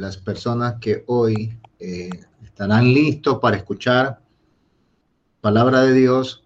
las 0.00 0.16
personas 0.16 0.76
que 0.80 1.04
hoy 1.06 1.58
eh, 1.78 2.10
estarán 2.44 2.92
listos 2.92 3.38
para 3.40 3.56
escuchar 3.56 4.20
palabra 5.40 5.82
de 5.82 5.92
Dios, 5.92 6.44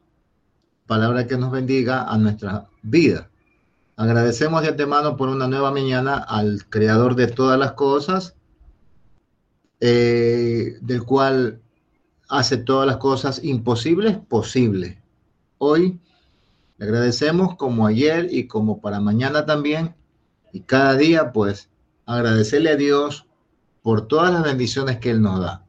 palabra 0.86 1.26
que 1.26 1.36
nos 1.36 1.50
bendiga 1.50 2.04
a 2.04 2.16
nuestra 2.16 2.68
vida. 2.82 3.30
Agradecemos 3.96 4.62
de 4.62 4.68
antemano 4.68 5.16
por 5.16 5.28
una 5.28 5.46
nueva 5.46 5.70
mañana 5.70 6.16
al 6.16 6.64
creador 6.68 7.14
de 7.14 7.26
todas 7.26 7.58
las 7.58 7.72
cosas, 7.72 8.36
eh, 9.80 10.76
del 10.80 11.04
cual 11.04 11.60
hace 12.28 12.56
todas 12.56 12.86
las 12.86 12.98
cosas 12.98 13.42
imposibles 13.42 14.16
posibles. 14.16 14.98
Hoy 15.58 16.00
le 16.78 16.86
agradecemos 16.86 17.56
como 17.56 17.86
ayer 17.86 18.28
y 18.30 18.46
como 18.46 18.80
para 18.80 19.00
mañana 19.00 19.44
también, 19.44 19.94
y 20.52 20.60
cada 20.60 20.96
día 20.96 21.32
pues 21.32 21.68
agradecerle 22.06 22.70
a 22.70 22.76
Dios 22.76 23.26
por 23.82 24.08
todas 24.08 24.32
las 24.32 24.42
bendiciones 24.42 24.98
que 24.98 25.10
Él 25.10 25.22
nos 25.22 25.40
da. 25.40 25.64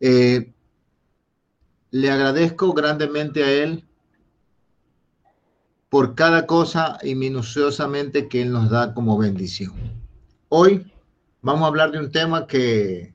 Eh, 0.00 0.52
le 1.90 2.10
agradezco 2.10 2.72
grandemente 2.72 3.42
a 3.42 3.50
Él 3.50 3.84
por 5.88 6.14
cada 6.14 6.46
cosa 6.46 6.98
y 7.02 7.14
minuciosamente 7.14 8.28
que 8.28 8.42
Él 8.42 8.52
nos 8.52 8.70
da 8.70 8.92
como 8.92 9.16
bendición. 9.16 9.72
Hoy 10.48 10.92
vamos 11.42 11.62
a 11.62 11.68
hablar 11.68 11.92
de 11.92 12.00
un 12.00 12.10
tema 12.10 12.46
que, 12.46 13.14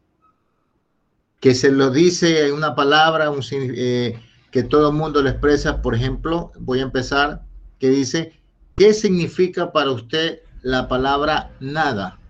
que 1.40 1.54
se 1.54 1.72
lo 1.72 1.92
dice 1.92 2.48
en 2.48 2.54
una 2.54 2.76
palabra 2.76 3.32
eh, 3.52 4.20
que 4.52 4.64
todo 4.64 4.90
el 4.90 4.96
mundo 4.96 5.22
lo 5.22 5.30
expresa. 5.30 5.82
Por 5.82 5.96
ejemplo, 5.96 6.52
voy 6.60 6.80
a 6.80 6.84
empezar, 6.84 7.44
que 7.78 7.90
dice, 7.90 8.40
¿qué 8.76 8.94
significa 8.94 9.72
para 9.72 9.92
usted 9.92 10.40
la 10.62 10.88
palabra 10.88 11.52
nada? 11.60 12.21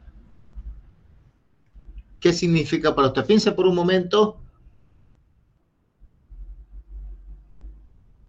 ¿Qué 2.22 2.34
significa 2.34 2.94
para 2.96 3.08
usted? 3.08 3.26
Piense 3.26 3.52
por 3.52 3.66
un 3.66 3.76
momento 3.76 4.40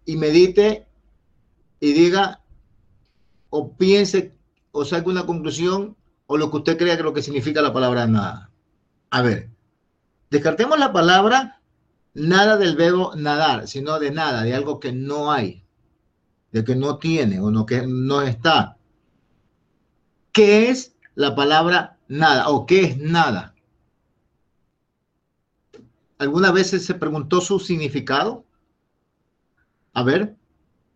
y 0.03 0.17
medite 0.17 0.87
y 1.79 1.93
diga 1.93 2.41
o 3.51 3.77
piense 3.77 4.35
o 4.71 4.83
saque 4.83 5.09
una 5.09 5.27
conclusión 5.27 5.95
o 6.25 6.37
lo 6.37 6.49
que 6.49 6.57
usted 6.57 6.77
crea 6.77 6.97
que 6.97 7.03
lo 7.03 7.13
que 7.13 7.21
significa 7.21 7.61
la 7.61 7.71
palabra 7.71 8.07
nada. 8.07 8.49
A 9.11 9.21
ver, 9.21 9.51
descartemos 10.31 10.79
la 10.79 10.91
palabra 10.91 11.61
nada 12.15 12.57
del 12.57 12.75
verbo 12.75 13.13
nadar, 13.15 13.67
sino 13.67 13.99
de 13.99 14.09
nada, 14.09 14.41
de 14.41 14.55
algo 14.55 14.79
que 14.79 14.91
no 14.91 15.31
hay, 15.31 15.63
de 16.51 16.63
que 16.63 16.75
no 16.75 16.97
tiene 16.97 17.39
o 17.39 17.51
no 17.51 17.67
que 17.67 17.85
no 17.85 18.23
está. 18.23 18.77
¿Qué 20.31 20.71
es 20.71 20.95
la 21.13 21.35
palabra 21.35 21.99
nada 22.07 22.49
o 22.49 22.65
qué 22.65 22.85
es 22.85 22.97
nada? 22.97 23.52
¿Alguna 26.23 26.51
vez 26.51 26.69
se 26.69 26.93
preguntó 26.95 27.41
su 27.41 27.59
significado? 27.59 28.45
A 29.93 30.03
ver, 30.03 30.35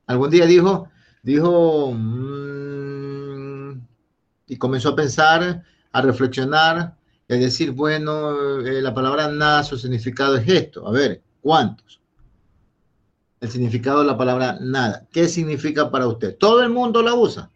Algún 0.08 0.30
día 0.30 0.46
dijo, 0.46 0.90
dijo, 1.22 1.92
mm", 1.94 3.82
y 4.48 4.58
comenzó 4.58 4.90
a 4.90 4.96
pensar, 4.96 5.64
a 5.92 6.02
reflexionar, 6.02 6.78
a 6.78 6.96
decir, 7.28 7.72
bueno, 7.72 8.62
eh, 8.66 8.82
la 8.82 8.94
palabra 8.94 9.28
nada, 9.28 9.64
su 9.64 9.78
significado 9.78 10.38
es 10.38 10.48
esto. 10.48 10.88
A 10.88 10.92
ver, 10.92 11.22
¿cuántos? 11.42 12.00
El 13.42 13.50
significado 13.50 14.00
de 14.00 14.06
la 14.06 14.18
palabra 14.18 14.58
nada. 14.62 15.06
¿Qué 15.12 15.28
significa 15.28 15.92
para 15.92 16.08
usted? 16.08 16.38
Todo 16.38 16.64
el 16.64 16.70
mundo 16.70 17.04
la 17.04 17.14
usa. 17.14 17.52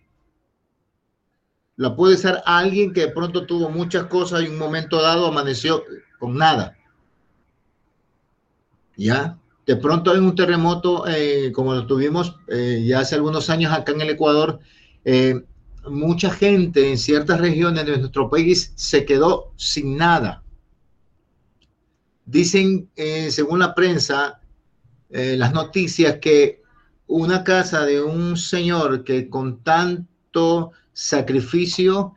La 1.77 1.95
puede 1.95 2.17
ser 2.17 2.41
alguien 2.45 2.91
que 2.91 3.07
de 3.07 3.13
pronto 3.13 3.45
tuvo 3.45 3.69
muchas 3.69 4.03
cosas 4.07 4.43
y 4.43 4.47
un 4.47 4.57
momento 4.57 5.01
dado 5.01 5.25
amaneció 5.25 5.83
con 6.19 6.35
nada. 6.35 6.77
¿Ya? 9.01 9.41
de 9.65 9.75
pronto 9.75 10.15
en 10.15 10.23
un 10.23 10.35
terremoto, 10.35 11.07
eh, 11.07 11.51
como 11.53 11.73
lo 11.73 11.85
tuvimos 11.85 12.35
eh, 12.47 12.83
ya 12.85 12.99
hace 12.99 13.15
algunos 13.15 13.49
años 13.49 13.71
acá 13.71 13.91
en 13.91 14.01
el 14.01 14.09
Ecuador, 14.09 14.59
eh, 15.05 15.43
mucha 15.87 16.29
gente 16.29 16.89
en 16.89 16.97
ciertas 16.97 17.39
regiones 17.39 17.85
de 17.85 17.97
nuestro 17.97 18.29
país 18.29 18.73
se 18.75 19.05
quedó 19.05 19.53
sin 19.55 19.97
nada. 19.97 20.43
Dicen, 22.25 22.89
según 23.29 23.59
la 23.59 23.73
prensa, 23.73 24.41
las 25.09 25.53
noticias, 25.53 26.19
que 26.21 26.61
una 27.07 27.43
casa 27.43 27.83
de 27.85 28.01
un 28.01 28.37
señor 28.37 29.03
que 29.03 29.27
con 29.27 29.63
tanto 29.63 30.71
sacrificio 30.93 32.13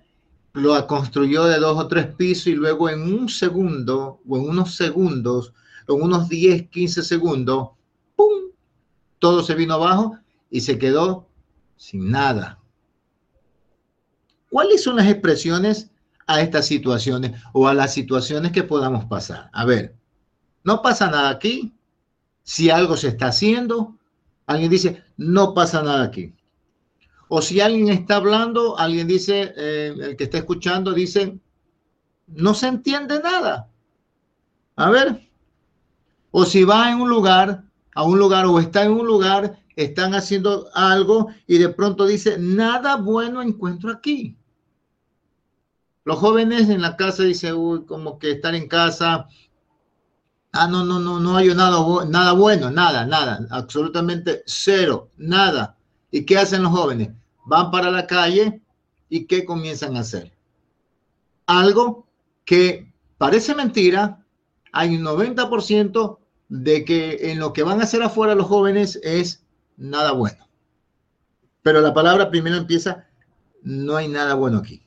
lo 0.52 0.86
construyó 0.86 1.44
de 1.44 1.58
dos 1.58 1.78
o 1.78 1.88
tres 1.88 2.14
pisos 2.14 2.48
y 2.48 2.54
luego 2.54 2.90
en 2.90 3.02
un 3.02 3.28
segundo 3.28 4.20
o 4.28 4.36
en 4.36 4.48
unos 4.50 4.76
segundos 4.76 5.52
en 5.88 6.02
unos 6.02 6.28
10, 6.28 6.68
15 6.68 7.02
segundos, 7.02 7.70
¡pum! 8.16 8.50
Todo 9.18 9.42
se 9.42 9.54
vino 9.54 9.74
abajo 9.74 10.16
y 10.50 10.60
se 10.60 10.78
quedó 10.78 11.26
sin 11.76 12.10
nada. 12.10 12.58
¿Cuáles 14.50 14.82
son 14.82 14.96
las 14.96 15.08
expresiones 15.08 15.90
a 16.26 16.40
estas 16.40 16.66
situaciones 16.66 17.42
o 17.52 17.66
a 17.66 17.74
las 17.74 17.92
situaciones 17.92 18.52
que 18.52 18.62
podamos 18.62 19.04
pasar? 19.06 19.50
A 19.52 19.64
ver, 19.64 19.96
no 20.62 20.80
pasa 20.80 21.10
nada 21.10 21.30
aquí. 21.30 21.74
Si 22.42 22.70
algo 22.70 22.96
se 22.96 23.08
está 23.08 23.28
haciendo, 23.28 23.96
alguien 24.46 24.70
dice, 24.70 25.02
no 25.16 25.54
pasa 25.54 25.82
nada 25.82 26.04
aquí. 26.04 26.32
O 27.28 27.42
si 27.42 27.60
alguien 27.60 27.88
está 27.88 28.16
hablando, 28.16 28.78
alguien 28.78 29.08
dice, 29.08 29.52
eh, 29.56 29.94
el 29.98 30.16
que 30.16 30.24
está 30.24 30.38
escuchando 30.38 30.92
dice, 30.92 31.38
no 32.28 32.54
se 32.54 32.68
entiende 32.68 33.20
nada. 33.20 33.68
A 34.76 34.90
ver, 34.90 35.23
o 36.36 36.44
si 36.44 36.64
va 36.64 36.90
en 36.90 37.00
un 37.00 37.08
lugar, 37.08 37.62
a 37.94 38.02
un 38.02 38.18
lugar 38.18 38.44
o 38.46 38.58
está 38.58 38.82
en 38.82 38.90
un 38.90 39.06
lugar, 39.06 39.56
están 39.76 40.16
haciendo 40.16 40.66
algo 40.74 41.28
y 41.46 41.58
de 41.58 41.68
pronto 41.68 42.06
dice, 42.06 42.38
nada 42.40 42.96
bueno 42.96 43.40
encuentro 43.40 43.92
aquí. 43.92 44.36
Los 46.02 46.18
jóvenes 46.18 46.68
en 46.70 46.82
la 46.82 46.96
casa 46.96 47.22
dicen, 47.22 47.54
uy, 47.54 47.84
como 47.84 48.18
que 48.18 48.32
estar 48.32 48.52
en 48.56 48.66
casa, 48.66 49.28
ah, 50.50 50.66
no, 50.66 50.84
no, 50.84 50.98
no, 50.98 51.20
no 51.20 51.36
hay 51.36 51.54
nada, 51.54 51.78
nada 52.06 52.32
bueno, 52.32 52.68
nada, 52.68 53.06
nada, 53.06 53.46
absolutamente 53.50 54.42
cero, 54.44 55.10
nada. 55.16 55.78
¿Y 56.10 56.26
qué 56.26 56.36
hacen 56.36 56.64
los 56.64 56.72
jóvenes? 56.72 57.10
Van 57.44 57.70
para 57.70 57.92
la 57.92 58.08
calle 58.08 58.60
y 59.08 59.26
¿qué 59.26 59.44
comienzan 59.44 59.96
a 59.96 60.00
hacer? 60.00 60.32
Algo 61.46 62.08
que 62.44 62.92
parece 63.18 63.54
mentira, 63.54 64.26
hay 64.72 64.96
un 64.96 65.04
90% 65.04 66.18
de 66.48 66.84
que 66.84 67.30
en 67.30 67.38
lo 67.38 67.52
que 67.52 67.62
van 67.62 67.80
a 67.80 67.84
hacer 67.84 68.02
afuera 68.02 68.34
los 68.34 68.46
jóvenes 68.46 68.98
es 69.02 69.44
nada 69.76 70.12
bueno. 70.12 70.48
Pero 71.62 71.80
la 71.80 71.94
palabra 71.94 72.30
primero 72.30 72.56
empieza, 72.56 73.06
no 73.62 73.96
hay 73.96 74.08
nada 74.08 74.34
bueno 74.34 74.58
aquí. 74.58 74.82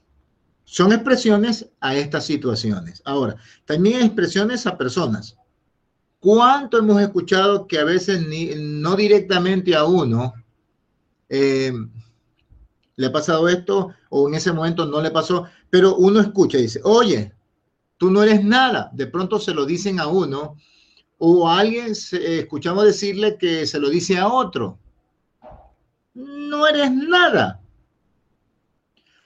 Son 0.63 0.91
expresiones 0.91 1.69
a 1.79 1.96
estas 1.96 2.25
situaciones. 2.25 3.01
Ahora, 3.06 3.38
también 3.66 4.01
expresiones 4.01 4.67
a 4.67 4.78
personas. 4.78 5.38
¿Cuánto 6.19 6.78
hemos 6.78 7.01
escuchado 7.01 7.67
que 7.67 7.79
a 7.79 7.84
veces 7.84 8.28
ni, 8.28 8.51
no 8.56 8.96
directamente 8.96 9.75
a 9.75 9.85
uno 9.85 10.34
eh, 11.29 11.72
le 12.96 13.06
ha 13.06 13.12
pasado 13.12 13.47
esto 13.47 13.94
o 14.09 14.28
en 14.28 14.35
ese 14.35 14.51
momento 14.51 14.85
no 14.85 15.01
le 15.01 15.12
pasó, 15.12 15.46
pero 15.69 15.96
uno 15.96 16.19
escucha 16.19 16.57
y 16.57 16.63
dice, 16.63 16.81
oye, 16.84 17.34
tú 17.97 18.12
no 18.12 18.23
eres 18.23 18.44
nada. 18.44 18.90
De 18.94 19.07
pronto 19.07 19.40
se 19.40 19.53
lo 19.53 19.66
dicen 19.66 20.00
a 20.00 20.07
uno 20.07 20.57
o 21.17 21.50
alguien 21.50 21.94
escuchamos 22.11 22.85
decirle 22.85 23.38
que 23.38 23.66
se 23.66 23.79
lo 23.79 23.89
dice 23.89 24.17
a 24.17 24.28
otro. 24.28 24.78
No 26.13 26.67
eres 26.67 26.91
nada. 26.91 27.59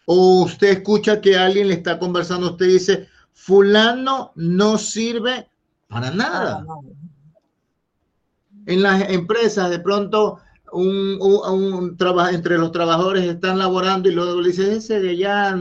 O 0.06 0.44
usted 0.44 0.70
escucha 0.70 1.22
que 1.22 1.38
alguien 1.38 1.68
le 1.68 1.76
está 1.76 2.00
conversando, 2.00 2.52
usted 2.52 2.68
dice, 2.68 3.08
fulano 3.34 4.32
no 4.36 4.78
sirve 4.78 5.50
para 5.88 6.12
nada. 6.12 6.66
En 8.66 8.82
las 8.84 9.10
empresas 9.10 9.70
de 9.70 9.80
pronto 9.80 10.40
un, 10.72 11.18
un, 11.22 11.98
entre 12.32 12.58
los 12.58 12.72
trabajadores 12.72 13.26
están 13.26 13.60
laborando 13.60 14.10
y 14.10 14.14
luego 14.14 14.40
le 14.40 14.50
dice, 14.50 14.76
ese 14.76 15.00
de 15.00 15.10
allá, 15.12 15.58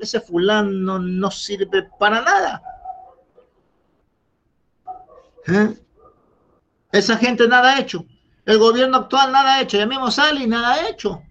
ese 0.00 0.20
fulano 0.20 0.98
no 0.98 1.30
sirve 1.30 1.88
para 1.98 2.22
nada. 2.22 2.62
¿Eh? 5.48 5.74
Esa 6.92 7.16
gente 7.16 7.48
nada 7.48 7.74
ha 7.74 7.80
hecho. 7.80 8.04
El 8.44 8.58
gobierno 8.58 8.98
actual 8.98 9.32
nada 9.32 9.56
ha 9.56 9.62
hecho. 9.62 9.78
Ya 9.78 9.86
mismo 9.86 10.10
sale 10.10 10.42
y 10.42 10.46
nada 10.46 10.74
ha 10.74 10.88
hecho. 10.88 11.22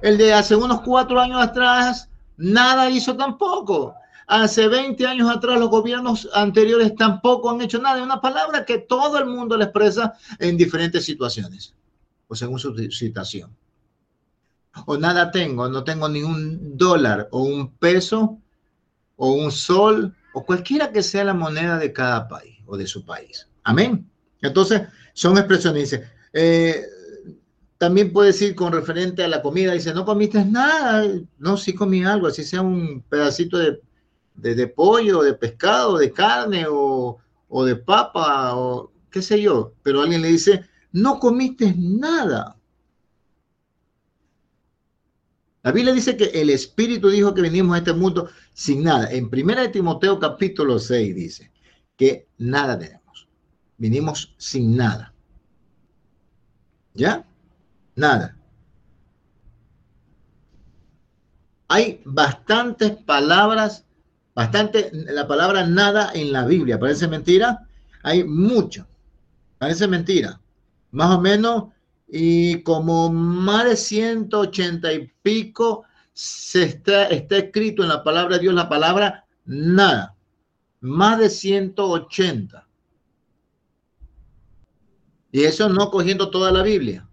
El 0.00 0.18
de 0.18 0.32
hace 0.32 0.56
unos 0.56 0.80
cuatro 0.80 1.20
años 1.20 1.42
atrás 1.42 2.08
nada 2.36 2.90
hizo 2.90 3.16
tampoco. 3.16 3.94
Hace 4.26 4.68
20 4.68 5.06
años 5.06 5.30
atrás 5.30 5.58
los 5.58 5.68
gobiernos 5.68 6.28
anteriores 6.32 6.94
tampoco 6.96 7.50
han 7.50 7.60
hecho 7.60 7.78
nada. 7.78 7.98
Es 7.98 8.02
una 8.02 8.20
palabra 8.20 8.64
que 8.64 8.78
todo 8.78 9.18
el 9.18 9.26
mundo 9.26 9.56
le 9.56 9.64
expresa 9.64 10.14
en 10.38 10.56
diferentes 10.56 11.04
situaciones 11.04 11.74
o 12.28 12.34
según 12.34 12.58
su 12.58 12.74
situación. 12.90 13.54
O 14.86 14.96
nada 14.96 15.30
tengo, 15.30 15.68
no 15.68 15.84
tengo 15.84 16.08
ni 16.08 16.22
un 16.22 16.78
dólar 16.78 17.28
o 17.30 17.42
un 17.42 17.72
peso 17.72 18.38
o 19.16 19.32
un 19.32 19.52
sol 19.52 20.16
o 20.32 20.44
cualquiera 20.46 20.90
que 20.90 21.02
sea 21.02 21.24
la 21.24 21.34
moneda 21.34 21.76
de 21.76 21.92
cada 21.92 22.26
país 22.26 22.61
de 22.76 22.86
su 22.86 23.04
país. 23.04 23.48
Amén. 23.64 24.08
Entonces, 24.40 24.82
son 25.14 25.38
expresiones. 25.38 25.90
Dice, 25.90 26.10
eh, 26.32 26.82
también 27.78 28.12
puede 28.12 28.28
decir 28.28 28.54
con 28.54 28.72
referente 28.72 29.24
a 29.24 29.28
la 29.28 29.42
comida, 29.42 29.72
dice, 29.72 29.92
no 29.92 30.04
comiste 30.04 30.44
nada, 30.44 31.04
no, 31.38 31.56
sí 31.56 31.74
comí 31.74 32.04
algo, 32.04 32.28
así 32.28 32.44
sea 32.44 32.62
un 32.62 33.02
pedacito 33.08 33.58
de, 33.58 33.80
de, 34.34 34.66
pollo, 34.68 35.22
de 35.22 35.34
pescado, 35.34 35.98
de 35.98 36.12
carne 36.12 36.64
o, 36.68 37.18
o 37.48 37.64
de 37.64 37.76
papa 37.76 38.54
o 38.56 38.92
qué 39.10 39.20
sé 39.20 39.42
yo, 39.42 39.74
pero 39.82 40.00
alguien 40.00 40.22
le 40.22 40.28
dice, 40.28 40.64
no 40.92 41.18
comiste 41.18 41.74
nada. 41.76 42.56
La 45.64 45.70
Biblia 45.72 45.92
dice 45.92 46.16
que 46.16 46.26
el 46.26 46.50
Espíritu 46.50 47.08
dijo 47.08 47.34
que 47.34 47.42
venimos 47.42 47.74
a 47.74 47.78
este 47.78 47.92
mundo 47.92 48.28
sin 48.52 48.82
nada. 48.82 49.10
En 49.12 49.24
1 49.24 49.70
Timoteo 49.70 50.18
capítulo 50.18 50.78
6 50.78 51.14
dice 51.14 51.52
que 51.96 52.28
nada 52.38 52.78
tenemos. 52.78 53.28
Vinimos 53.78 54.34
sin 54.38 54.76
nada. 54.76 55.12
¿Ya? 56.94 57.24
Nada. 57.94 58.36
Hay 61.68 62.02
bastantes 62.04 62.92
palabras, 62.92 63.86
bastante, 64.34 64.90
la 64.92 65.26
palabra 65.26 65.66
nada 65.66 66.10
en 66.14 66.32
la 66.32 66.44
Biblia. 66.44 66.78
¿Parece 66.78 67.08
mentira? 67.08 67.66
Hay 68.02 68.24
mucho. 68.24 68.86
Parece 69.58 69.88
mentira. 69.88 70.40
Más 70.90 71.10
o 71.16 71.20
menos, 71.20 71.64
y 72.08 72.62
como 72.62 73.10
más 73.10 73.64
de 73.64 73.76
180 73.76 74.92
y 74.92 75.10
pico 75.22 75.84
se 76.12 76.64
está, 76.64 77.06
está 77.06 77.38
escrito 77.38 77.82
en 77.82 77.88
la 77.88 78.04
palabra 78.04 78.36
de 78.36 78.42
Dios 78.42 78.54
la 78.54 78.68
palabra 78.68 79.24
nada. 79.46 80.14
Más 80.82 81.18
de 81.18 81.30
180. 81.30 82.68
Y 85.32 85.44
eso 85.44 85.70
no 85.70 85.90
cogiendo 85.90 86.30
toda 86.30 86.52
la 86.52 86.62
Biblia. 86.62 87.08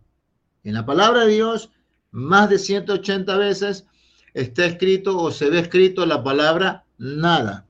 En 0.65 0.73
la 0.73 0.85
palabra 0.85 1.21
de 1.21 1.33
Dios, 1.33 1.71
más 2.11 2.49
de 2.49 2.59
180 2.59 3.37
veces 3.37 3.85
está 4.33 4.65
escrito 4.65 5.17
o 5.17 5.31
se 5.31 5.49
ve 5.49 5.59
escrito 5.59 6.05
la 6.05 6.21
palabra 6.21 6.85
nada. 6.97 7.65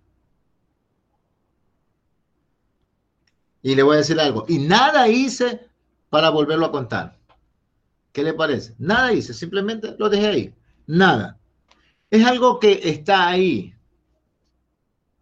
Y 3.61 3.75
le 3.75 3.83
voy 3.83 3.95
a 3.95 3.99
decir 3.99 4.19
algo. 4.19 4.45
Y 4.47 4.57
nada 4.57 5.07
hice 5.07 5.69
para 6.09 6.29
volverlo 6.29 6.65
a 6.65 6.71
contar. 6.71 7.19
¿Qué 8.11 8.23
le 8.23 8.33
parece? 8.33 8.73
Nada 8.79 9.13
hice, 9.13 9.33
simplemente 9.33 9.95
lo 9.99 10.09
dejé 10.09 10.27
ahí. 10.27 10.55
Nada. 10.87 11.37
Es 12.09 12.25
algo 12.25 12.59
que 12.59 12.79
está 12.83 13.27
ahí. 13.27 13.75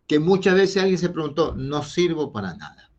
Que 0.08 0.20
muchas 0.20 0.56
veces 0.56 0.82
alguien 0.82 0.98
se 0.98 1.10
preguntó, 1.10 1.54
no 1.56 1.84
sirvo 1.84 2.32
para 2.32 2.56
nada. 2.56 2.90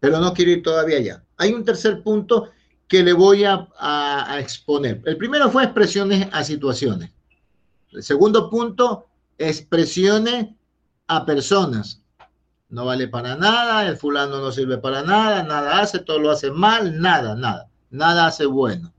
Pero 0.00 0.18
no 0.18 0.32
quiero 0.32 0.50
ir 0.50 0.62
todavía 0.62 0.96
allá. 0.96 1.24
Hay 1.36 1.52
un 1.52 1.64
tercer 1.64 2.02
punto 2.02 2.50
que 2.90 3.04
le 3.04 3.12
voy 3.12 3.44
a, 3.44 3.68
exponer. 4.40 5.00
El 5.04 5.16
primero 5.16 5.48
fue 5.48 5.62
expresiones 5.62 6.28
a 6.32 6.42
situaciones. 6.42 7.12
El 7.92 8.02
segundo 8.02 8.50
punto, 8.50 9.06
expresiones 9.38 10.48
a 11.06 11.24
personas. 11.24 12.02
No 12.68 12.86
vale 12.86 13.06
para 13.06 13.36
nada, 13.36 13.86
el 13.86 13.96
fulano 13.96 14.40
no 14.40 14.50
sirve 14.50 14.78
para 14.78 15.02
nada, 15.02 15.44
nada 15.44 15.80
hace, 15.80 16.00
todo 16.00 16.18
lo 16.18 16.30
hace 16.30 16.50
mal, 16.50 17.00
nada, 17.00 17.36
nada, 17.36 17.68
nada 17.90 18.26
hace 18.26 18.46
bueno. 18.46 18.92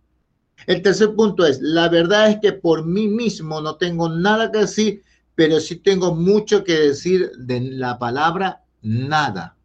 El 0.67 0.81
tercer 0.81 1.13
punto 1.13 1.45
es, 1.45 1.59
la 1.61 1.89
verdad 1.89 2.29
es 2.29 2.37
que 2.41 2.53
por 2.53 2.85
mí 2.85 3.07
mismo 3.07 3.59
no 3.59 3.75
tengo 3.75 4.07
nada 4.07 4.51
que 4.51 4.59
decir, 4.59 5.03
pero 5.35 5.59
sí 5.59 5.77
tengo 5.77 6.13
mucho 6.13 6.63
que 6.63 6.73
decir 6.73 7.31
de 7.37 7.61
la 7.61 7.97
palabra 7.97 8.63
nada. 8.81 9.55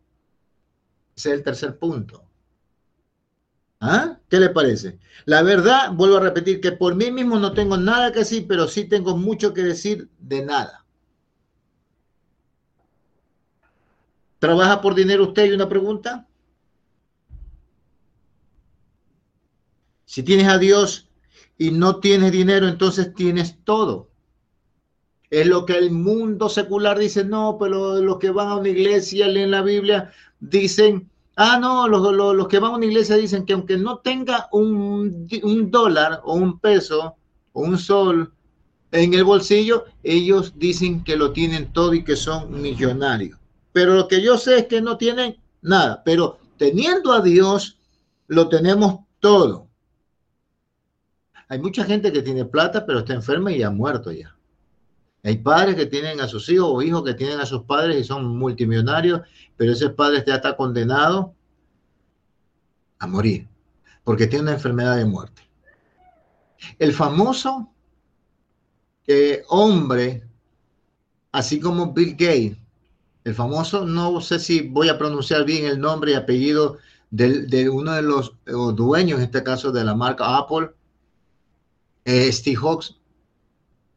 Ese 1.16 1.30
es 1.30 1.34
el 1.36 1.42
tercer 1.42 1.78
punto. 1.78 2.24
¿Ah? 3.80 4.18
¿Qué 4.28 4.40
le 4.40 4.50
parece? 4.50 4.98
La 5.26 5.42
verdad, 5.42 5.92
vuelvo 5.92 6.16
a 6.16 6.20
repetir 6.20 6.60
que 6.60 6.72
por 6.72 6.94
mí 6.94 7.10
mismo 7.10 7.38
no 7.38 7.52
tengo 7.52 7.76
nada 7.76 8.12
que 8.12 8.20
decir, 8.20 8.46
pero 8.48 8.68
sí 8.68 8.84
tengo 8.84 9.16
mucho 9.16 9.52
que 9.52 9.62
decir 9.62 10.08
de 10.18 10.44
nada. 10.44 10.84
¿Trabaja 14.38 14.80
por 14.80 14.94
dinero 14.94 15.24
usted? 15.24 15.42
¿Hay 15.42 15.52
una 15.52 15.68
pregunta? 15.68 16.26
Si 20.04 20.22
tienes 20.22 20.48
a 20.48 20.58
Dios 20.58 21.08
y 21.58 21.70
no 21.70 22.00
tienes 22.00 22.32
dinero, 22.32 22.68
entonces 22.68 23.14
tienes 23.14 23.62
todo. 23.64 24.08
Es 25.30 25.46
lo 25.46 25.66
que 25.66 25.76
el 25.76 25.90
mundo 25.90 26.48
secular 26.48 26.98
dice, 26.98 27.24
no, 27.24 27.56
pero 27.58 28.00
los 28.00 28.18
que 28.18 28.30
van 28.30 28.48
a 28.48 28.56
una 28.56 28.68
iglesia, 28.68 29.26
leen 29.28 29.50
la 29.50 29.62
Biblia, 29.62 30.12
dicen, 30.40 31.10
Ah, 31.38 31.58
no, 31.60 31.86
los, 31.86 32.48
que 32.48 32.58
van 32.58 32.72
a 32.72 32.76
una 32.76 32.86
iglesia 32.86 33.14
dicen 33.16 33.44
que 33.44 33.52
aunque 33.52 33.76
no 33.76 33.98
tenga 33.98 34.48
un, 34.52 35.28
un 35.42 35.70
dólar 35.70 36.22
o 36.24 36.32
un 36.32 36.58
peso 36.58 37.16
o 37.52 37.60
un 37.60 37.76
sol 37.76 38.32
en 38.90 39.12
el 39.12 39.22
bolsillo, 39.22 39.84
ellos 40.02 40.54
dicen 40.56 41.04
que 41.04 41.14
lo 41.14 41.32
tienen 41.32 41.70
todo 41.74 41.92
y 41.92 42.02
que 42.02 42.16
son 42.16 42.62
millonarios. 42.62 43.38
Pero 43.72 43.94
lo 43.94 44.08
que 44.08 44.22
yo 44.22 44.38
sé 44.38 44.60
es 44.60 44.66
que 44.66 44.80
no 44.80 44.96
tienen 44.96 45.36
nada, 45.60 46.02
pero 46.06 46.38
teniendo 46.56 47.12
a 47.12 47.20
Dios, 47.20 47.76
lo 48.28 48.48
tenemos 48.48 49.00
todo. 49.20 49.68
Hay 51.48 51.58
mucha 51.58 51.84
gente 51.84 52.12
que 52.12 52.22
tiene 52.22 52.46
plata, 52.46 52.86
pero 52.86 53.00
está 53.00 53.12
enferma 53.12 53.52
y 53.52 53.62
ha 53.62 53.70
muerto 53.70 54.10
ya. 54.10 54.35
Hay 55.26 55.38
padres 55.38 55.74
que 55.74 55.86
tienen 55.86 56.20
a 56.20 56.28
sus 56.28 56.48
hijos 56.48 56.68
o 56.70 56.82
hijos 56.82 57.02
que 57.02 57.14
tienen 57.14 57.40
a 57.40 57.46
sus 57.46 57.62
padres 57.64 58.00
y 58.00 58.04
son 58.04 58.38
multimillonarios, 58.38 59.22
pero 59.56 59.72
ese 59.72 59.90
padre 59.90 60.22
ya 60.24 60.36
está 60.36 60.56
condenado 60.56 61.34
a 63.00 63.08
morir 63.08 63.48
porque 64.04 64.28
tiene 64.28 64.44
una 64.44 64.52
enfermedad 64.52 64.96
de 64.96 65.04
muerte. 65.04 65.42
El 66.78 66.92
famoso 66.92 67.68
eh, 69.08 69.42
hombre, 69.48 70.22
así 71.32 71.58
como 71.58 71.92
Bill 71.92 72.12
Gates, 72.12 72.56
el 73.24 73.34
famoso, 73.34 73.84
no 73.84 74.20
sé 74.20 74.38
si 74.38 74.60
voy 74.60 74.88
a 74.88 74.96
pronunciar 74.96 75.44
bien 75.44 75.64
el 75.64 75.80
nombre 75.80 76.12
y 76.12 76.14
apellido 76.14 76.78
de, 77.10 77.68
uno 77.68 77.94
de 77.94 78.02
los 78.02 78.36
dueños, 78.44 79.18
en 79.18 79.24
este 79.24 79.42
caso 79.42 79.72
de 79.72 79.82
la 79.82 79.96
marca 79.96 80.36
Apple, 80.36 80.70
eh, 82.04 82.30
Steve 82.30 82.54
Jobs, 82.54 82.96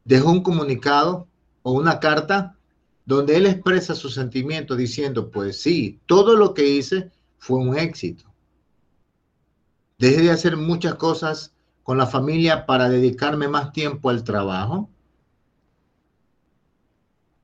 dejó 0.10 0.32
un 0.32 0.42
comunicado 0.42 1.28
o 1.62 1.72
una 1.74 2.00
carta 2.00 2.58
donde 3.06 3.38
él 3.38 3.46
expresa 3.46 3.94
sus 3.94 4.16
sentimientos 4.16 4.76
diciendo, 4.76 5.30
pues 5.30 5.62
sí, 5.62 6.00
todo 6.08 6.36
lo 6.36 6.56
que 6.56 6.68
hice 6.68 7.12
fue 7.38 7.60
un 7.60 7.78
éxito. 7.78 8.26
Dejé 10.00 10.24
de 10.24 10.32
hacer 10.32 10.58
muchas 10.58 10.96
cosas 10.96 11.54
con 11.84 12.00
la 12.00 12.08
familia 12.08 12.66
para 12.66 12.90
dedicarme 12.90 13.48
más 13.48 13.72
tiempo 13.72 14.10
al 14.10 14.24
trabajo. 14.24 14.90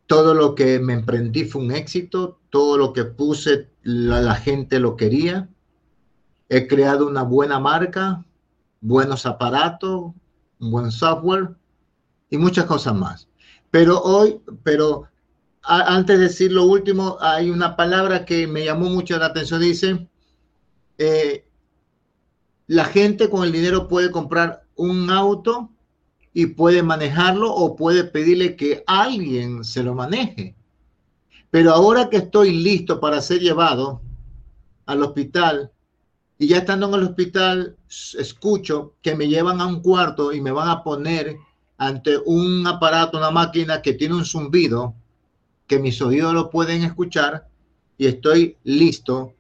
Todo 0.08 0.34
lo 0.34 0.56
que 0.56 0.80
me 0.80 0.94
emprendí 0.94 1.46
fue 1.46 1.62
un 1.62 1.72
éxito, 1.72 2.40
todo 2.50 2.80
lo 2.80 2.94
que 2.94 3.06
puse 3.06 3.70
la, 3.84 4.34
gente 4.34 4.80
lo 4.80 4.96
quería. 4.96 5.50
He 6.50 6.66
creado 6.66 7.08
una 7.08 7.22
buena 7.22 7.60
marca, 7.60 8.26
buenos 8.82 9.28
aparatos, 9.28 10.14
buen 10.58 10.92
software 10.92 11.56
y 12.36 12.38
muchas 12.38 12.66
cosas 12.66 12.94
más. 12.94 13.28
Pero 13.72 14.02
hoy, 14.02 14.40
pero 14.64 15.08
antes 15.64 16.20
de 16.20 16.26
decir 16.26 16.52
lo 16.52 16.66
último, 16.66 17.18
hay 17.20 17.50
una 17.50 17.76
palabra 17.76 18.26
que 18.26 18.46
me 18.46 18.66
llamó 18.66 18.90
mucho 18.90 19.18
la 19.18 19.28
atención. 19.28 19.62
Dice, 19.62 20.08
eh, 20.98 21.46
la 22.68 22.86
gente 22.86 23.30
con 23.30 23.44
el 23.44 23.52
dinero 23.52 23.88
puede 23.88 24.12
comprar 24.12 24.66
un 24.76 25.10
auto 25.10 25.72
y 26.34 26.48
puede 26.48 26.84
manejarlo 26.84 27.52
o 27.54 27.76
puede 27.76 28.04
pedirle 28.04 28.56
que 28.56 28.84
alguien 28.86 29.64
se 29.64 29.82
lo 29.84 29.96
maneje. 29.96 30.56
Pero 31.50 31.72
ahora 31.72 32.10
que 32.10 32.18
estoy 32.18 32.52
listo 32.52 33.00
para 33.00 33.22
ser 33.22 33.40
llevado 33.40 34.02
al 34.86 35.02
hospital 35.02 35.72
y 36.38 36.48
ya 36.48 36.58
estando 36.58 36.90
en 36.90 36.96
el 36.96 37.04
hospital, 37.04 37.78
escucho 37.88 38.96
que 39.02 39.16
me 39.16 39.30
llevan 39.30 39.62
a 39.62 39.66
un 39.66 39.82
cuarto 39.82 40.34
y 40.34 40.42
me 40.42 40.52
van 40.52 40.68
a 40.68 40.84
poner 40.84 41.38
ante 41.78 42.18
un 42.26 42.66
aparato, 42.68 43.18
una 43.18 43.32
máquina 43.32 43.82
que 43.82 43.94
tiene 43.94 44.16
un 44.16 44.26
zumbido 44.26 44.96
que 45.68 45.80
mis 45.80 46.02
oídos 46.02 46.34
lo 46.34 46.50
pueden 46.50 46.84
escuchar 46.84 47.48
y 47.98 48.08
estoy 48.08 48.58
listo 48.64 49.34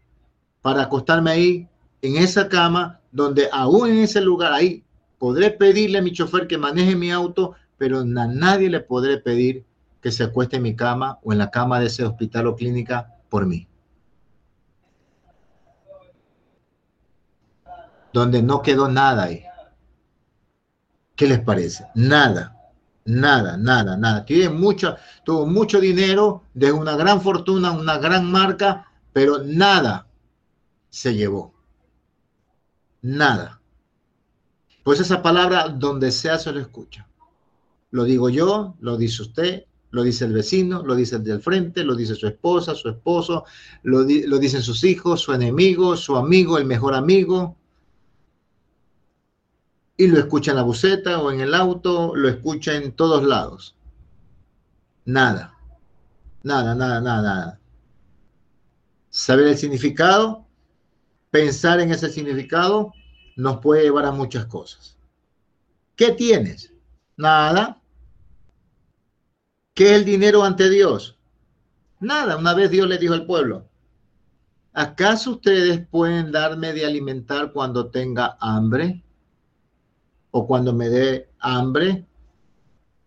para 0.61 0.83
acostarme 0.83 1.31
ahí 1.31 1.69
en 2.01 2.17
esa 2.17 2.49
cama 2.49 2.99
donde 3.11 3.47
aún 3.51 3.89
en 3.89 3.99
ese 3.99 4.21
lugar 4.21 4.51
ahí 4.51 4.83
podré 5.17 5.51
pedirle 5.51 5.99
a 5.99 6.01
mi 6.01 6.11
chofer 6.11 6.47
que 6.47 6.57
maneje 6.57 6.95
mi 6.95 7.11
auto, 7.11 7.55
pero 7.77 8.03
nadie 8.03 8.69
le 8.69 8.79
podré 8.79 9.17
pedir 9.17 9.63
que 10.01 10.11
se 10.11 10.23
acueste 10.23 10.57
en 10.57 10.63
mi 10.63 10.75
cama 10.75 11.19
o 11.23 11.31
en 11.31 11.39
la 11.39 11.49
cama 11.49 11.79
de 11.79 11.87
ese 11.87 12.03
hospital 12.03 12.47
o 12.47 12.55
clínica 12.55 13.15
por 13.29 13.45
mí. 13.45 13.67
Donde 18.13 18.41
no 18.41 18.61
quedó 18.61 18.87
nada 18.87 19.23
ahí. 19.23 19.43
¿Qué 21.15 21.27
les 21.27 21.39
parece? 21.39 21.85
Nada. 21.95 22.51
Nada, 23.05 23.55
nada, 23.55 23.95
nada. 23.95 24.25
Tiene 24.25 24.49
mucho, 24.49 24.95
tuvo 25.23 25.45
mucho 25.45 25.79
dinero, 25.79 26.43
de 26.53 26.71
una 26.71 26.95
gran 26.95 27.21
fortuna, 27.21 27.71
una 27.71 27.99
gran 27.99 28.29
marca, 28.31 28.87
pero 29.13 29.43
nada 29.43 30.07
se 30.89 31.13
llevó. 31.13 31.53
Nada. 33.03 33.61
Pues 34.83 34.99
esa 34.99 35.21
palabra, 35.21 35.69
donde 35.69 36.11
sea, 36.11 36.39
se 36.39 36.51
lo 36.51 36.59
escucha. 36.59 37.07
Lo 37.91 38.03
digo 38.03 38.29
yo, 38.29 38.75
lo 38.79 38.97
dice 38.97 39.21
usted, 39.21 39.65
lo 39.91 40.03
dice 40.03 40.25
el 40.25 40.33
vecino, 40.33 40.83
lo 40.83 40.95
dice 40.95 41.17
el 41.17 41.23
del 41.23 41.41
frente, 41.41 41.83
lo 41.83 41.95
dice 41.95 42.15
su 42.15 42.27
esposa, 42.27 42.75
su 42.75 42.89
esposo, 42.89 43.45
lo, 43.83 43.99
lo 43.99 44.39
dicen 44.39 44.61
sus 44.61 44.83
hijos, 44.83 45.21
su 45.21 45.31
enemigo, 45.31 45.95
su 45.95 46.17
amigo, 46.17 46.57
el 46.57 46.65
mejor 46.65 46.95
amigo, 46.95 47.55
y 49.97 50.07
lo 50.07 50.19
escucha 50.19 50.51
en 50.51 50.57
la 50.57 50.63
buceta 50.63 51.19
o 51.21 51.31
en 51.31 51.39
el 51.39 51.53
auto, 51.53 52.15
lo 52.15 52.27
escucha 52.27 52.75
en 52.75 52.91
todos 52.91 53.23
lados. 53.23 53.75
Nada, 55.05 55.57
nada, 56.43 56.75
nada, 56.75 56.99
nada, 56.99 57.21
nada. 57.21 57.59
Saber 59.09 59.47
el 59.47 59.57
significado, 59.57 60.45
pensar 61.31 61.79
en 61.79 61.91
ese 61.91 62.09
significado, 62.09 62.91
nos 63.37 63.59
puede 63.59 63.83
llevar 63.83 64.05
a 64.05 64.11
muchas 64.11 64.45
cosas. 64.47 64.97
¿Qué 65.95 66.11
tienes? 66.11 66.73
Nada. 67.15 67.81
¿Qué 69.73 69.91
es 69.93 69.99
el 69.99 70.05
dinero 70.05 70.43
ante 70.43 70.69
Dios? 70.69 71.17
Nada. 72.01 72.35
Una 72.37 72.53
vez 72.53 72.69
Dios 72.69 72.87
le 72.87 72.97
dijo 72.97 73.13
al 73.13 73.25
pueblo, 73.25 73.69
¿acaso 74.73 75.31
ustedes 75.31 75.85
pueden 75.87 76.33
darme 76.33 76.73
de 76.73 76.85
alimentar 76.85 77.53
cuando 77.53 77.87
tenga 77.87 78.37
hambre? 78.41 79.04
O 80.37 80.45
cuando 80.45 80.73
me 80.73 80.89
dé 80.89 81.29
hambre 81.39 82.05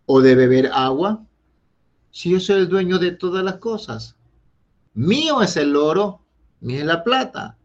o 0.07 0.19
de 0.19 0.33
beber 0.33 0.71
agua? 0.73 1.23
Si 2.09 2.31
yo 2.31 2.39
soy 2.39 2.61
el 2.61 2.69
dueño 2.69 2.97
de 2.97 3.11
todas 3.11 3.43
las 3.43 3.57
cosas. 3.57 4.15
Mío 4.95 5.43
es 5.43 5.55
el 5.55 5.75
oro, 5.75 6.21
mío 6.59 6.79
es 6.79 6.85
la 6.87 7.03
plata. 7.03 7.55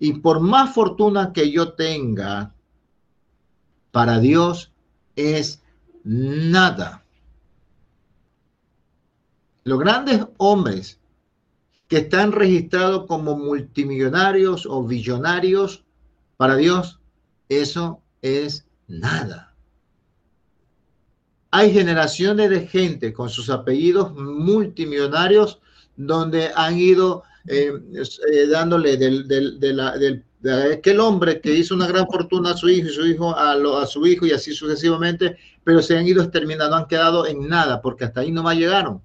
Y 0.00 0.14
por 0.14 0.40
más 0.40 0.74
fortuna 0.74 1.32
que 1.32 1.52
yo 1.52 1.74
tenga, 1.74 2.52
para 3.92 4.18
Dios 4.18 4.72
es 5.14 5.62
nada. 6.02 7.04
Los 9.62 9.78
grandes 9.78 10.26
hombres 10.38 10.98
que 11.86 11.98
están 11.98 12.32
registrados 12.32 13.06
como 13.06 13.36
multimillonarios 13.36 14.66
o 14.66 14.82
billonarios, 14.82 15.84
para 16.36 16.56
Dios 16.56 16.98
eso 17.48 18.00
es 18.20 18.66
Nada. 18.88 19.54
Hay 21.50 21.72
generaciones 21.72 22.50
de 22.50 22.66
gente 22.66 23.12
con 23.12 23.30
sus 23.30 23.48
apellidos 23.48 24.12
multimillonarios 24.14 25.60
donde 25.96 26.50
han 26.54 26.76
ido 26.76 27.22
eh, 27.46 27.72
eh, 28.32 28.46
dándole 28.48 28.96
del, 28.96 29.28
de 29.28 30.74
aquel 30.74 31.00
hombre 31.00 31.40
que 31.40 31.54
hizo 31.54 31.74
una 31.74 31.86
gran 31.86 32.06
fortuna 32.06 32.50
a 32.50 32.56
su 32.56 32.68
hijo 32.68 32.88
y 32.88 32.92
su 32.92 33.06
hijo 33.06 33.34
a, 33.34 33.52
a 33.52 33.86
su 33.86 34.06
hijo 34.06 34.26
y 34.26 34.32
así 34.32 34.52
sucesivamente, 34.52 35.38
pero 35.62 35.80
se 35.80 35.96
han 35.96 36.06
ido 36.06 36.22
exterminando, 36.22 36.76
han 36.76 36.86
quedado 36.86 37.26
en 37.26 37.48
nada 37.48 37.80
porque 37.80 38.04
hasta 38.04 38.20
ahí 38.20 38.30
no 38.30 38.42
más 38.42 38.56
llegaron. 38.56 39.00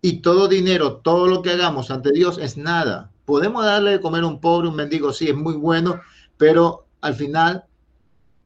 Y 0.00 0.20
todo 0.20 0.48
dinero, 0.48 0.96
todo 0.96 1.26
lo 1.26 1.42
que 1.42 1.50
hagamos 1.50 1.90
ante 1.90 2.12
Dios 2.12 2.38
es 2.38 2.56
nada. 2.56 3.10
Podemos 3.24 3.64
darle 3.64 3.92
de 3.92 4.00
comer 4.00 4.22
a 4.22 4.28
un 4.28 4.40
pobre, 4.40 4.68
un 4.68 4.76
mendigo, 4.76 5.12
sí, 5.12 5.28
es 5.28 5.36
muy 5.36 5.54
bueno, 5.54 6.00
pero 6.38 6.86
al 7.02 7.14
final 7.14 7.64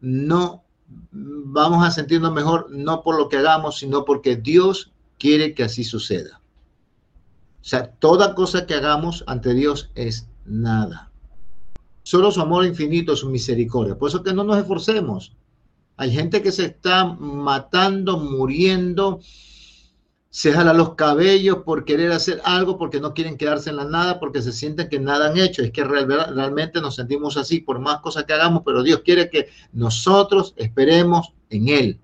no 0.01 0.65
vamos 1.13 1.87
a 1.87 1.91
sentirnos 1.91 2.33
mejor 2.33 2.69
no 2.71 3.03
por 3.03 3.17
lo 3.17 3.29
que 3.29 3.37
hagamos, 3.37 3.79
sino 3.79 4.05
porque 4.05 4.37
Dios 4.37 4.93
quiere 5.19 5.55
que 5.55 5.63
así 5.63 5.85
suceda. 5.85 6.41
O 7.61 7.65
sea, 7.65 7.93
toda 7.93 8.35
cosa 8.35 8.67
que 8.67 8.75
hagamos 8.75 9.23
ante 9.29 9.55
Dios 9.55 9.91
es 9.95 10.29
nada. 10.45 11.13
Solo 12.03 12.33
su 12.33 12.41
amor 12.41 12.67
infinito, 12.67 13.15
su 13.15 13.31
misericordia. 13.31 13.97
Por 13.97 14.09
eso 14.09 14.25
que 14.25 14.35
no 14.35 14.43
nos 14.43 14.59
esforcemos. 14.59 15.37
Hay 15.97 16.11
gente 16.11 16.43
que 16.43 16.51
se 16.51 16.67
está 16.67 17.05
matando, 17.05 18.19
muriendo, 18.19 19.21
se 20.33 20.51
jala 20.51 20.73
los 20.73 20.95
cabellos 20.95 21.59
por 21.59 21.85
querer 21.85 22.11
hacer 22.11 22.41
algo, 22.45 22.79
porque 22.79 23.01
no 23.01 23.13
quieren 23.13 23.37
quedarse 23.37 23.69
en 23.69 23.77
la 23.77 23.85
nada, 23.85 24.19
porque 24.19 24.41
se 24.41 24.51
sienten 24.51 24.89
que 24.89 24.99
nada 24.99 25.29
han 25.29 25.37
hecho. 25.37 25.63
Es 25.63 25.73
que 25.73 25.85
realmente 25.85 26.81
nos 26.81 26.95
sentimos 26.95 27.37
así 27.37 27.61
por 27.61 27.79
más 27.81 28.01
cosas 28.01 28.25
que 28.25 28.33
hagamos, 28.33 28.63
pero 28.65 28.83
Dios 28.83 29.03
quiere 29.05 29.29
que 29.29 29.51
nosotros 29.73 30.55
esperemos 30.57 31.35
en 31.51 31.69
Él. 31.69 32.01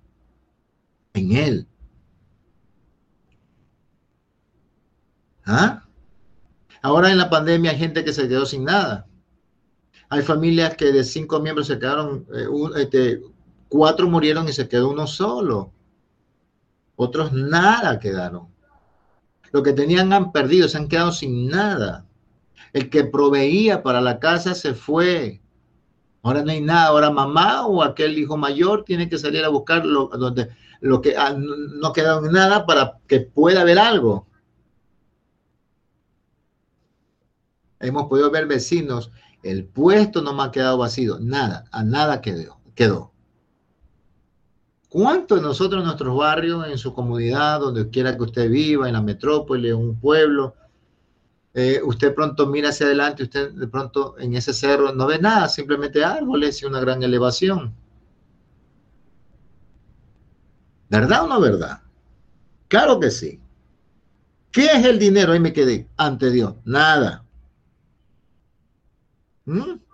En 1.15 1.33
Él. 1.33 1.67
¿Ah? 5.47 5.87
Ahora 6.83 7.11
en 7.11 7.17
la 7.17 7.31
pandemia 7.31 7.71
hay 7.71 7.79
gente 7.79 8.05
que 8.05 8.13
se 8.13 8.29
quedó 8.29 8.45
sin 8.45 8.65
nada. 8.65 9.07
Hay 10.11 10.21
familias 10.21 10.77
que 10.77 10.93
de 10.93 11.03
cinco 11.03 11.41
miembros 11.41 11.67
se 11.69 11.79
quedaron, 11.79 12.27
eh, 12.35 12.47
este, 12.77 13.23
cuatro 13.71 14.07
murieron 14.07 14.47
y 14.47 14.53
se 14.53 14.69
quedó 14.69 14.91
uno 14.91 15.07
solo. 15.07 15.73
Otros 17.01 17.33
nada 17.33 18.01
quedaron. 18.01 18.49
Lo 19.53 19.63
que 19.63 19.73
tenían 19.73 20.13
han 20.13 20.33
perdido, 20.33 20.69
se 20.69 20.79
han 20.79 20.89
quedado 20.89 21.13
sin 21.13 21.47
nada. 21.47 22.05
El 22.73 22.91
que 22.91 23.05
proveía 23.05 23.85
para 23.85 24.01
la 24.01 24.19
casa 24.19 24.53
se 24.53 24.75
fue. 24.75 25.41
Ahora 26.25 26.43
no 26.43 26.51
hay 26.51 26.61
nada. 26.61 26.89
Ahora 26.89 27.13
mamá 27.13 27.69
o 27.69 27.85
aquel 27.85 28.19
hijo 28.19 28.37
mayor 28.37 28.83
tiene 28.83 29.09
que 29.09 29.17
salir 29.17 29.45
a 29.45 29.49
buscar 29.49 29.87
lo, 29.87 30.09
donde, 30.09 30.49
lo 30.81 31.01
que 31.01 31.17
ah, 31.17 31.37
no 31.39 31.93
queda 31.93 32.21
nada 32.21 32.67
para 32.67 32.99
que 33.07 33.21
pueda 33.21 33.61
haber 33.61 33.79
algo. 33.79 34.27
Hemos 37.79 38.07
podido 38.09 38.29
ver 38.33 38.47
vecinos, 38.47 39.13
el 39.45 39.67
puesto 39.67 40.21
no 40.21 40.35
me 40.35 40.43
ha 40.43 40.51
quedado 40.51 40.79
vacío, 40.79 41.19
nada, 41.21 41.65
a 41.71 41.85
nada 41.85 42.21
quedó. 42.21 42.59
quedó. 42.75 43.13
¿Cuántos 44.89 45.39
de 45.39 45.47
nosotros 45.47 45.81
en 45.81 45.87
nuestros 45.87 46.17
barrios, 46.17 46.67
en 46.67 46.79
su 46.79 46.95
comunidad, 46.95 47.61
donde 47.61 47.91
quiera 47.91 48.17
que 48.17 48.23
usted 48.23 48.49
viva, 48.49 48.87
en 48.87 48.95
la 48.95 49.03
metrópoli, 49.03 49.69
en 49.69 49.77
un 49.77 50.01
pueblo, 50.01 50.55
eh, 51.53 51.81
usted 51.85 52.15
pronto 52.15 52.47
mira 52.47 52.71
hacia 52.71 52.87
adelante, 52.87 53.25
usted 53.25 53.51
de 53.53 53.67
pronto 53.69 54.17
en 54.19 54.35
ese 54.35 54.53
cerro 54.53 54.93
no 54.93 55.07
ve 55.07 55.19
nada, 55.19 55.49
simplemente 55.49 56.05
árboles 56.05 56.63
y 56.63 56.67
una 56.67 56.81
gran 56.81 57.03
elevación. 57.03 57.75
¿Verdad 60.89 61.25
o 61.25 61.27
no 61.27 61.41
verdad? 61.41 61.83
Claro 62.69 62.99
que 62.99 63.11
sí. 63.11 63.41
¿Qué 64.51 64.67
es 64.67 64.85
el 64.85 64.99
dinero? 64.99 65.33
Ahí 65.33 65.41
me 65.41 65.53
quedé 65.53 65.89
ante 65.97 66.31
Dios. 66.31 66.55
Nada. 66.65 67.25
¿Mm? 69.45 69.88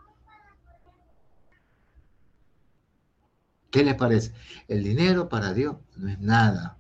¿Qué 3.75 3.83
le 3.83 3.97
parece? 3.97 4.33
El 4.69 4.85
dinero 4.85 5.29
para 5.29 5.53
Dios 5.53 5.75
no 5.97 6.09
es 6.09 6.21
nada. 6.21 6.77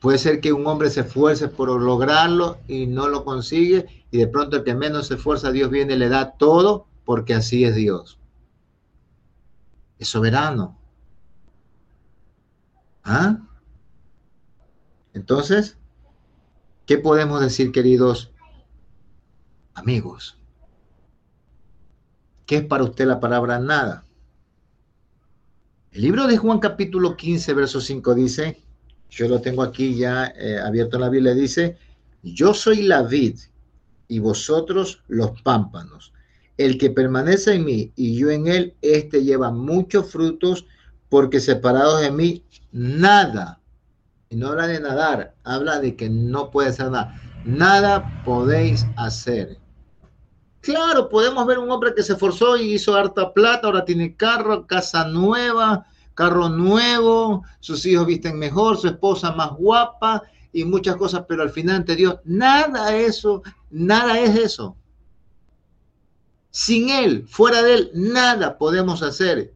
Puede 0.00 0.16
ser 0.16 0.40
que 0.40 0.54
un 0.54 0.66
hombre 0.66 0.88
se 0.88 1.02
esfuerce 1.02 1.48
por 1.48 1.68
lograrlo 1.68 2.56
y 2.66 2.86
no 2.86 3.08
lo 3.08 3.26
consigue 3.26 4.06
y 4.10 4.16
de 4.16 4.26
pronto 4.26 4.56
el 4.56 4.64
que 4.64 4.74
menos 4.74 5.08
se 5.08 5.16
esfuerza, 5.16 5.52
Dios 5.52 5.68
viene 5.68 5.92
y 5.92 5.98
le 5.98 6.08
da 6.08 6.30
todo 6.30 6.86
porque 7.04 7.34
así 7.34 7.66
es 7.66 7.74
Dios. 7.74 8.18
Es 9.98 10.08
soberano. 10.08 10.78
¿Ah? 13.04 13.36
Entonces, 15.12 15.76
¿qué 16.86 16.96
podemos 16.96 17.42
decir, 17.42 17.70
queridos 17.70 18.32
amigos? 19.74 20.38
¿Qué 22.46 22.56
es 22.56 22.64
para 22.64 22.84
usted 22.84 23.04
la 23.04 23.20
palabra 23.20 23.58
nada? 23.58 24.05
El 25.96 26.02
libro 26.02 26.26
de 26.26 26.36
Juan 26.36 26.58
capítulo 26.58 27.16
15, 27.16 27.54
verso 27.54 27.80
5 27.80 28.14
dice, 28.14 28.60
yo 29.08 29.28
lo 29.28 29.40
tengo 29.40 29.62
aquí 29.62 29.96
ya 29.96 30.26
eh, 30.26 30.58
abierto 30.58 30.98
en 30.98 31.00
la 31.00 31.08
Biblia, 31.08 31.32
dice, 31.32 31.78
yo 32.22 32.52
soy 32.52 32.82
la 32.82 33.00
vid 33.00 33.38
y 34.06 34.18
vosotros 34.18 35.02
los 35.08 35.40
pámpanos. 35.40 36.12
El 36.58 36.76
que 36.76 36.90
permanece 36.90 37.54
en 37.54 37.64
mí 37.64 37.92
y 37.96 38.14
yo 38.14 38.30
en 38.30 38.46
él, 38.46 38.74
éste 38.82 39.24
lleva 39.24 39.50
muchos 39.50 40.10
frutos, 40.12 40.66
porque 41.08 41.40
separados 41.40 42.02
de 42.02 42.10
mí, 42.10 42.44
nada. 42.72 43.62
No 44.28 44.48
habla 44.48 44.66
de 44.66 44.80
nadar, 44.80 45.34
habla 45.44 45.80
de 45.80 45.96
que 45.96 46.10
no 46.10 46.50
puede 46.50 46.68
hacer 46.68 46.90
nada. 46.90 47.18
Nada 47.46 48.22
podéis 48.22 48.84
hacer. 48.96 49.56
Claro, 50.66 51.08
podemos 51.08 51.46
ver 51.46 51.60
un 51.60 51.70
hombre 51.70 51.94
que 51.94 52.02
se 52.02 52.14
esforzó 52.14 52.56
y 52.56 52.74
hizo 52.74 52.96
harta 52.96 53.32
plata, 53.32 53.68
ahora 53.68 53.84
tiene 53.84 54.16
carro, 54.16 54.66
casa 54.66 55.06
nueva, 55.06 55.86
carro 56.12 56.48
nuevo, 56.48 57.44
sus 57.60 57.86
hijos 57.86 58.04
visten 58.04 58.36
mejor, 58.36 58.76
su 58.76 58.88
esposa 58.88 59.30
más 59.30 59.52
guapa 59.52 60.24
y 60.52 60.64
muchas 60.64 60.96
cosas, 60.96 61.24
pero 61.28 61.44
al 61.44 61.50
final 61.50 61.76
ante 61.76 61.94
Dios, 61.94 62.16
nada 62.24 62.96
eso, 62.96 63.44
nada 63.70 64.18
es 64.18 64.34
eso. 64.34 64.76
Sin 66.50 66.88
Él, 66.88 67.28
fuera 67.28 67.62
de 67.62 67.74
Él, 67.74 67.90
nada 67.94 68.58
podemos 68.58 69.04
hacer. 69.04 69.54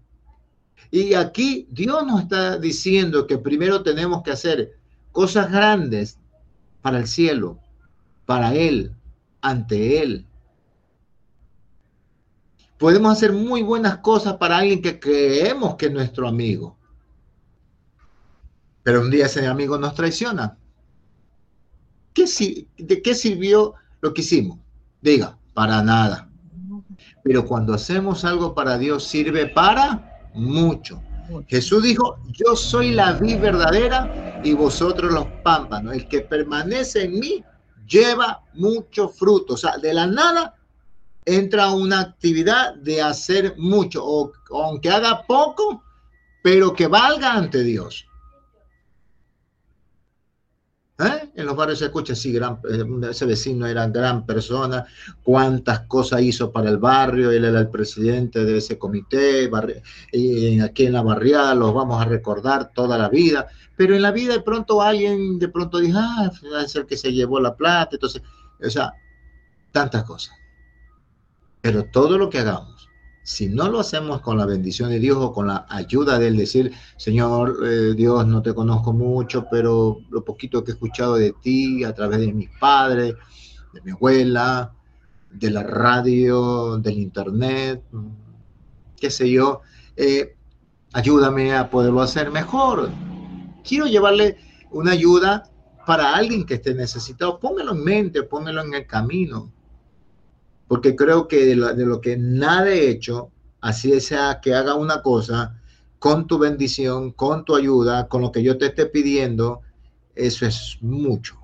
Y 0.92 1.14
aquí 1.14 1.66
Dios 1.72 2.06
nos 2.06 2.20
está 2.20 2.56
diciendo 2.56 3.26
que 3.26 3.36
primero 3.36 3.82
tenemos 3.82 4.22
que 4.22 4.30
hacer 4.30 4.78
cosas 5.10 5.50
grandes 5.50 6.20
para 6.82 6.98
el 6.98 7.08
cielo, 7.08 7.58
para 8.26 8.54
Él, 8.54 8.94
ante 9.40 10.00
Él. 10.04 10.28
Podemos 12.80 13.12
hacer 13.12 13.34
muy 13.34 13.62
buenas 13.62 13.98
cosas 13.98 14.38
para 14.38 14.56
alguien 14.56 14.80
que 14.80 14.98
creemos 14.98 15.76
que 15.76 15.86
es 15.86 15.92
nuestro 15.92 16.26
amigo. 16.26 16.78
Pero 18.82 19.02
un 19.02 19.10
día 19.10 19.26
ese 19.26 19.46
amigo 19.46 19.76
nos 19.76 19.94
traiciona. 19.94 20.56
¿Qué, 22.14 22.24
¿De 22.78 23.02
qué 23.02 23.14
sirvió 23.14 23.74
lo 24.00 24.14
que 24.14 24.22
hicimos? 24.22 24.58
Diga, 25.02 25.36
para 25.52 25.82
nada. 25.82 26.30
Pero 27.22 27.44
cuando 27.44 27.74
hacemos 27.74 28.24
algo 28.24 28.54
para 28.54 28.78
Dios, 28.78 29.04
sirve 29.04 29.46
para 29.48 30.30
mucho. 30.32 31.02
Jesús 31.48 31.82
dijo, 31.82 32.18
yo 32.32 32.56
soy 32.56 32.92
la 32.92 33.12
vid 33.12 33.40
verdadera 33.40 34.40
y 34.42 34.54
vosotros 34.54 35.12
los 35.12 35.26
pámpanos. 35.44 35.92
El 35.92 36.08
que 36.08 36.22
permanece 36.22 37.04
en 37.04 37.20
mí 37.20 37.44
lleva 37.86 38.42
mucho 38.54 39.10
fruto. 39.10 39.52
O 39.52 39.56
sea, 39.58 39.76
de 39.76 39.92
la 39.92 40.06
nada 40.06 40.56
entra 41.24 41.70
una 41.70 42.00
actividad 42.00 42.74
de 42.76 43.02
hacer 43.02 43.54
mucho, 43.56 44.04
o 44.04 44.32
aunque 44.50 44.90
haga 44.90 45.26
poco, 45.26 45.82
pero 46.42 46.74
que 46.74 46.86
valga 46.86 47.34
ante 47.34 47.62
Dios. 47.62 48.06
¿Eh? 51.00 51.30
En 51.34 51.46
los 51.46 51.56
barrios 51.56 51.78
se 51.78 51.86
escucha, 51.86 52.14
sí, 52.14 52.30
gran, 52.30 52.58
eh, 52.68 52.84
ese 53.10 53.24
vecino 53.24 53.66
era 53.66 53.86
gran 53.88 54.26
persona, 54.26 54.84
cuántas 55.22 55.80
cosas 55.86 56.20
hizo 56.20 56.52
para 56.52 56.68
el 56.68 56.76
barrio, 56.76 57.30
él 57.30 57.46
era 57.46 57.60
el 57.60 57.70
presidente 57.70 58.44
de 58.44 58.58
ese 58.58 58.78
comité, 58.78 59.50
aquí 60.62 60.86
en 60.86 60.92
la 60.92 61.00
barriada 61.00 61.54
los 61.54 61.72
vamos 61.72 62.02
a 62.02 62.04
recordar 62.04 62.72
toda 62.74 62.98
la 62.98 63.08
vida, 63.08 63.48
pero 63.76 63.94
en 63.94 64.02
la 64.02 64.10
vida 64.10 64.34
de 64.34 64.40
pronto 64.40 64.82
alguien 64.82 65.38
de 65.38 65.48
pronto 65.48 65.78
dijo, 65.78 65.98
ah, 65.98 66.30
es 66.62 66.76
el 66.76 66.84
que 66.84 66.98
se 66.98 67.12
llevó 67.12 67.40
la 67.40 67.56
plata, 67.56 67.90
entonces, 67.92 68.20
o 68.62 68.68
sea, 68.68 68.92
tantas 69.72 70.04
cosas. 70.04 70.34
Pero 71.60 71.84
todo 71.84 72.16
lo 72.16 72.30
que 72.30 72.38
hagamos, 72.38 72.88
si 73.22 73.48
no 73.48 73.68
lo 73.68 73.80
hacemos 73.80 74.22
con 74.22 74.38
la 74.38 74.46
bendición 74.46 74.90
de 74.90 74.98
Dios 74.98 75.18
o 75.18 75.32
con 75.32 75.46
la 75.46 75.66
ayuda 75.68 76.18
de 76.18 76.28
Él, 76.28 76.36
decir, 76.36 76.72
Señor 76.96 77.58
eh, 77.64 77.94
Dios, 77.94 78.26
no 78.26 78.42
te 78.42 78.54
conozco 78.54 78.92
mucho, 78.92 79.46
pero 79.50 79.98
lo 80.10 80.24
poquito 80.24 80.64
que 80.64 80.72
he 80.72 80.74
escuchado 80.74 81.16
de 81.16 81.32
ti 81.42 81.84
a 81.84 81.94
través 81.94 82.20
de 82.20 82.32
mis 82.32 82.48
padres, 82.58 83.14
de 83.72 83.80
mi 83.82 83.92
abuela, 83.92 84.72
de 85.30 85.50
la 85.50 85.62
radio, 85.62 86.78
del 86.78 86.98
internet, 86.98 87.84
qué 88.98 89.10
sé 89.10 89.30
yo, 89.30 89.60
eh, 89.96 90.36
ayúdame 90.92 91.54
a 91.54 91.68
poderlo 91.70 92.00
hacer 92.00 92.30
mejor. 92.30 92.90
Quiero 93.62 93.86
llevarle 93.86 94.38
una 94.70 94.92
ayuda 94.92 95.44
para 95.86 96.16
alguien 96.16 96.44
que 96.44 96.54
esté 96.54 96.74
necesitado. 96.74 97.38
Póngalo 97.38 97.72
en 97.72 97.84
mente, 97.84 98.22
póngalo 98.22 98.62
en 98.62 98.74
el 98.74 98.86
camino 98.86 99.52
porque 100.70 100.94
creo 100.94 101.26
que 101.26 101.46
de 101.46 101.56
lo, 101.56 102.00
que 102.00 102.16
nada 102.16 102.70
he 102.70 102.90
hecho, 102.90 103.32
así 103.60 104.00
sea 104.00 104.38
que 104.40 104.54
haga 104.54 104.76
una 104.76 105.02
cosa, 105.02 105.60
con 105.98 106.28
tu 106.28 106.38
bendición, 106.38 107.10
con 107.10 107.44
tu 107.44 107.56
ayuda, 107.56 108.06
con 108.06 108.22
lo 108.22 108.30
que 108.30 108.44
yo 108.44 108.56
te 108.56 108.66
esté 108.66 108.86
pidiendo, 108.86 109.62
eso 110.14 110.46
es 110.46 110.78
mucho. 110.80 111.40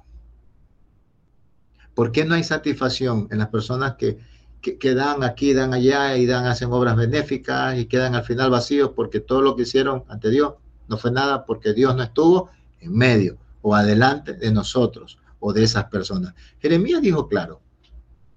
¿Por 1.92 2.12
qué 2.12 2.24
no 2.24 2.36
hay 2.36 2.44
satisfacción 2.44 3.26
en 3.32 3.38
las 3.38 3.48
personas 3.48 3.96
que, 3.96 4.16
que, 4.60 4.94
dan 4.94 5.24
aquí, 5.24 5.54
dan 5.54 5.74
allá 5.74 6.16
y 6.16 6.24
dan, 6.24 6.46
hacen 6.46 6.70
obras 6.70 6.94
benéficas 6.94 7.76
y 7.76 7.86
quedan 7.86 8.14
al 8.14 8.22
final 8.22 8.50
vacíos 8.50 8.92
porque 8.94 9.18
todo 9.18 9.42
lo 9.42 9.56
que 9.56 9.62
hicieron 9.62 10.04
ante 10.06 10.30
Dios 10.30 10.54
no 10.86 10.98
fue 10.98 11.10
nada 11.10 11.44
porque 11.44 11.72
Dios 11.72 11.96
no 11.96 12.04
estuvo 12.04 12.50
en 12.78 12.94
medio 12.96 13.38
o 13.60 13.74
adelante 13.74 14.34
de 14.34 14.52
nosotros 14.52 15.18
o 15.40 15.52
de 15.52 15.64
esas 15.64 15.86
personas? 15.86 16.32
Jeremías 16.60 17.02
dijo 17.02 17.26
claro, 17.26 17.65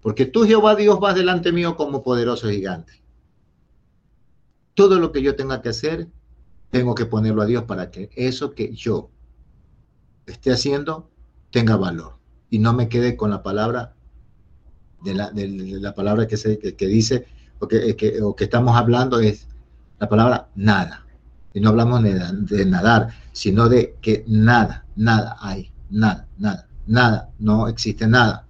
porque 0.01 0.25
tú, 0.25 0.45
Jehová 0.45 0.75
Dios, 0.75 0.99
vas 0.99 1.15
delante 1.15 1.51
mío 1.51 1.75
como 1.75 2.03
poderoso 2.03 2.49
gigante. 2.49 3.01
Todo 4.73 4.99
lo 4.99 5.11
que 5.11 5.21
yo 5.21 5.35
tenga 5.35 5.61
que 5.61 5.69
hacer, 5.69 6.07
tengo 6.69 6.95
que 6.95 7.05
ponerlo 7.05 7.41
a 7.41 7.45
Dios 7.45 7.63
para 7.63 7.91
que 7.91 8.09
eso 8.15 8.53
que 8.53 8.73
yo 8.73 9.09
esté 10.25 10.51
haciendo 10.51 11.09
tenga 11.51 11.75
valor 11.75 12.17
y 12.49 12.59
no 12.59 12.73
me 12.73 12.87
quede 12.87 13.17
con 13.17 13.29
la 13.29 13.43
palabra 13.43 13.95
de 15.03 15.13
la, 15.15 15.31
la 15.33 15.93
palabra 15.95 16.27
que, 16.27 16.37
se, 16.37 16.59
que, 16.59 16.87
dice 16.87 17.25
o 17.59 17.67
que, 17.67 18.21
o 18.21 18.35
que, 18.35 18.43
estamos 18.43 18.75
hablando 18.75 19.19
es 19.19 19.47
la 19.99 20.07
palabra 20.07 20.49
nada. 20.55 21.05
Y 21.53 21.61
no 21.61 21.69
hablamos 21.69 22.03
de, 22.03 22.13
de 22.13 22.65
nadar, 22.65 23.09
sino 23.31 23.69
de 23.69 23.95
que 24.01 24.23
nada, 24.27 24.85
nada 24.95 25.35
hay, 25.39 25.71
nada, 25.89 26.27
nada, 26.37 26.67
nada, 26.85 27.29
no 27.39 27.67
existe 27.67 28.07
nada. 28.07 28.45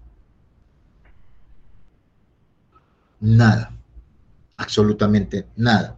Nada, 3.20 3.72
absolutamente 4.58 5.48
nada. 5.56 5.98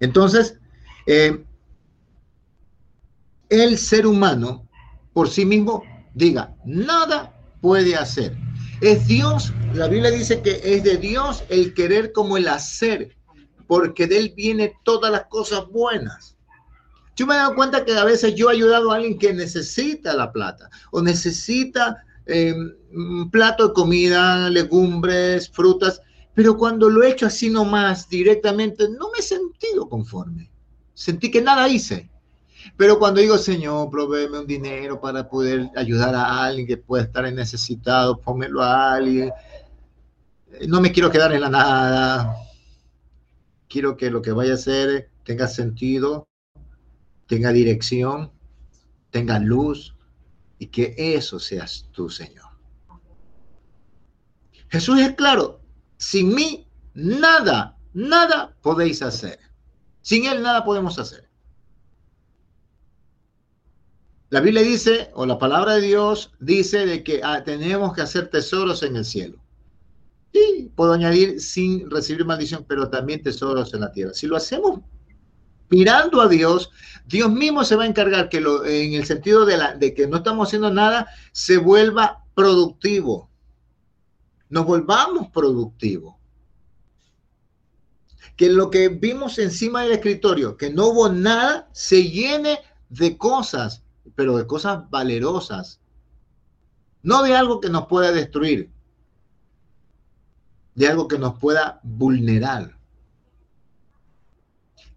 Entonces, 0.00 0.58
eh, 1.06 1.44
el 3.48 3.78
ser 3.78 4.06
humano 4.06 4.66
por 5.16 5.30
sí 5.30 5.46
mismo, 5.46 5.82
diga, 6.12 6.54
nada 6.66 7.32
puede 7.62 7.96
hacer. 7.96 8.36
Es 8.82 9.06
Dios, 9.06 9.50
la 9.72 9.88
Biblia 9.88 10.10
dice 10.10 10.42
que 10.42 10.60
es 10.62 10.84
de 10.84 10.98
Dios 10.98 11.42
el 11.48 11.72
querer 11.72 12.12
como 12.12 12.36
el 12.36 12.46
hacer, 12.48 13.16
porque 13.66 14.06
de 14.06 14.18
Él 14.18 14.34
viene 14.36 14.74
todas 14.84 15.10
las 15.10 15.24
cosas 15.30 15.66
buenas. 15.68 16.36
Yo 17.16 17.26
me 17.26 17.32
he 17.32 17.38
dado 17.38 17.54
cuenta 17.54 17.86
que 17.86 17.96
a 17.96 18.04
veces 18.04 18.34
yo 18.34 18.50
he 18.50 18.56
ayudado 18.56 18.92
a 18.92 18.96
alguien 18.96 19.18
que 19.18 19.32
necesita 19.32 20.12
la 20.12 20.32
plata 20.32 20.68
o 20.90 21.00
necesita 21.00 22.04
eh, 22.26 22.54
un 22.92 23.30
plato 23.30 23.68
de 23.68 23.72
comida, 23.72 24.50
legumbres, 24.50 25.48
frutas, 25.48 26.02
pero 26.36 26.54
cuando 26.58 26.90
lo 26.90 27.02
he 27.02 27.12
hecho 27.12 27.24
así 27.24 27.48
nomás, 27.48 28.10
directamente, 28.10 28.90
no 28.90 29.10
me 29.10 29.20
he 29.20 29.22
sentido 29.22 29.88
conforme. 29.88 30.50
Sentí 30.92 31.30
que 31.30 31.40
nada 31.40 31.66
hice. 31.66 32.10
Pero 32.76 32.98
cuando 32.98 33.22
digo, 33.22 33.38
Señor, 33.38 33.88
proveeme 33.88 34.40
un 34.40 34.46
dinero 34.46 35.00
para 35.00 35.30
poder 35.30 35.70
ayudar 35.74 36.14
a 36.14 36.44
alguien 36.44 36.66
que 36.66 36.76
pueda 36.76 37.04
estar 37.04 37.32
necesitado, 37.32 38.20
pónmelo 38.20 38.62
a 38.62 38.92
alguien. 38.92 39.32
No 40.68 40.82
me 40.82 40.92
quiero 40.92 41.10
quedar 41.10 41.32
en 41.32 41.40
la 41.40 41.48
nada. 41.48 42.36
Quiero 43.66 43.96
que 43.96 44.10
lo 44.10 44.20
que 44.20 44.32
vaya 44.32 44.52
a 44.52 44.56
hacer 44.56 45.08
tenga 45.24 45.48
sentido, 45.48 46.28
tenga 47.26 47.50
dirección, 47.50 48.30
tenga 49.10 49.38
luz 49.38 49.96
y 50.58 50.66
que 50.66 50.94
eso 50.98 51.38
seas 51.38 51.88
tú, 51.92 52.10
Señor. 52.10 52.44
Jesús 54.68 55.00
es 55.00 55.14
claro, 55.14 55.62
sin 55.98 56.34
mí, 56.34 56.68
nada, 56.94 57.76
nada 57.92 58.56
podéis 58.62 59.02
hacer. 59.02 59.38
Sin 60.02 60.26
Él, 60.26 60.42
nada 60.42 60.64
podemos 60.64 60.98
hacer. 60.98 61.28
La 64.28 64.40
Biblia 64.40 64.62
dice, 64.62 65.10
o 65.14 65.24
la 65.24 65.38
palabra 65.38 65.74
de 65.74 65.82
Dios 65.82 66.32
dice 66.40 66.84
de 66.84 67.04
que 67.04 67.20
ah, 67.22 67.44
tenemos 67.44 67.94
que 67.94 68.02
hacer 68.02 68.28
tesoros 68.28 68.82
en 68.82 68.96
el 68.96 69.04
cielo. 69.04 69.38
Y 70.32 70.64
puedo 70.74 70.92
añadir 70.92 71.40
sin 71.40 71.88
recibir 71.90 72.24
maldición, 72.24 72.64
pero 72.68 72.90
también 72.90 73.22
tesoros 73.22 73.72
en 73.72 73.80
la 73.80 73.92
tierra. 73.92 74.12
Si 74.14 74.26
lo 74.26 74.36
hacemos 74.36 74.80
mirando 75.70 76.20
a 76.20 76.28
Dios, 76.28 76.70
Dios 77.06 77.30
mismo 77.30 77.64
se 77.64 77.76
va 77.76 77.84
a 77.84 77.86
encargar 77.86 78.28
que 78.28 78.40
lo, 78.40 78.64
en 78.64 78.94
el 78.94 79.06
sentido 79.06 79.46
de, 79.46 79.56
la, 79.56 79.74
de 79.74 79.94
que 79.94 80.06
no 80.06 80.18
estamos 80.18 80.48
haciendo 80.48 80.72
nada, 80.72 81.06
se 81.32 81.58
vuelva 81.58 82.24
productivo 82.34 83.30
nos 84.48 84.66
volvamos 84.66 85.28
productivos. 85.30 86.14
Que 88.36 88.50
lo 88.50 88.70
que 88.70 88.88
vimos 88.88 89.38
encima 89.38 89.82
del 89.82 89.92
escritorio, 89.92 90.56
que 90.56 90.70
no 90.70 90.88
hubo 90.88 91.08
nada, 91.08 91.68
se 91.72 92.10
llene 92.10 92.58
de 92.88 93.16
cosas, 93.16 93.82
pero 94.14 94.36
de 94.36 94.46
cosas 94.46 94.88
valerosas. 94.90 95.80
No 97.02 97.22
de 97.22 97.34
algo 97.34 97.60
que 97.60 97.70
nos 97.70 97.86
pueda 97.86 98.12
destruir, 98.12 98.70
de 100.74 100.88
algo 100.88 101.08
que 101.08 101.18
nos 101.18 101.38
pueda 101.38 101.80
vulnerar. 101.82 102.76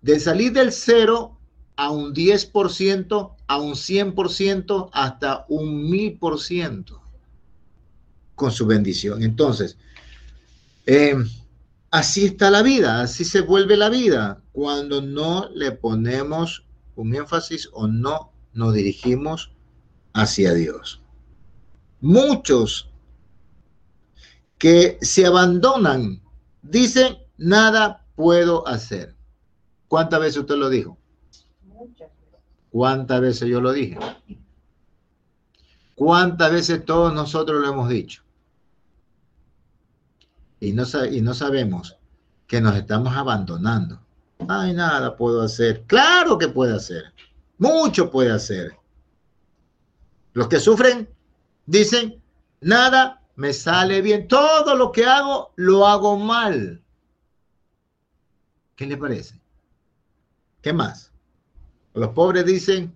De 0.02 0.20
salir 0.20 0.54
del 0.54 0.72
cero 0.72 1.38
a 1.76 1.92
un 1.92 2.14
10%, 2.14 3.36
a 3.48 3.58
un 3.58 3.74
100%, 3.74 4.90
hasta 4.92 5.46
un 5.48 5.90
1000% 5.90 7.09
con 8.40 8.52
su 8.52 8.66
bendición. 8.66 9.22
Entonces, 9.22 9.78
eh, 10.88 11.14
así 11.92 12.26
está 12.26 12.50
la 12.50 12.64
vida, 12.64 13.02
así 13.02 13.26
se 13.26 13.42
vuelve 13.42 13.76
la 13.76 13.90
vida 13.90 14.42
cuando 14.54 15.02
no 15.02 15.50
le 15.54 15.74
ponemos 15.74 16.66
un 16.96 17.14
énfasis 17.14 17.70
o 17.74 17.86
no 17.88 18.32
nos 18.54 18.74
dirigimos 18.74 19.52
hacia 20.14 20.54
Dios. 20.54 21.02
Muchos 22.00 22.90
que 24.58 24.98
se 25.02 25.26
abandonan 25.26 26.22
dicen, 26.62 27.18
nada 27.38 28.06
puedo 28.16 28.66
hacer. 28.68 29.16
¿Cuántas 29.90 30.22
veces 30.22 30.38
usted 30.38 30.56
lo 30.56 30.70
dijo? 30.70 30.98
Muchas. 31.64 32.10
¿Cuántas 32.70 33.20
veces 33.20 33.50
yo 33.50 33.60
lo 33.60 33.74
dije? 33.74 33.98
¿Cuántas 35.96 36.52
veces 36.54 36.86
todos 36.86 37.14
nosotros 37.14 37.62
lo 37.62 37.70
hemos 37.70 37.90
dicho? 37.90 38.24
Y 40.60 40.74
no, 40.74 40.84
y 41.10 41.22
no 41.22 41.34
sabemos 41.34 41.98
que 42.48 42.62
nos 42.62 42.76
estamos 42.76 43.16
abandonando. 43.16 44.00
Ay, 44.48 44.74
nada 44.74 45.16
puedo 45.16 45.42
hacer. 45.42 45.84
Claro 45.84 46.38
que 46.38 46.48
puede 46.48 46.76
hacer. 46.76 47.14
Mucho 47.58 48.10
puede 48.10 48.32
hacer. 48.32 48.76
Los 50.34 50.48
que 50.48 50.60
sufren 50.60 51.10
dicen, 51.66 52.22
nada 52.62 53.22
me 53.36 53.54
sale 53.54 54.02
bien. 54.02 54.28
Todo 54.28 54.76
lo 54.76 54.92
que 54.92 55.06
hago, 55.06 55.52
lo 55.56 55.86
hago 55.88 56.18
mal. 56.18 56.82
¿Qué 58.76 58.86
le 58.86 58.98
parece? 58.98 59.40
¿Qué 60.62 60.74
más? 60.74 61.12
Los 61.94 62.10
pobres 62.10 62.46
dicen, 62.46 62.96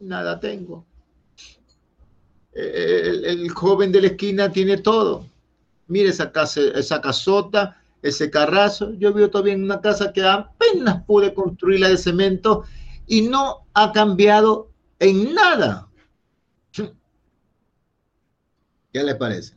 nada 0.00 0.38
tengo. 0.38 0.84
El, 2.52 3.48
joven 3.50 3.90
de 3.90 4.02
la 4.02 4.06
esquina 4.08 4.52
tiene 4.52 4.76
todo. 4.78 5.26
Mire 5.92 6.08
esa, 6.08 6.32
casa, 6.32 6.62
esa 6.74 7.02
casota, 7.02 7.76
ese 8.00 8.30
carrazo. 8.30 8.94
Yo 8.94 9.12
vivo 9.12 9.28
todavía 9.28 9.52
en 9.52 9.62
una 9.62 9.82
casa 9.82 10.10
que 10.10 10.24
apenas 10.24 11.04
pude 11.04 11.34
construirla 11.34 11.90
de 11.90 11.98
cemento 11.98 12.64
y 13.06 13.20
no 13.28 13.66
ha 13.74 13.92
cambiado 13.92 14.70
en 14.98 15.34
nada. 15.34 15.90
¿Qué 18.90 19.02
le 19.02 19.14
parece? 19.16 19.54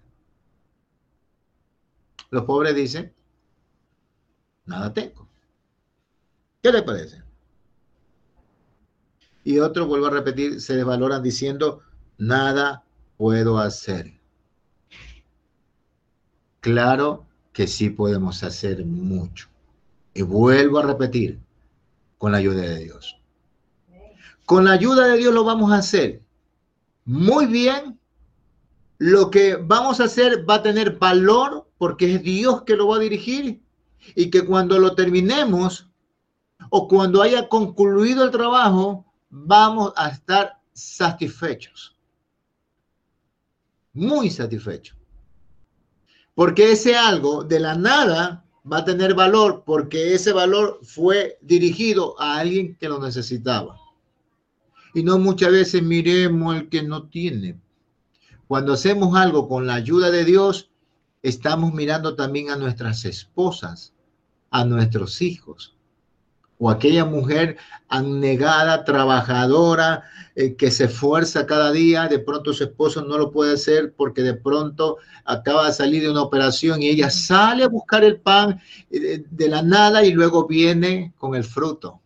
Los 2.32 2.43
pobres 2.43 2.76
dicen, 2.76 3.13
nada 4.65 4.91
tengo. 4.91 5.30
¿Qué 6.62 6.69
le 6.69 6.84
parece? 6.84 7.24
Y 9.45 9.60
otros, 9.60 9.88
vuelvo 9.88 10.08
a 10.08 10.10
repetir, 10.10 10.60
se 10.60 10.76
desvaloran 10.76 11.24
diciendo, 11.24 11.80
nada 12.17 12.84
puedo 13.15 13.58
hacer. 13.58 14.14
Claro 16.65 17.28
que 17.54 17.67
sí 17.67 17.91
podemos 17.91 18.41
hacer 18.41 18.84
mucho. 18.88 19.49
Y 20.15 20.23
vuelvo 20.23 20.80
a 20.80 20.82
repetir, 20.82 21.39
con 22.17 22.32
la 22.32 22.39
ayuda 22.39 22.63
de 22.63 22.80
Dios. 22.86 23.21
Con 24.47 24.65
la 24.65 24.71
ayuda 24.71 25.06
de 25.06 25.17
Dios 25.17 25.32
lo 25.32 25.43
vamos 25.43 25.71
a 25.71 25.78
hacer 25.78 26.23
muy 27.04 27.45
bien. 27.45 27.99
Lo 28.97 29.30
que 29.30 29.58
vamos 29.58 29.99
a 29.99 30.06
hacer 30.06 30.49
va 30.49 30.56
a 30.56 30.63
tener 30.63 30.97
valor 30.97 31.69
porque 31.78 32.15
es 32.15 32.23
Dios 32.23 32.63
que 32.63 32.75
lo 32.75 32.88
va 32.88 32.95
a 32.95 32.99
dirigir 33.08 33.62
y 34.15 34.32
que 34.32 34.43
cuando 34.43 34.80
lo 34.80 34.95
terminemos 34.95 35.88
o 36.71 36.88
cuando 36.88 37.21
haya 37.21 37.47
concluido 37.47 38.23
el 38.23 38.32
trabajo, 38.32 39.06
vamos 39.30 39.93
a 39.97 40.10
estar 40.10 40.60
satisfechos. 40.73 41.95
Muy 43.93 44.32
satisfechos. 44.32 45.05
Porque 46.36 46.74
ese 46.74 46.95
algo 46.95 47.43
de 47.43 47.60
la 47.60 47.76
nada 47.76 48.45
va 48.71 48.80
a 48.80 48.86
tener 48.86 49.13
valor 49.13 49.63
porque 49.65 50.13
ese 50.13 50.34
valor 50.34 50.80
fue 50.84 51.38
dirigido 51.41 52.19
a 52.19 52.38
alguien 52.38 52.76
que 52.76 52.89
lo 52.89 53.00
necesitaba. 53.00 53.80
Y 54.93 55.04
no 55.04 55.17
muchas 55.17 55.52
veces 55.52 55.82
miremos 55.82 56.56
el 56.56 56.69
que 56.69 56.84
no 56.84 57.08
tiene. 57.08 57.60
Cuando 58.48 58.74
hacemos 58.74 59.15
algo 59.15 59.48
con 59.48 59.65
la 59.65 59.76
ayuda 59.76 60.12
de 60.12 60.26
Dios, 60.26 60.69
estamos 61.24 61.74
mirando 61.74 62.15
también 62.15 62.50
a 62.50 62.56
nuestras 62.56 63.06
esposas, 63.06 63.93
a 64.52 64.63
nuestros 64.65 65.21
hijos, 65.21 65.75
o 66.58 66.70
aquella 66.70 67.06
mujer 67.06 67.58
anegada, 67.89 68.84
trabajadora, 68.84 70.04
eh, 70.36 70.56
que 70.56 70.72
se 70.72 70.86
esfuerza 70.86 71.46
cada 71.46 71.72
día, 71.72 72.08
de 72.08 72.20
pronto 72.20 72.54
su 72.54 72.63
esposo 72.63 73.04
no 73.04 73.18
lo 73.18 73.32
puede 73.32 73.54
hacer 73.54 73.94
porque 73.96 74.22
de 74.22 74.34
pronto 74.34 74.98
acaba 75.24 75.68
de 75.68 75.74
salir 75.74 76.02
de 76.04 76.10
una 76.10 76.22
operación 76.24 76.82
y 76.82 76.89
ella 76.89 77.10
sale 77.10 77.63
a 77.63 77.70
buscar 77.70 78.04
el 78.04 78.20
pan 78.20 78.60
eh, 78.89 79.24
de 79.30 79.50
la 79.50 79.62
nada 79.62 80.04
y 80.04 80.12
luego 80.12 80.48
viene 80.48 81.13
con 81.18 81.36
el 81.36 81.44
fruto, 81.44 82.02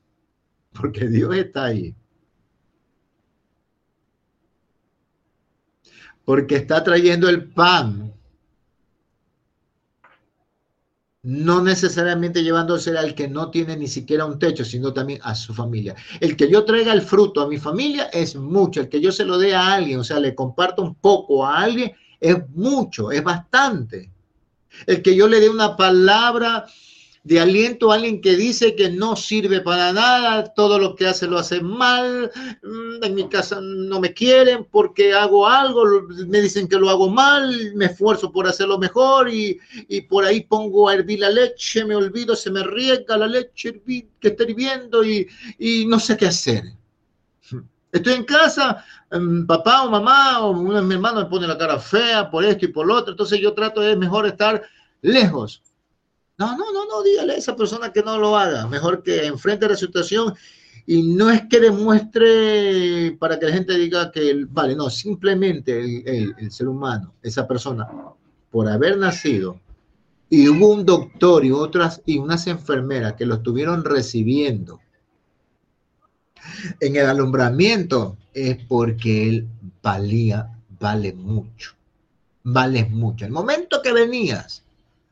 porque 0.73 1.07
Dios 1.07 1.35
está 1.35 1.65
ahí. 1.65 1.95
Porque 6.25 6.57
está 6.57 6.83
trayendo 6.83 7.27
el 7.29 7.49
pan 7.51 8.13
no 11.21 11.61
necesariamente 11.61 12.43
llevándose 12.43 12.97
al 12.97 13.13
que 13.13 13.27
no 13.27 13.51
tiene 13.51 13.75
ni 13.75 13.87
siquiera 13.87 14.25
un 14.25 14.39
techo, 14.39 14.63
sino 14.63 14.93
también 14.93 15.19
a 15.23 15.35
su 15.35 15.53
familia. 15.53 15.95
El 16.19 16.37
que 16.37 16.49
yo 16.49 16.63
traiga 16.63 16.93
el 16.93 17.01
fruto 17.01 17.41
a 17.41 17.47
mi 17.47 17.57
familia 17.57 18.09
es 18.13 18.35
mucho, 18.35 18.79
el 18.79 18.89
que 18.89 19.01
yo 19.01 19.11
se 19.11 19.25
lo 19.25 19.37
dé 19.37 19.53
a 19.53 19.73
alguien, 19.73 19.99
o 19.99 20.03
sea, 20.03 20.19
le 20.19 20.33
comparto 20.33 20.81
un 20.81 20.95
poco 20.95 21.45
a 21.45 21.59
alguien, 21.59 21.91
es 22.19 22.37
mucho, 22.49 23.11
es 23.11 23.23
bastante. 23.23 24.09
El 24.85 25.01
que 25.01 25.15
yo 25.15 25.27
le 25.27 25.39
dé 25.39 25.49
una 25.49 25.75
palabra 25.75 26.65
de 27.23 27.39
aliento 27.39 27.91
a 27.91 27.95
alguien 27.95 28.21
que 28.21 28.35
dice 28.37 28.75
que 28.75 28.89
no 28.89 29.15
sirve 29.15 29.59
para 29.59 29.91
nada, 29.91 30.45
todo 30.53 30.79
lo 30.79 30.95
que 30.95 31.05
hace 31.05 31.27
lo 31.27 31.37
hace 31.37 31.61
mal, 31.61 32.31
mm, 32.63 33.03
en 33.03 33.15
mi 33.15 33.27
casa 33.27 33.59
no 33.61 33.99
me 33.99 34.13
quieren 34.13 34.65
porque 34.71 35.13
hago 35.13 35.47
algo, 35.47 35.83
me 36.27 36.41
dicen 36.41 36.67
que 36.67 36.77
lo 36.77 36.89
hago 36.89 37.09
mal, 37.09 37.73
me 37.75 37.85
esfuerzo 37.85 38.31
por 38.31 38.47
hacerlo 38.47 38.77
mejor 38.77 39.29
y, 39.29 39.59
por 40.07 40.23
ahí 40.23 40.41
pongo 40.41 40.87
a 40.87 40.95
hervir 40.95 41.19
la 41.19 41.29
leche, 41.29 41.83
me 41.85 41.95
olvido, 41.95 42.35
se 42.35 42.51
me 42.51 42.63
riega 42.63 43.17
la 43.17 43.27
leche 43.27 43.81
que 44.19 44.27
está 44.27 44.43
hirviendo 44.43 45.03
y, 45.03 45.27
y 45.57 45.85
no 45.85 45.99
sé 45.99 46.15
qué 46.15 46.27
hacer. 46.27 46.63
Estoy 47.91 48.13
en 48.13 48.23
casa, 48.23 48.85
em, 49.11 49.45
papá 49.45 49.83
o 49.83 49.89
mamá 49.89 50.39
o 50.41 50.51
uno 50.51 50.75
de 50.75 50.81
mis 50.83 50.93
hermanos 50.93 51.23
me 51.23 51.29
pone 51.29 51.47
la 51.47 51.57
cara 51.57 51.79
fea 51.79 52.29
por 52.29 52.45
esto 52.45 52.65
y 52.65 52.69
por 52.69 52.87
lo 52.87 52.95
otro, 52.95 53.11
entonces 53.11 53.39
yo 53.39 53.53
trato 53.53 53.81
de 53.81 53.95
mejor 53.95 54.25
estar 54.25 54.63
lejos 55.01 55.61
no, 56.39 56.57
no, 56.57 56.71
no, 56.71 56.85
no, 56.85 57.03
dígale 57.03 57.33
a 57.33 57.37
esa 57.37 57.55
persona 57.55 57.91
que 57.91 58.01
no 58.01 58.17
lo 58.17 58.37
haga. 58.37 58.65
Mejor 58.65 59.03
que 59.03 59.25
enfrente 59.25 59.67
la 59.67 59.75
situación 59.75 60.33
y 60.87 61.03
no 61.03 61.29
es 61.29 61.43
que 61.47 61.59
demuestre 61.59 63.15
para 63.19 63.37
que 63.37 63.45
la 63.45 63.51
gente 63.51 63.77
diga 63.77 64.11
que, 64.11 64.45
vale, 64.49 64.75
no, 64.75 64.89
simplemente 64.89 65.79
el, 65.79 66.51
ser 66.51 66.67
humano, 66.67 67.13
esa 67.21 67.45
persona, 67.45 67.87
por 68.49 68.67
haber 68.67 68.97
nacido, 68.97 69.59
y 70.29 70.47
hubo 70.47 70.69
un 70.69 70.85
doctor 70.85 71.45
y 71.45 71.51
otras 71.51 72.01
y 72.05 72.17
unas 72.17 72.47
enfermeras 72.47 73.13
que 73.13 73.25
lo 73.25 73.35
estuvieron 73.35 73.83
recibiendo 73.83 74.79
en 76.79 76.95
el 76.95 77.05
alumbramiento, 77.05 78.17
es 78.33 78.57
porque 78.65 79.27
él 79.27 79.47
valía, 79.83 80.57
vale 80.79 81.13
mucho, 81.13 81.75
vale 82.43 82.85
mucho. 82.85 83.25
El 83.25 83.31
momento 83.31 83.81
que 83.83 83.93
venías, 83.93 84.63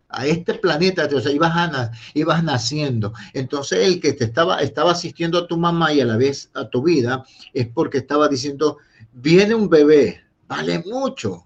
a 0.10 0.26
este 0.26 0.54
planeta, 0.56 1.08
o 1.14 1.20
sea, 1.20 1.32
ibas, 1.32 2.44
naciendo. 2.44 3.14
Entonces 3.34 3.80
el 3.86 4.00
que 4.00 4.14
te 4.14 4.26
estaba, 4.26 4.62
estaba 4.62 4.92
asistiendo 4.92 5.38
a 5.38 5.48
tu 5.48 5.58
mamá 5.58 5.94
y 5.94 6.02
a 6.02 6.06
la 6.06 6.18
vez 6.18 6.50
a 6.54 6.70
tu 6.70 6.82
vida 6.82 7.26
es 7.54 7.68
porque 7.68 8.00
estaba 8.00 8.28
diciendo, 8.28 8.78
viene 9.14 9.54
un 9.54 9.70
bebé, 9.70 10.22
vale 10.48 10.80
mucho. 10.80 11.46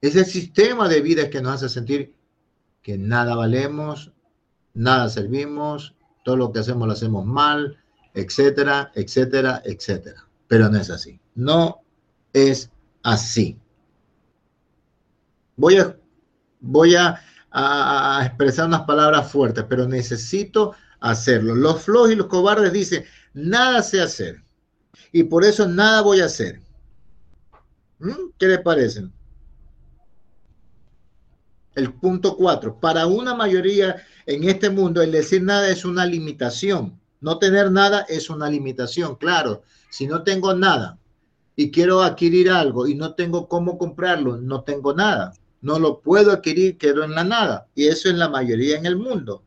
Es 0.00 0.16
el 0.16 0.26
sistema 0.26 0.88
de 0.88 1.00
vida 1.00 1.30
que 1.30 1.40
nos 1.40 1.54
hace 1.54 1.68
sentir 1.68 2.14
que 2.82 2.98
nada 2.98 3.34
valemos, 3.34 4.12
nada 4.74 5.08
servimos, 5.08 5.94
todo 6.24 6.36
lo 6.36 6.52
que 6.52 6.60
hacemos 6.60 6.86
lo 6.86 6.92
hacemos 6.92 7.24
mal, 7.24 7.78
etcétera, 8.12 8.92
etcétera, 8.94 9.62
etcétera. 9.64 10.28
Pero 10.46 10.68
no 10.68 10.78
es 10.78 10.90
así. 10.90 11.18
No 11.34 11.82
es 12.32 12.70
así. 13.02 13.58
Voy 15.56 15.78
a 15.78 15.96
voy 16.64 16.96
a, 16.96 17.20
expresar 18.24 18.66
unas 18.66 18.82
palabras 18.82 19.30
fuertes, 19.30 19.64
pero 19.68 19.86
necesito 19.86 20.74
hacerlo. 20.98 21.54
Los 21.54 21.82
flojos 21.82 22.10
y 22.10 22.16
los 22.16 22.26
cobardes 22.26 22.72
dicen, 22.72 23.04
nada 23.32 23.80
sé 23.82 24.00
hacer. 24.00 24.42
Y 25.12 25.22
por 25.24 25.44
eso 25.44 25.68
nada 25.68 26.00
voy 26.00 26.20
a 26.20 26.24
hacer. 26.24 26.60
¿Mm? 28.00 28.30
¿Qué 28.38 28.48
le 28.48 28.58
parece? 28.58 29.04
El 31.76 31.92
punto 31.92 32.36
cuatro. 32.36 32.80
Para 32.80 33.06
una 33.06 33.34
mayoría 33.34 34.02
en 34.26 34.44
este 34.48 34.68
mundo, 34.68 35.00
el 35.00 35.12
decir 35.12 35.42
nada 35.42 35.68
es 35.68 35.84
una 35.84 36.04
limitación. 36.06 36.98
No 37.20 37.38
tener 37.38 37.70
nada 37.70 38.04
es 38.08 38.30
una 38.30 38.50
limitación. 38.50 39.14
Claro, 39.14 39.62
si 39.90 40.08
no 40.08 40.24
tengo 40.24 40.54
nada 40.54 40.98
y 41.54 41.70
quiero 41.70 42.02
adquirir 42.02 42.50
algo 42.50 42.88
y 42.88 42.96
no 42.96 43.14
tengo 43.14 43.48
cómo 43.48 43.78
comprarlo, 43.78 44.38
no 44.38 44.62
tengo 44.64 44.92
nada 44.92 45.32
no 45.64 45.78
lo 45.78 46.00
puedo 46.00 46.30
adquirir, 46.30 46.78
quedo 46.78 47.04
en 47.04 47.12
la 47.12 47.24
nada. 47.24 47.68
Y 47.74 47.86
eso 47.86 48.08
es 48.10 48.14
la 48.14 48.28
mayoría 48.28 48.76
en 48.76 48.86
el 48.86 48.96
mundo, 48.96 49.42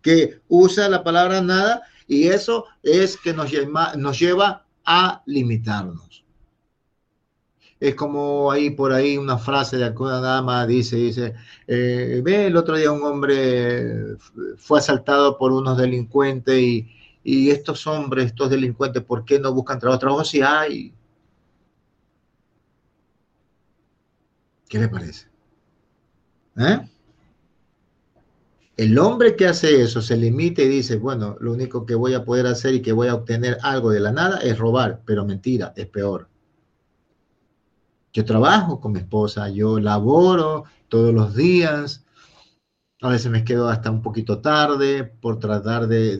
que 0.00 0.40
usa 0.48 0.88
la 0.88 1.02
palabra 1.02 1.42
nada 1.42 1.82
y 2.06 2.28
eso 2.28 2.66
es 2.82 3.16
que 3.16 3.34
nos 3.34 3.50
lleva, 3.50 4.62
a 4.88 5.22
limitarnos. 5.26 6.24
es 7.80 7.94
como 7.96 8.52
ahí 8.52 8.70
por 8.70 8.92
ahí 8.92 9.18
una 9.18 9.36
frase 9.36 9.76
de 9.76 9.84
alguna 9.84 10.20
dama 10.20 10.64
dice, 10.64 10.94
dice, 10.96 11.34
eh, 11.66 12.20
ve 12.24 12.46
el 12.46 12.56
otro 12.56 12.76
día 12.76 12.92
un 12.92 13.02
hombre 13.02 14.16
fue 14.56 14.78
asaltado 14.78 15.36
por 15.36 15.50
unos 15.52 15.76
delincuentes 15.76 16.56
y, 16.56 16.88
y 17.24 17.50
estos 17.50 17.86
hombres, 17.88 18.26
estos 18.26 18.50
delincuentes, 18.50 19.02
¿por 19.02 19.24
qué 19.24 19.40
no 19.40 19.52
buscan 19.52 19.80
trabajo? 19.80 19.98
Trabajo 19.98 20.24
si 20.24 20.40
hay. 20.42 20.94
¿Qué 24.68 24.78
le 24.78 24.88
parece? 24.88 25.35
¿Eh? 26.58 26.88
El 28.76 28.98
hombre 28.98 29.36
que 29.36 29.46
hace 29.46 29.80
eso 29.80 30.02
se 30.02 30.16
limita 30.16 30.60
y 30.60 30.68
dice, 30.68 30.96
bueno, 30.96 31.36
lo 31.40 31.52
único 31.52 31.86
que 31.86 31.94
voy 31.94 32.12
a 32.12 32.24
poder 32.24 32.46
hacer 32.46 32.74
y 32.74 32.82
que 32.82 32.92
voy 32.92 33.08
a 33.08 33.14
obtener 33.14 33.56
algo 33.62 33.90
de 33.90 34.00
la 34.00 34.12
nada 34.12 34.38
es 34.38 34.58
robar, 34.58 35.00
pero 35.06 35.24
mentira, 35.24 35.72
es 35.76 35.86
peor. 35.86 36.28
Yo 38.12 38.24
trabajo 38.24 38.80
con 38.80 38.92
mi 38.92 38.98
esposa, 38.98 39.48
yo 39.48 39.80
laboro 39.80 40.64
todos 40.88 41.14
los 41.14 41.34
días, 41.34 42.04
a 43.00 43.08
veces 43.08 43.30
me 43.30 43.44
quedo 43.44 43.68
hasta 43.68 43.90
un 43.90 44.02
poquito 44.02 44.40
tarde 44.40 45.04
por 45.04 45.38
tratar 45.38 45.86
de, 45.86 46.16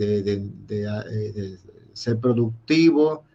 eh, 0.68 1.58
ser 1.92 2.20
productivo, 2.20 3.25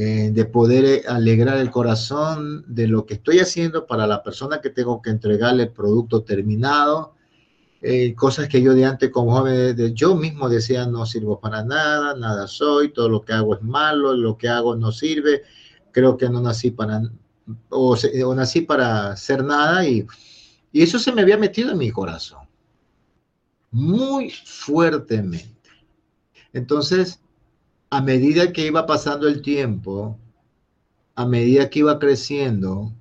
eh, 0.00 0.30
de 0.32 0.44
poder 0.46 1.02
alegrar 1.08 1.58
el 1.58 1.70
corazón 1.70 2.64
de 2.66 2.88
lo 2.88 3.04
que 3.04 3.14
estoy 3.14 3.40
haciendo 3.40 3.86
para 3.86 4.06
la 4.06 4.22
persona 4.22 4.60
que 4.62 4.70
tengo 4.70 5.02
que 5.02 5.10
entregarle 5.10 5.64
el 5.64 5.72
producto 5.72 6.22
terminado 6.22 7.14
eh, 7.82 8.14
cosas 8.14 8.48
que 8.48 8.60
yo 8.60 8.74
de 8.74 8.84
antes 8.84 9.10
como 9.10 9.32
joven, 9.32 9.74
de, 9.74 9.94
yo 9.94 10.14
mismo 10.14 10.48
decía 10.50 10.86
no 10.86 11.06
sirvo 11.06 11.40
para 11.40 11.64
nada, 11.64 12.14
nada 12.14 12.46
soy, 12.46 12.92
todo 12.92 13.08
lo 13.08 13.22
que 13.22 13.32
hago 13.32 13.54
es 13.54 13.62
malo, 13.62 14.14
lo 14.14 14.36
que 14.36 14.48
hago 14.48 14.76
no 14.76 14.92
sirve, 14.92 15.42
creo 15.90 16.16
que 16.18 16.28
no 16.28 16.42
nací 16.42 16.70
para, 16.70 17.02
o, 17.70 17.96
nací 18.34 18.62
para 18.62 19.16
ser 19.16 19.42
nada 19.44 19.86
y, 19.86 20.06
y 20.72 20.82
eso 20.82 20.98
se 20.98 21.12
me 21.12 21.22
había 21.22 21.38
metido 21.38 21.72
en 21.72 21.78
mi 21.78 21.90
corazón, 21.90 22.46
muy 23.70 24.30
fuertemente. 24.30 25.70
Entonces, 26.52 27.19
a 27.90 28.00
medida 28.00 28.52
que 28.52 28.66
iba 28.66 28.86
pasando 28.86 29.26
el 29.26 29.42
tiempo, 29.42 30.16
a 31.16 31.26
medida 31.26 31.68
que 31.68 31.80
iba 31.80 31.98
creciendo, 31.98 32.92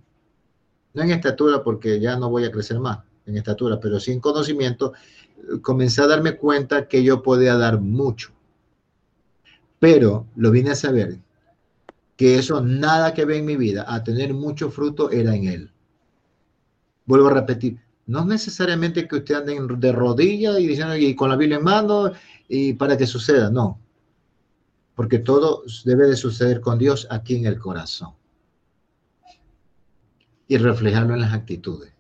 no 0.94 1.04
en 1.04 1.12
estatura 1.12 1.64
porque 1.64 2.00
ya 2.00 2.18
no 2.18 2.30
voy 2.30 2.46
a 2.46 2.52
crecer 2.52 2.80
más, 2.80 3.00
en 3.28 3.38
estatura, 3.38 3.80
pero 3.80 4.00
sin 4.00 4.20
conocimiento, 4.20 4.94
comencé 5.62 6.02
a 6.02 6.08
darme 6.08 6.36
cuenta 6.36 6.88
que 6.88 7.04
yo 7.04 7.22
podía 7.22 7.56
dar 7.56 7.80
mucho. 7.80 8.32
Pero 9.78 10.26
lo 10.36 10.52
vine 10.52 10.72
a 10.72 10.76
saber 10.76 11.20
que 12.18 12.38
eso 12.38 12.60
nada 12.60 13.14
que 13.14 13.26
ve 13.26 13.38
en 13.38 13.46
mi 13.46 13.56
vida, 13.56 13.86
a 13.88 14.04
tener 14.04 14.34
mucho 14.34 14.72
fruto, 14.72 15.12
era 15.12 15.36
en 15.36 15.48
él. 15.48 15.72
Vuelvo 17.06 17.28
a 17.28 17.34
repetir, 17.36 17.80
no 18.08 18.22
es 18.22 18.26
necesariamente 18.26 19.08
que 19.08 19.18
usted 19.18 19.36
ande 19.36 19.58
de 19.78 19.92
rodillas 19.92 20.60
y 20.60 20.68
diciendo 20.68 20.98
y 20.98 21.16
con 21.16 21.30
la 21.30 21.36
Biblia 21.36 21.58
en 21.58 21.64
mano 21.64 22.12
y 22.48 22.74
para 22.74 22.98
que 22.98 23.06
suceda, 23.06 23.52
no. 23.52 23.80
Porque 25.00 25.20
todo 25.20 25.64
debe 25.86 26.08
de 26.08 26.18
suceder 26.18 26.60
con 26.60 26.78
Dios 26.78 27.08
aquí 27.10 27.38
en 27.38 27.46
el 27.46 27.58
corazón 27.58 28.16
y 30.46 30.58
reflejarlo 30.58 31.14
en 31.14 31.22
las 31.22 31.32
actitudes. 31.32 31.94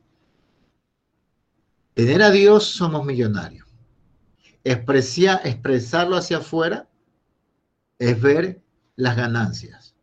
Tener 1.93 2.21
a 2.21 2.29
Dios 2.29 2.65
somos 2.65 3.05
millonarios. 3.05 3.65
expresarlo 4.65 6.17
hacia 6.17 6.39
afuera 6.39 6.89
es 7.99 8.21
ver 8.21 8.61
las 8.97 9.15
ganancias. 9.15 9.95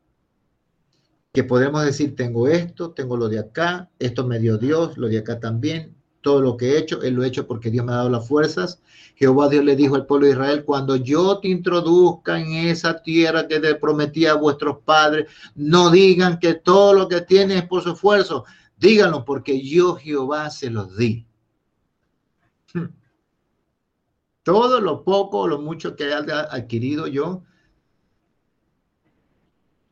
Que 1.34 1.44
podemos 1.44 1.84
decir, 1.84 2.16
tengo 2.16 2.48
esto, 2.48 2.92
tengo 2.92 3.18
lo 3.18 3.28
de 3.28 3.40
acá, 3.40 3.90
esto 3.98 4.26
me 4.26 4.38
dio 4.38 4.56
Dios, 4.56 4.96
lo 4.96 5.08
de 5.08 5.18
acá 5.18 5.38
también, 5.38 5.94
todo 6.26 6.40
lo 6.40 6.56
que 6.56 6.72
he 6.72 6.78
hecho, 6.78 7.02
Él 7.02 7.14
lo 7.14 7.22
he 7.22 7.28
hecho 7.28 7.46
porque 7.46 7.70
Dios 7.70 7.86
me 7.86 7.92
ha 7.92 7.98
dado 7.98 8.10
las 8.10 8.26
fuerzas. 8.26 8.82
Jehová 9.14 9.48
Dios 9.48 9.64
le 9.64 9.76
dijo 9.76 9.94
al 9.94 10.06
pueblo 10.06 10.26
de 10.26 10.32
Israel, 10.32 10.64
cuando 10.64 10.96
yo 10.96 11.38
te 11.38 11.46
introduzca 11.46 12.40
en 12.40 12.66
esa 12.66 13.00
tierra 13.00 13.46
que 13.46 13.60
te 13.60 13.76
prometí 13.76 14.26
a 14.26 14.34
vuestros 14.34 14.78
padres, 14.84 15.30
no 15.54 15.88
digan 15.88 16.40
que 16.40 16.54
todo 16.54 16.94
lo 16.94 17.06
que 17.06 17.20
tienes 17.20 17.58
es 17.58 17.68
por 17.68 17.84
su 17.84 17.92
esfuerzo, 17.92 18.44
díganlo 18.76 19.24
porque 19.24 19.62
yo 19.62 19.94
Jehová 19.94 20.50
se 20.50 20.68
los 20.68 20.96
di. 20.96 21.24
Todo 24.42 24.80
lo 24.80 25.04
poco 25.04 25.42
o 25.42 25.46
lo 25.46 25.60
mucho 25.60 25.94
que 25.94 26.12
haya 26.12 26.40
adquirido 26.40 27.06
yo 27.06 27.44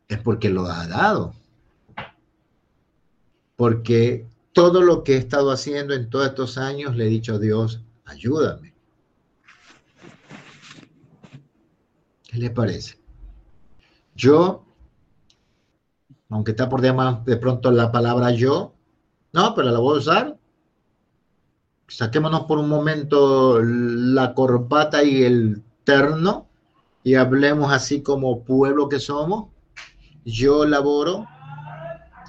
es 0.08 0.18
porque 0.18 0.50
lo 0.50 0.66
ha 0.66 0.88
dado. 0.88 1.32
Porque 3.54 4.26
todo 4.54 4.80
lo 4.80 5.04
que 5.04 5.14
he 5.14 5.18
estado 5.18 5.50
haciendo 5.50 5.92
en 5.92 6.08
todos 6.08 6.28
estos 6.28 6.56
años 6.56 6.96
le 6.96 7.04
he 7.04 7.08
dicho 7.08 7.34
a 7.34 7.38
Dios, 7.38 7.82
ayúdame. 8.06 8.74
¿Qué 12.22 12.38
le 12.38 12.48
parece? 12.48 12.98
Yo, 14.14 14.64
aunque 16.30 16.52
está 16.52 16.70
por 16.70 16.80
demás 16.80 17.22
de 17.26 17.36
pronto 17.36 17.70
la 17.70 17.92
palabra 17.92 18.30
yo, 18.30 18.72
no, 19.34 19.54
pero 19.54 19.70
la 19.70 19.78
voy 19.78 19.96
a 19.96 19.98
usar 19.98 20.38
saquémonos 21.88 22.44
por 22.44 22.58
un 22.58 22.68
momento 22.68 23.60
la 23.62 24.34
corbata 24.34 25.02
y 25.04 25.22
el 25.22 25.62
terno 25.84 26.48
y 27.02 27.14
hablemos 27.14 27.72
así 27.72 28.02
como 28.02 28.44
pueblo 28.44 28.88
que 28.88 28.98
somos. 28.98 29.46
Yo 30.24 30.64
laboro 30.64 31.26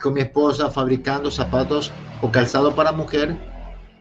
con 0.01 0.13
mi 0.13 0.21
esposa 0.21 0.69
fabricando 0.69 1.31
zapatos 1.31 1.91
o 2.21 2.31
calzado 2.31 2.75
para 2.75 2.91
mujer 2.91 3.37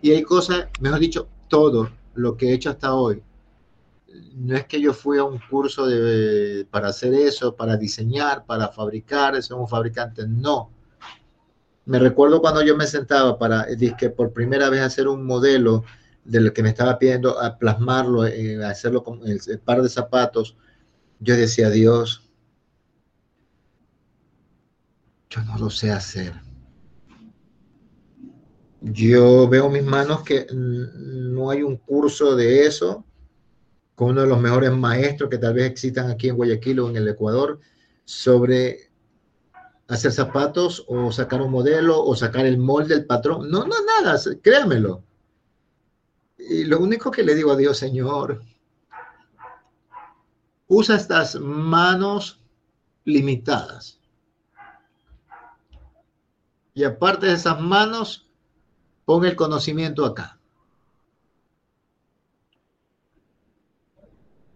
y 0.03 0.13
hay 0.13 0.23
cosas, 0.23 0.67
mejor 0.81 0.99
dicho, 0.99 1.29
todo 1.49 1.91
lo 2.15 2.37
que 2.37 2.51
he 2.51 2.55
hecho 2.55 2.71
hasta 2.71 2.95
hoy. 2.95 3.23
No 4.35 4.57
es 4.57 4.67
que 4.67 4.81
yo 4.81 4.93
fui 4.93 5.19
a 5.19 5.25
un 5.25 5.41
curso 5.51 5.87
de, 5.87 6.67
para 6.71 6.89
hacer 6.89 7.15
eso, 7.15 7.57
para 7.57 7.77
diseñar, 7.77 8.45
para 8.45 8.69
fabricar, 8.69 9.43
somos 9.43 9.65
un 9.65 9.69
fabricante, 9.69 10.27
no 10.27 10.71
me 11.87 11.99
recuerdo 11.99 12.41
cuando 12.41 12.63
yo 12.63 12.77
me 12.77 12.87
sentaba 12.87 13.39
para, 13.39 13.67
que 13.99 14.11
por 14.11 14.33
primera 14.33 14.71
vez 14.71 14.81
hacer 14.81 15.07
un 15.09 15.25
modelo 15.25 15.85
de 16.25 16.41
lo 16.41 16.53
que 16.53 16.63
me 16.63 16.71
estaba 16.71 16.99
pidiendo, 16.99 17.39
a 17.41 17.59
plasmarlo, 17.59 18.27
eh, 18.27 18.65
hacerlo 18.65 19.05
con 19.05 19.21
el, 19.27 19.41
par 19.61 19.83
de 19.83 19.91
zapatos, 19.91 20.57
yo 21.21 21.37
decía, 21.37 21.69
Dios, 21.69 22.23
yo 25.29 25.43
no 25.43 25.59
lo 25.59 25.69
sé 25.69 25.91
hacer. 25.91 26.33
Yo 28.93 29.49
veo 29.49 29.71
mis 29.71 29.83
manos 29.83 30.23
que 30.25 30.47
no 30.53 31.49
hay 31.49 31.63
un 31.63 31.79
curso 31.79 32.37
de 32.37 32.67
eso 32.67 33.03
con 33.95 34.11
uno 34.11 34.23
de 34.23 34.27
los 34.27 34.41
mejores 34.41 34.73
maestros 34.73 35.31
que 35.31 35.39
tal 35.39 35.55
vez 35.55 35.71
existan 35.71 36.11
aquí 36.11 36.29
en 36.29 36.37
Guayaquil 36.37 36.81
o 36.81 36.91
en 36.91 36.97
el 36.97 37.09
Ecuador 37.09 37.61
sobre 38.05 38.91
hacer 39.89 40.13
zapatos 40.13 40.85
o 40.87 41.11
sacar 41.13 41.41
un 41.41 41.51
modelo 41.51 42.03
o 42.03 42.15
sacar 42.15 42.45
el 42.45 42.59
molde 42.59 42.95
del 42.95 43.07
patrón. 43.07 43.51
No, 43.51 43.65
no, 43.65 43.75
nada, 44.03 44.21
créamelo. 44.43 45.03
Y 46.37 46.65
lo 46.65 46.79
único 46.79 47.11
que 47.11 47.23
le 47.23 47.35
digo 47.35 47.53
a 47.53 47.57
Dios, 47.57 47.79
Señor, 47.79 48.43
usa 50.67 50.97
estas 50.97 51.37
manos 51.37 52.39
limitadas. 53.07 53.99
Y 56.75 56.85
aparte 56.85 57.27
de 57.27 57.35
esas 57.35 57.59
manos, 57.61 58.24
pon 59.05 59.25
el 59.25 59.37
conocimiento 59.37 60.05
acá. 60.05 60.39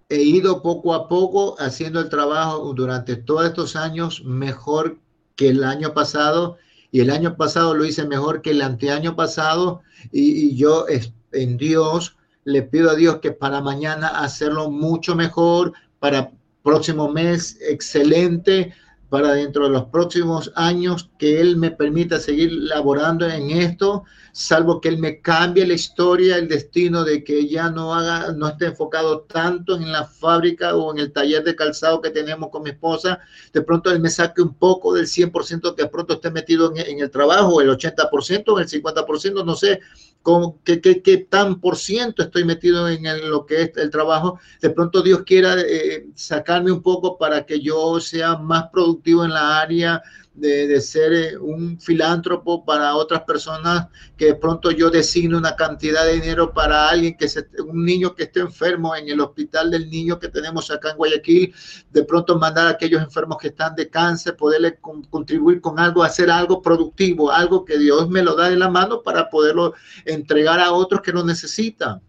He 0.08 0.22
ido 0.22 0.62
poco 0.62 0.94
a 0.94 1.08
poco 1.08 1.56
haciendo 1.58 2.00
el 2.00 2.08
trabajo 2.08 2.72
durante 2.72 3.16
todos 3.16 3.44
estos 3.44 3.76
años 3.76 4.24
mejor 4.24 4.98
que 5.36 5.48
el 5.48 5.64
año 5.64 5.92
pasado 5.92 6.56
y 6.90 7.00
el 7.00 7.10
año 7.10 7.36
pasado 7.36 7.74
lo 7.74 7.84
hice 7.84 8.06
mejor 8.06 8.40
que 8.40 8.52
el 8.52 8.62
anteaño 8.62 9.16
pasado 9.16 9.82
y, 10.10 10.56
yo 10.56 10.86
en 11.32 11.58
Dios 11.58 12.16
le 12.44 12.62
pido 12.62 12.90
a 12.90 12.94
Dios 12.94 13.18
que 13.18 13.32
para 13.32 13.60
mañana 13.60 14.08
hacerlo 14.08 14.70
mucho 14.70 15.14
mejor, 15.14 15.74
para 15.98 16.32
próximo 16.62 17.10
mes 17.10 17.58
excelente, 17.60 18.72
para 19.10 19.32
dentro 19.32 19.64
de 19.64 19.70
los 19.70 19.84
próximos 19.86 20.52
años 20.54 21.10
que 21.18 21.40
Él 21.40 21.56
me 21.56 21.70
permita 21.70 22.18
seguir 22.18 22.52
laborando 22.52 23.28
en 23.28 23.50
esto, 23.50 24.04
salvo 24.38 24.80
que 24.80 24.88
Él 24.88 24.98
me 24.98 25.20
cambie 25.20 25.66
la 25.66 25.74
historia, 25.74 26.36
el 26.36 26.46
destino 26.46 27.02
de 27.02 27.24
que 27.24 27.48
ya 27.48 27.70
no 27.70 27.92
haga, 27.92 28.30
no 28.30 28.46
esté 28.46 28.66
enfocado 28.66 29.22
tanto 29.22 29.74
en 29.74 29.90
la 29.90 30.04
fábrica 30.04 30.76
o 30.76 30.92
en 30.92 31.00
el 31.00 31.12
taller 31.12 31.42
de 31.42 31.56
calzado 31.56 32.00
que 32.00 32.10
tenemos 32.10 32.48
con 32.50 32.62
mi 32.62 32.70
esposa, 32.70 33.18
de 33.52 33.62
pronto 33.62 33.90
Él 33.90 33.98
me 33.98 34.10
saque 34.10 34.40
un 34.40 34.54
poco 34.54 34.94
del 34.94 35.06
100% 35.06 35.74
que 35.74 35.82
de 35.82 35.88
pronto 35.88 36.14
esté 36.14 36.30
metido 36.30 36.72
en, 36.76 37.00
el 37.00 37.10
trabajo, 37.10 37.60
el 37.60 37.68
80%, 37.68 38.60
el 38.60 38.68
50%, 38.68 39.44
no 39.44 39.56
sé, 39.56 39.80
con 40.22 40.60
qué, 40.60 40.80
qué, 40.80 41.26
tan 41.28 41.60
por 41.60 41.76
ciento 41.76 42.22
estoy 42.22 42.44
metido 42.44 42.88
en 42.88 43.02
lo 43.28 43.44
que 43.44 43.62
es 43.62 43.76
el 43.76 43.90
trabajo, 43.90 44.38
de 44.62 44.70
pronto 44.70 45.02
Dios 45.02 45.22
quiera 45.26 45.56
eh, 45.60 46.06
sacarme 46.14 46.70
un 46.70 46.82
poco 46.82 47.18
para 47.18 47.44
que 47.44 47.58
yo 47.58 47.98
sea 47.98 48.36
más 48.36 48.66
productivo 48.70 49.24
en 49.24 49.32
la 49.32 49.60
área 49.60 50.00
de, 50.40 50.80
ser 50.80 51.12
eh, 51.12 51.38
un 51.38 51.78
filántropo 51.80 52.64
para 52.64 52.94
otras 52.94 53.22
personas, 53.22 53.88
que 54.16 54.26
de 54.26 54.34
pronto 54.34 54.70
yo 54.70 54.90
designe 54.90 55.36
una 55.36 55.56
cantidad 55.56 56.04
de 56.04 56.14
dinero 56.14 56.52
para 56.52 56.88
alguien 56.88 57.16
que 57.16 57.28
se, 57.28 57.46
un 57.66 57.84
niño 57.84 58.14
que 58.14 58.24
esté 58.24 58.40
enfermo 58.40 58.94
en 58.94 59.08
el 59.08 59.20
hospital 59.20 59.70
del 59.70 59.90
niño 59.90 60.18
que 60.18 60.28
tenemos 60.28 60.70
acá 60.70 60.90
en 60.90 60.96
Guayaquil, 60.96 61.54
de 61.90 62.04
pronto 62.04 62.38
mandar 62.38 62.66
a 62.66 62.70
aquellos 62.70 63.02
enfermos 63.02 63.38
que 63.38 63.48
están 63.48 63.74
de 63.74 63.90
cáncer, 63.90 64.36
poderle 64.36 64.78
contribuir 65.10 65.60
con 65.60 65.78
algo, 65.78 66.02
hacer 66.02 66.30
algo 66.30 66.62
productivo, 66.62 67.30
algo 67.30 67.64
que 67.64 67.78
Dios 67.78 68.08
me 68.08 68.22
lo 68.22 68.34
da 68.34 68.48
de 68.48 68.56
la 68.56 68.68
mano 68.68 69.02
para 69.02 69.28
poderlo 69.28 69.74
entregar 70.04 70.60
a 70.60 70.72
otros 70.72 71.00
que 71.00 71.12
lo 71.12 71.24
necesitan. 71.24 72.00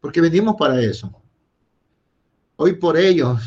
Porque 0.00 0.20
venimos 0.20 0.56
para 0.58 0.80
eso. 0.80 1.12
Hoy 2.56 2.74
por 2.74 2.96
ellos, 2.96 3.40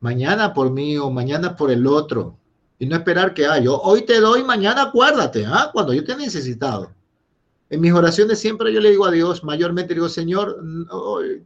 mañana 0.00 0.52
por 0.52 0.70
mí 0.70 0.96
o 0.96 1.10
mañana 1.10 1.56
por 1.56 1.70
el 1.70 1.86
otro 1.86 2.38
y 2.78 2.86
no 2.86 2.96
esperar 2.96 3.34
que, 3.34 3.46
ah, 3.46 3.58
yo 3.58 3.80
hoy 3.80 4.02
te 4.02 4.20
doy, 4.20 4.42
mañana 4.42 4.82
acuérdate, 4.82 5.44
ah, 5.46 5.70
cuando 5.72 5.92
yo 5.92 6.04
te 6.04 6.12
he 6.12 6.16
necesitado. 6.16 6.92
En 7.70 7.80
mis 7.80 7.92
oraciones 7.92 8.38
siempre 8.38 8.72
yo 8.72 8.80
le 8.80 8.90
digo 8.90 9.06
a 9.06 9.10
Dios, 9.10 9.42
mayormente 9.42 9.94
digo, 9.94 10.08
Señor, 10.08 10.62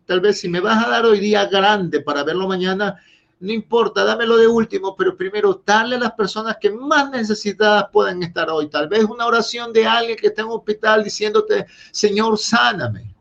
tal 0.05 0.21
vez 0.21 0.41
si 0.41 0.49
me 0.49 0.61
vas 0.61 0.85
a 0.85 0.91
dar 0.91 1.07
hoy 1.07 1.21
día 1.21 1.47
grande 1.47 2.01
para 2.01 2.25
verlo 2.25 2.49
mañana, 2.49 3.01
no 3.41 3.53
importa, 3.53 4.05
dámelo 4.05 4.37
de 4.37 4.49
último, 4.49 4.97
pero 4.97 5.17
primero 5.17 5.62
darle 5.64 5.97
a 5.97 6.01
las 6.01 6.12
personas 6.12 6.57
que 6.61 6.71
más 6.71 7.11
necesitadas 7.11 7.87
pueden 7.93 8.23
estar 8.23 8.51
hoy. 8.51 8.69
Tal 8.69 8.88
vez 8.88 9.05
una 9.05 9.27
oración 9.27 9.73
de 9.73 9.87
alguien 9.87 10.19
que 10.19 10.27
está 10.27 10.43
en 10.43 10.49
un 10.49 10.55
hospital 10.55 11.05
diciéndote, 11.05 11.67
Señor, 11.93 12.37
sáname. 12.37 13.14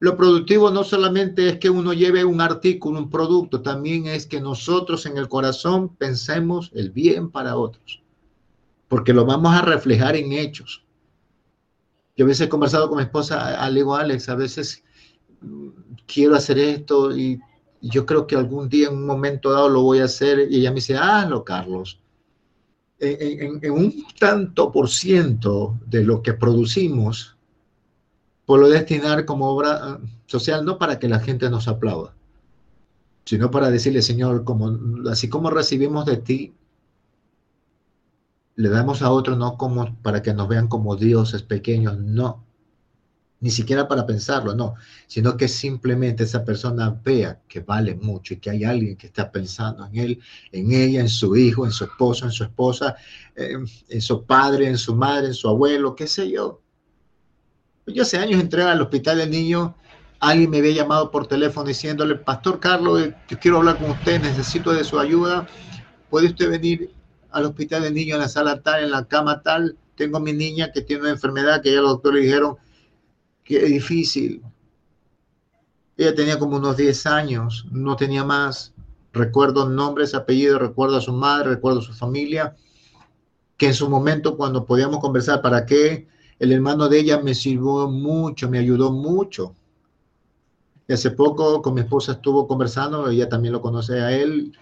Lo 0.00 0.16
productivo 0.16 0.70
no 0.70 0.84
solamente 0.84 1.48
es 1.48 1.58
que 1.58 1.70
uno 1.70 1.92
lleve 1.92 2.24
un 2.24 2.40
artículo, 2.40 3.00
un 3.00 3.10
producto, 3.10 3.62
también 3.62 4.06
es 4.06 4.26
que 4.26 4.40
nosotros 4.40 5.06
en 5.06 5.18
el 5.18 5.28
corazón 5.28 5.88
pensemos 5.96 6.70
el 6.74 6.90
bien 6.90 7.30
para 7.30 7.56
otros, 7.56 8.02
porque 8.86 9.12
lo 9.12 9.24
vamos 9.24 9.54
a 9.54 9.62
reflejar 9.62 10.14
en 10.14 10.32
hechos. 10.32 10.84
Yo 12.16 12.24
a 12.24 12.28
veces 12.28 12.46
he 12.46 12.48
conversado 12.48 12.88
con 12.88 12.98
mi 12.98 13.04
esposa, 13.04 13.68
le 13.68 13.76
digo, 13.76 13.94
Alex, 13.94 14.28
a 14.28 14.36
veces 14.36 14.84
mm, 15.40 15.68
quiero 16.06 16.36
hacer 16.36 16.58
esto 16.58 17.16
y 17.16 17.40
yo 17.80 18.06
creo 18.06 18.26
que 18.26 18.36
algún 18.36 18.68
día, 18.68 18.88
en 18.88 18.94
un 18.94 19.06
momento 19.06 19.52
dado, 19.52 19.68
lo 19.68 19.82
voy 19.82 20.00
a 20.00 20.04
hacer. 20.04 20.48
Y 20.50 20.58
ella 20.58 20.70
me 20.70 20.76
dice, 20.76 20.96
hazlo, 20.96 21.44
Carlos. 21.44 22.00
En, 22.98 23.60
en 23.62 23.70
un 23.70 24.04
tanto 24.18 24.72
por 24.72 24.88
ciento 24.88 25.78
de 25.86 26.02
lo 26.02 26.20
que 26.20 26.34
producimos, 26.34 27.37
por 28.48 28.66
destinar 28.66 29.26
como 29.26 29.50
obra 29.50 29.98
eh, 30.02 30.06
social, 30.24 30.64
no 30.64 30.78
para 30.78 30.98
que 30.98 31.06
la 31.06 31.20
gente 31.20 31.50
nos 31.50 31.68
aplauda, 31.68 32.14
sino 33.26 33.50
para 33.50 33.70
decirle, 33.70 34.00
Señor, 34.00 34.44
como, 34.44 34.74
así 35.10 35.28
como 35.28 35.50
recibimos 35.50 36.06
de 36.06 36.16
ti, 36.16 36.54
le 38.56 38.70
damos 38.70 39.02
a 39.02 39.10
otros 39.10 39.36
no 39.36 39.58
como 39.58 39.94
para 39.96 40.22
que 40.22 40.32
nos 40.32 40.48
vean 40.48 40.66
como 40.66 40.96
dioses 40.96 41.42
pequeños, 41.42 41.98
no, 41.98 42.42
ni 43.40 43.50
siquiera 43.50 43.86
para 43.86 44.06
pensarlo, 44.06 44.54
no, 44.54 44.76
sino 45.06 45.36
que 45.36 45.46
simplemente 45.46 46.24
esa 46.24 46.42
persona 46.42 46.98
vea 47.04 47.42
que 47.46 47.60
vale 47.60 47.96
mucho 47.96 48.32
y 48.32 48.38
que 48.38 48.48
hay 48.48 48.64
alguien 48.64 48.96
que 48.96 49.08
está 49.08 49.30
pensando 49.30 49.84
en 49.84 49.96
él, 49.96 50.20
en 50.52 50.72
ella, 50.72 51.02
en 51.02 51.10
su 51.10 51.36
hijo, 51.36 51.66
en 51.66 51.72
su 51.72 51.84
esposo, 51.84 52.24
en 52.24 52.32
su 52.32 52.44
esposa, 52.44 52.96
eh, 53.36 53.58
en 53.90 54.00
su 54.00 54.24
padre, 54.24 54.68
en 54.68 54.78
su 54.78 54.96
madre, 54.96 55.26
en 55.26 55.34
su 55.34 55.50
abuelo, 55.50 55.94
qué 55.94 56.06
sé 56.06 56.30
yo. 56.30 56.62
Yo 57.92 58.02
hace 58.02 58.18
años 58.18 58.40
entré 58.40 58.62
al 58.62 58.80
hospital 58.82 59.18
del 59.18 59.30
niño, 59.30 59.74
alguien 60.20 60.50
me 60.50 60.58
había 60.58 60.72
llamado 60.72 61.10
por 61.10 61.26
teléfono 61.26 61.66
diciéndole, 61.68 62.16
Pastor 62.16 62.60
Carlos, 62.60 63.08
yo 63.28 63.38
quiero 63.38 63.58
hablar 63.58 63.78
con 63.78 63.90
usted, 63.90 64.20
necesito 64.20 64.72
de 64.72 64.84
su 64.84 64.98
ayuda. 64.98 65.46
¿Puede 66.10 66.28
usted 66.28 66.50
venir 66.50 66.90
al 67.30 67.46
hospital 67.46 67.82
del 67.82 67.94
niño 67.94 68.14
en 68.16 68.22
la 68.22 68.28
sala 68.28 68.60
tal, 68.60 68.84
en 68.84 68.90
la 68.90 69.04
cama 69.04 69.42
tal? 69.42 69.76
Tengo 69.94 70.18
a 70.18 70.20
mi 70.20 70.32
niña 70.32 70.70
que 70.72 70.82
tiene 70.82 71.02
una 71.02 71.10
enfermedad 71.10 71.62
que 71.62 71.72
ya 71.72 71.80
los 71.80 71.92
doctores 71.92 72.22
dijeron 72.22 72.56
que 73.42 73.64
es 73.64 73.70
difícil. 73.70 74.42
Ella 75.96 76.14
tenía 76.14 76.38
como 76.38 76.56
unos 76.56 76.76
10 76.76 77.06
años, 77.06 77.66
no 77.70 77.96
tenía 77.96 78.22
más. 78.22 78.74
Recuerdo 79.12 79.68
nombres, 79.68 80.14
apellidos, 80.14 80.60
recuerdo 80.60 80.96
a 80.96 81.00
su 81.00 81.12
madre, 81.12 81.50
recuerdo 81.50 81.80
a 81.80 81.82
su 81.82 81.92
familia, 81.94 82.54
que 83.56 83.66
en 83.66 83.74
su 83.74 83.88
momento 83.88 84.36
cuando 84.36 84.64
podíamos 84.64 85.00
conversar 85.00 85.42
para 85.42 85.64
qué 85.66 86.06
el 86.38 86.52
hermano 86.52 86.88
de 86.88 87.00
ella 87.00 87.20
me 87.20 87.34
sirvió 87.34 87.88
mucho, 87.88 88.48
me 88.48 88.58
ayudó 88.58 88.92
mucho. 88.92 89.54
Y 90.86 90.92
hace 90.92 91.10
poco 91.10 91.60
con 91.60 91.74
mi 91.74 91.80
esposa 91.80 92.12
estuvo 92.12 92.46
conversando, 92.46 93.08
ella 93.08 93.28
también 93.28 93.52
lo 93.52 93.60
conoce 93.60 94.00
a 94.00 94.12
él, 94.12 94.52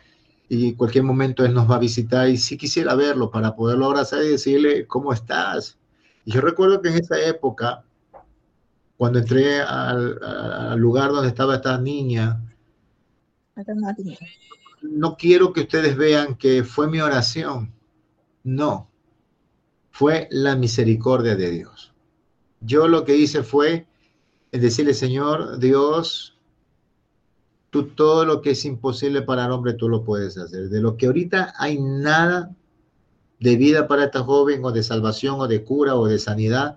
y 0.49 0.75
cualquier 0.75 1.05
momento 1.05 1.45
él 1.45 1.55
nos 1.55 1.71
va 1.71 1.77
a 1.77 1.81
visitar 1.81 2.29
y 2.29 2.37
sí 2.37 2.57
quisiera 2.57 2.95
verlo 2.95 3.31
para 3.31 3.55
poderlo 3.55 3.87
abrazar 3.87 4.23
y 4.23 4.29
decirle, 4.29 4.87
¿cómo 4.87 5.13
estás? 5.13 5.77
Y 6.25 6.33
yo 6.33 6.41
recuerdo 6.41 6.81
que 6.81 6.89
en 6.89 6.97
esa 6.97 7.21
época, 7.21 7.85
cuando 8.97 9.19
entré 9.19 9.61
al, 9.61 10.77
lugar 10.79 11.11
donde 11.11 11.29
estaba 11.29 11.57
esta 11.57 11.79
niña, 11.79 12.41
no 14.83 15.17
quiero 15.17 15.53
que 15.53 15.63
ustedes 15.63 15.97
vean 15.97 16.37
que 16.37 16.63
fue 16.63 16.89
mi 16.89 17.01
oración, 17.01 17.73
no, 18.45 18.89
fue 19.97 20.29
la 20.31 20.57
misericordia 20.57 21.37
de 21.37 21.51
Dios. 21.51 21.95
Yo 22.61 22.87
lo 22.87 23.07
que 23.07 23.17
hice 23.17 23.43
fue 23.43 23.87
decirle, 24.53 24.93
Señor 24.93 25.59
Dios, 25.59 26.37
tú 27.71 27.87
todo 27.95 28.27
lo 28.27 28.43
que 28.43 28.51
es 28.51 28.67
imposible 28.67 29.23
para 29.23 29.47
el 29.47 29.53
hombre, 29.53 29.73
tú 29.73 29.89
lo 29.89 30.05
puedes 30.05 30.37
hacer. 30.37 30.69
De 30.69 30.83
lo 30.83 30.99
que 30.99 31.07
ahorita 31.07 31.55
hay 31.57 31.79
nada 31.81 32.55
de 33.41 33.57
vida 33.57 33.89
para 33.89 34.05
esta 34.05 34.23
joven 34.23 34.63
o 34.67 34.71
de 34.71 34.83
salvación 34.83 35.41
o 35.41 35.49
de 35.49 35.65
cura 35.65 35.97
o 35.97 36.07
de 36.07 36.19
sanidad, 36.19 36.77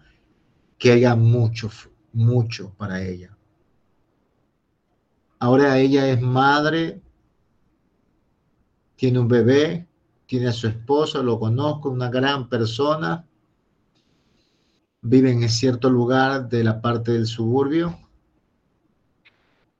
que 0.77 0.93
haya 0.93 1.13
mucho, 1.17 1.69
mucho 2.13 2.73
para 2.77 3.03
ella. 3.03 3.35
Ahora 5.39 5.77
ella 5.77 6.07
es 6.07 6.21
madre, 6.21 7.01
tiene 8.95 9.19
un 9.19 9.27
bebé, 9.27 9.88
tiene 10.29 10.49
a 10.49 10.53
su 10.53 10.67
esposo, 10.67 11.23
lo 11.23 11.39
conozco, 11.39 11.89
una 11.89 12.07
gran 12.07 12.49
persona, 12.49 13.25
vive 15.01 15.31
en 15.31 15.49
cierto 15.49 15.89
lugar 15.89 16.47
de 16.47 16.63
la 16.63 16.81
parte 16.81 17.13
del 17.13 17.25
suburbio. 17.25 17.97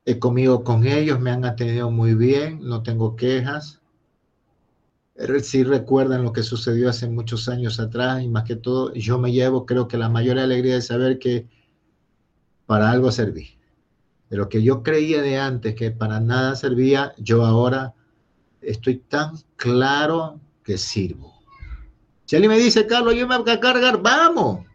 He 0.06 0.18
comido 0.18 0.64
con 0.64 0.88
ellos, 0.88 1.20
me 1.20 1.30
han 1.30 1.46
atendido 1.46 1.92
muy 1.92 2.16
bien, 2.16 2.62
no 2.64 2.82
tengo 2.82 3.16
quejas. 3.16 3.80
Sí 5.44 5.64
recuerdan 5.64 6.24
lo 6.24 6.34
que 6.34 6.42
sucedió 6.42 6.90
hace 6.90 7.08
muchos 7.08 7.48
años 7.48 7.80
atrás 7.80 8.24
y 8.24 8.28
más 8.28 8.46
que 8.46 8.56
todo 8.56 8.92
yo 8.96 9.20
me 9.20 9.32
llevo, 9.32 9.68
creo 9.68 9.88
que 9.88 10.00
la 10.00 10.10
mayor 10.10 10.40
alegría 10.40 10.74
de 10.74 10.82
saber 10.82 11.20
que 11.20 11.48
para 12.66 12.90
algo 12.90 13.12
serví. 13.12 13.60
De 14.32 14.38
lo 14.38 14.50
que 14.50 14.64
yo 14.64 14.82
creía 14.82 15.22
de 15.22 15.38
antes 15.38 15.76
que 15.76 15.92
para 15.92 16.20
nada 16.20 16.56
servía, 16.56 17.14
yo 17.20 17.46
ahora 17.46 17.94
estoy 18.62 18.98
tan 18.98 19.38
claro 19.56 20.40
que 20.64 20.78
sirvo. 20.78 21.40
Si 22.26 22.36
alguien 22.36 22.52
me 22.52 22.60
dice, 22.60 22.86
Carlos, 22.86 23.16
yo 23.16 23.28
me 23.28 23.38
voy 23.38 23.52
a 23.52 23.60
cargar, 23.60 24.02
vamos. 24.02 24.66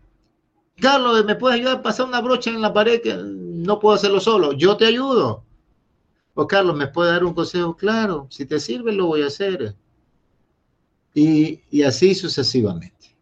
Carlos, 0.76 1.24
¿me 1.24 1.36
puedes 1.36 1.60
ayudar 1.60 1.76
a 1.76 1.82
pasar 1.82 2.06
una 2.06 2.20
brocha 2.20 2.50
en 2.50 2.60
la 2.60 2.72
pared 2.72 3.00
que 3.00 3.14
no 3.16 3.78
puedo 3.78 3.94
hacerlo 3.94 4.20
solo? 4.20 4.52
Yo 4.52 4.76
te 4.76 4.86
ayudo. 4.86 5.44
O 6.34 6.46
Carlos, 6.48 6.76
¿me 6.76 6.88
puede 6.88 7.12
dar 7.12 7.24
un 7.24 7.32
consejo? 7.32 7.76
Claro, 7.76 8.26
si 8.28 8.44
te 8.44 8.58
sirve, 8.58 8.92
lo 8.92 9.06
voy 9.06 9.22
a 9.22 9.28
hacer. 9.28 9.76
Y, 11.14 11.60
y 11.70 11.82
así 11.82 12.14
sucesivamente. 12.14 13.13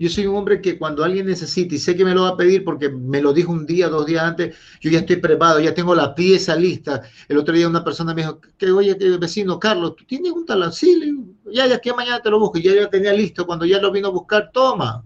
Yo 0.00 0.08
soy 0.08 0.26
un 0.26 0.36
hombre 0.36 0.60
que 0.60 0.78
cuando 0.78 1.02
alguien 1.02 1.26
necesita 1.26 1.74
y 1.74 1.78
sé 1.78 1.96
que 1.96 2.04
me 2.04 2.14
lo 2.14 2.22
va 2.22 2.28
a 2.28 2.36
pedir 2.36 2.62
porque 2.62 2.88
me 2.88 3.20
lo 3.20 3.32
dijo 3.32 3.50
un 3.50 3.66
día, 3.66 3.88
dos 3.88 4.06
días 4.06 4.22
antes, 4.22 4.56
yo 4.80 4.90
ya 4.92 5.00
estoy 5.00 5.16
preparado, 5.16 5.58
ya 5.58 5.74
tengo 5.74 5.92
la 5.92 6.14
pieza 6.14 6.54
lista. 6.54 7.02
El 7.26 7.36
otro 7.36 7.52
día 7.52 7.66
una 7.66 7.82
persona 7.82 8.14
me 8.14 8.22
dijo, 8.22 8.40
que 8.56 8.70
oye, 8.70 8.96
que 8.96 9.16
vecino 9.16 9.58
Carlos, 9.58 9.96
¿tú 9.96 10.04
tienes 10.04 10.30
un 10.30 10.46
talán? 10.46 10.70
ya, 11.50 11.66
ya 11.66 11.80
que 11.80 11.92
mañana 11.92 12.22
te 12.22 12.30
lo 12.30 12.38
busco. 12.38 12.58
Y 12.58 12.62
ya 12.62 12.74
yo 12.74 12.88
tenía 12.88 13.12
listo. 13.12 13.44
Cuando 13.44 13.66
ya 13.66 13.80
lo 13.80 13.90
vino 13.90 14.06
a 14.08 14.10
buscar, 14.12 14.50
toma, 14.52 15.04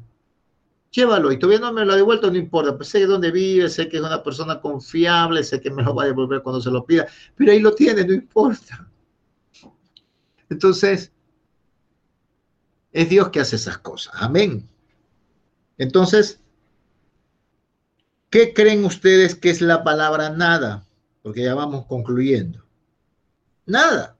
llévalo. 0.90 1.32
Y 1.32 1.38
todavía 1.38 1.60
no 1.60 1.72
me 1.72 1.86
lo 1.86 1.94
ha 1.94 1.96
devuelto, 1.96 2.30
no 2.30 2.36
importa. 2.36 2.76
Pues 2.76 2.88
sé 2.88 3.06
dónde 3.06 3.30
vive, 3.30 3.70
sé 3.70 3.88
que 3.88 3.96
es 3.96 4.02
una 4.02 4.22
persona 4.22 4.60
confiable, 4.60 5.42
sé 5.42 5.58
que 5.58 5.70
me 5.70 5.82
lo 5.82 5.94
va 5.94 6.02
a 6.02 6.06
devolver 6.06 6.42
cuando 6.42 6.60
se 6.60 6.70
lo 6.70 6.84
pida. 6.84 7.06
Pero 7.34 7.52
ahí 7.52 7.60
lo 7.60 7.74
tiene, 7.74 8.04
no 8.04 8.12
importa. 8.12 8.86
Entonces, 10.50 11.10
es 12.92 13.08
Dios 13.08 13.30
que 13.30 13.40
hace 13.40 13.56
esas 13.56 13.78
cosas. 13.78 14.12
Amén. 14.18 14.68
Entonces, 15.82 16.40
¿qué 18.30 18.54
creen 18.54 18.84
ustedes 18.84 19.34
que 19.34 19.50
es 19.50 19.60
la 19.60 19.82
palabra 19.82 20.30
nada? 20.30 20.86
Porque 21.22 21.42
ya 21.42 21.54
vamos 21.54 21.86
concluyendo. 21.86 22.64
Nada. 23.66 24.16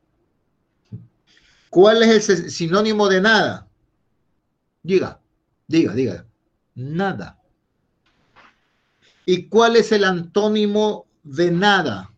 ¿Cuál 1.71 2.03
es 2.03 2.29
el 2.29 2.51
sinónimo 2.51 3.09
de 3.09 3.21
nada? 3.21 3.69
Diga, 4.83 5.21
diga, 5.69 5.95
diga. 5.95 6.27
Nada. 6.75 7.41
¿Y 9.25 9.47
cuál 9.49 9.77
es 9.77 9.93
el 9.93 10.05
antónimo 10.05 11.07
de 11.23 11.53
nada? 11.53 12.13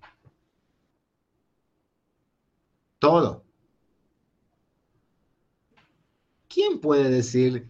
todo. 3.05 3.45
¿Quién 6.49 6.81
puede 6.81 7.11
decir 7.11 7.69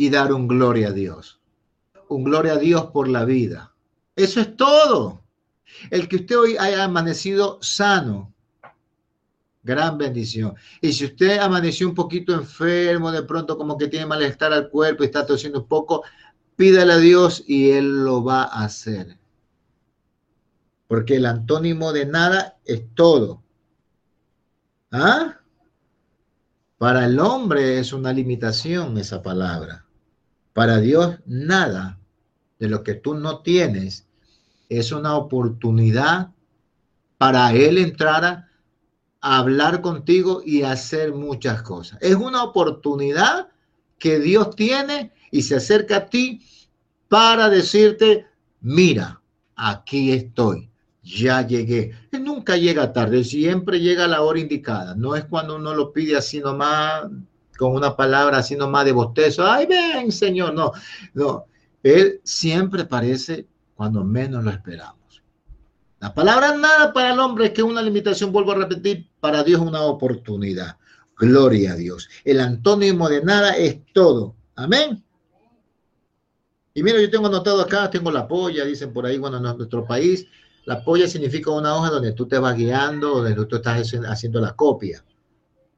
y 0.00 0.08
dar 0.08 0.32
un 0.32 0.48
gloria 0.48 0.88
a 0.88 0.92
Dios? 0.92 1.42
Un 2.08 2.24
gloria 2.24 2.54
a 2.54 2.56
Dios 2.56 2.86
por 2.86 3.06
la 3.06 3.26
vida. 3.26 3.74
Eso 4.16 4.40
es 4.40 4.56
todo. 4.56 5.22
El 5.90 6.08
que 6.08 6.16
usted 6.16 6.38
hoy 6.38 6.56
haya 6.58 6.84
amanecido 6.84 7.58
sano, 7.60 8.32
gran 9.62 9.98
bendición. 9.98 10.54
Y 10.80 10.94
si 10.94 11.04
usted 11.04 11.38
amaneció 11.38 11.86
un 11.86 11.94
poquito 11.94 12.32
enfermo, 12.32 13.12
de 13.12 13.24
pronto 13.24 13.58
como 13.58 13.76
que 13.76 13.88
tiene 13.88 14.06
malestar 14.06 14.54
al 14.54 14.70
cuerpo 14.70 15.02
y 15.02 15.06
está 15.06 15.26
tosiendo 15.26 15.60
un 15.60 15.68
poco, 15.68 16.02
pídale 16.56 16.94
a 16.94 16.96
Dios 16.96 17.44
y 17.46 17.72
Él 17.72 18.02
lo 18.02 18.24
va 18.24 18.44
a 18.44 18.64
hacer. 18.64 19.18
Porque 20.88 21.16
el 21.16 21.26
antónimo 21.26 21.92
de 21.92 22.06
nada 22.06 22.58
es 22.64 22.84
todo. 22.94 23.42
¿Ah? 24.90 25.40
Para 26.78 27.04
el 27.04 27.20
hombre 27.20 27.78
es 27.78 27.92
una 27.92 28.14
limitación 28.14 28.96
esa 28.96 29.22
palabra. 29.22 29.84
Para 30.52 30.78
Dios 30.78 31.18
nada 31.26 31.98
de 32.58 32.68
lo 32.68 32.82
que 32.82 32.94
tú 32.94 33.14
no 33.14 33.40
tienes 33.40 34.06
es 34.68 34.92
una 34.92 35.16
oportunidad 35.16 36.30
para 37.18 37.52
Él 37.52 37.78
entrar 37.78 38.24
a, 38.24 38.46
hablar 39.22 39.82
contigo 39.82 40.40
y 40.44 40.62
hacer 40.62 41.12
muchas 41.12 41.62
cosas. 41.62 41.98
Es 42.00 42.14
una 42.14 42.42
oportunidad 42.42 43.48
que 43.98 44.18
Dios 44.18 44.56
tiene 44.56 45.12
y 45.30 45.42
se 45.42 45.56
acerca 45.56 45.96
a 45.96 46.06
ti 46.06 46.40
para 47.06 47.50
decirte, 47.50 48.26
mira, 48.62 49.20
aquí 49.56 50.12
estoy, 50.12 50.70
ya 51.02 51.46
llegué. 51.46 51.92
Él 52.10 52.24
nunca 52.24 52.56
llega 52.56 52.94
tarde, 52.94 53.22
siempre 53.24 53.80
llega 53.80 54.06
a 54.06 54.08
la 54.08 54.22
hora 54.22 54.40
indicada. 54.40 54.94
No 54.94 55.14
es 55.14 55.26
cuando 55.26 55.56
uno 55.56 55.74
lo 55.74 55.92
pide 55.92 56.16
así 56.16 56.40
nomás, 56.40 57.04
con 57.60 57.74
una 57.74 57.94
palabra 57.94 58.38
así 58.38 58.56
nomás 58.56 58.86
de 58.86 58.92
bostezo, 58.92 59.46
ay, 59.46 59.66
ven, 59.66 60.10
Señor, 60.10 60.54
no, 60.54 60.72
no. 61.12 61.44
Él 61.82 62.18
siempre 62.24 62.86
parece 62.86 63.46
cuando 63.74 64.02
menos 64.02 64.42
lo 64.42 64.50
esperamos. 64.50 65.22
La 65.98 66.14
palabra 66.14 66.56
nada 66.56 66.90
para 66.94 67.12
el 67.12 67.18
hombre 67.20 67.46
es 67.46 67.50
que 67.50 67.62
una 67.62 67.82
limitación, 67.82 68.32
vuelvo 68.32 68.52
a 68.52 68.54
repetir, 68.54 69.10
para 69.20 69.44
Dios 69.44 69.60
una 69.60 69.82
oportunidad. 69.82 70.78
Gloria 71.18 71.72
a 71.72 71.76
Dios. 71.76 72.08
El 72.24 72.40
antónimo 72.40 73.10
de 73.10 73.22
nada 73.22 73.54
es 73.54 73.84
todo. 73.92 74.36
Amén. 74.56 75.04
Y 76.72 76.82
mira, 76.82 76.98
yo 76.98 77.10
tengo 77.10 77.26
anotado 77.26 77.60
acá, 77.60 77.90
tengo 77.90 78.10
la 78.10 78.26
polla, 78.26 78.64
dicen 78.64 78.90
por 78.90 79.04
ahí, 79.04 79.18
bueno, 79.18 79.36
en 79.36 79.42
nuestro 79.42 79.84
país, 79.84 80.26
la 80.64 80.82
polla 80.82 81.06
significa 81.06 81.50
una 81.50 81.76
hoja 81.76 81.90
donde 81.90 82.12
tú 82.12 82.26
te 82.26 82.38
vas 82.38 82.56
guiando, 82.56 83.22
donde 83.22 83.44
tú 83.44 83.56
estás 83.56 83.92
haciendo 84.08 84.40
la 84.40 84.56
copia. 84.56 85.04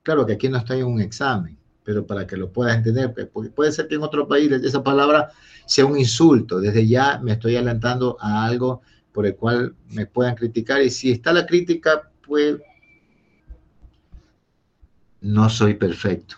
Claro 0.05 0.24
que 0.24 0.35
aquí 0.35 0.49
no 0.49 0.59
está 0.59 0.76
en 0.76 0.85
un 0.85 1.01
examen, 1.01 1.59
pero 1.85 2.07
para 2.07 2.26
que 2.26 2.37
lo 2.37 2.51
puedas 2.51 2.76
entender, 2.76 3.12
pues, 3.12 3.51
puede 3.51 3.72
ser 3.72 3.89
que 3.89 3.97
en 3.97 4.03
otro 4.03 4.28
país 4.28 4.51
esa 4.51 4.83
palabra 4.83 5.33
sea 5.66 5.87
un 5.87 5.99
insulto. 5.99 6.61
Desde 6.61 6.87
ya 6.87 7.18
me 7.18 7.33
estoy 7.33 7.57
adelantando 7.57 8.16
a 8.20 8.45
algo 8.45 8.83
por 9.12 9.26
el 9.26 9.37
cual 9.37 9.74
me 9.91 10.07
puedan 10.07 10.35
criticar 10.35 10.83
y 10.83 10.91
si 10.91 11.11
está 11.11 11.33
la 11.33 11.47
crítica, 11.47 12.11
pues 12.26 12.57
no 15.20 15.49
soy 15.49 15.74
perfecto. 15.74 16.37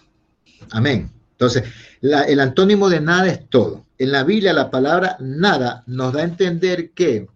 Amén. 0.70 1.10
Entonces, 1.32 1.64
el 2.00 2.40
antónimo 2.40 2.88
de 2.88 3.00
nada 3.00 3.28
es 3.28 3.48
todo. 3.48 3.84
En 3.98 4.12
la 4.12 4.24
Biblia 4.24 4.52
la 4.52 4.70
palabra 4.70 5.16
nada 5.20 5.84
nos 5.86 6.12
da 6.12 6.20
a 6.20 6.24
entender 6.24 6.90
que, 6.90 7.28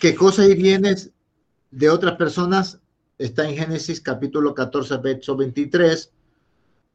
que 0.00 0.14
cosas 0.14 0.48
y 0.48 0.54
bienes 0.54 1.10
de 1.70 1.90
otras 1.90 2.16
personas 2.16 2.80
está 3.18 3.48
en 3.48 3.56
Génesis 3.56 4.00
capítulo 4.00 4.54
14, 4.54 4.96
verso 4.98 5.36
23. 5.36 6.12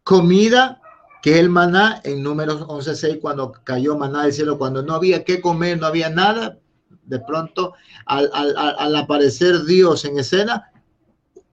Comida 0.03 0.81
que 1.21 1.39
el 1.39 1.49
maná 1.49 2.01
en 2.03 2.21
números 2.21 2.61
11.6, 2.67 3.21
cuando 3.21 3.53
cayó 3.63 3.97
maná 3.97 4.23
del 4.23 4.33
cielo, 4.33 4.57
cuando 4.57 4.83
no 4.83 4.93
había 4.93 5.23
qué 5.23 5.39
comer, 5.39 5.79
no 5.79 5.87
había 5.87 6.09
nada, 6.09 6.59
de 7.05 7.19
pronto 7.19 7.73
al, 8.05 8.29
al, 8.33 8.95
aparecer 8.95 9.63
Dios 9.63 10.03
en 10.05 10.19
escena, 10.19 10.71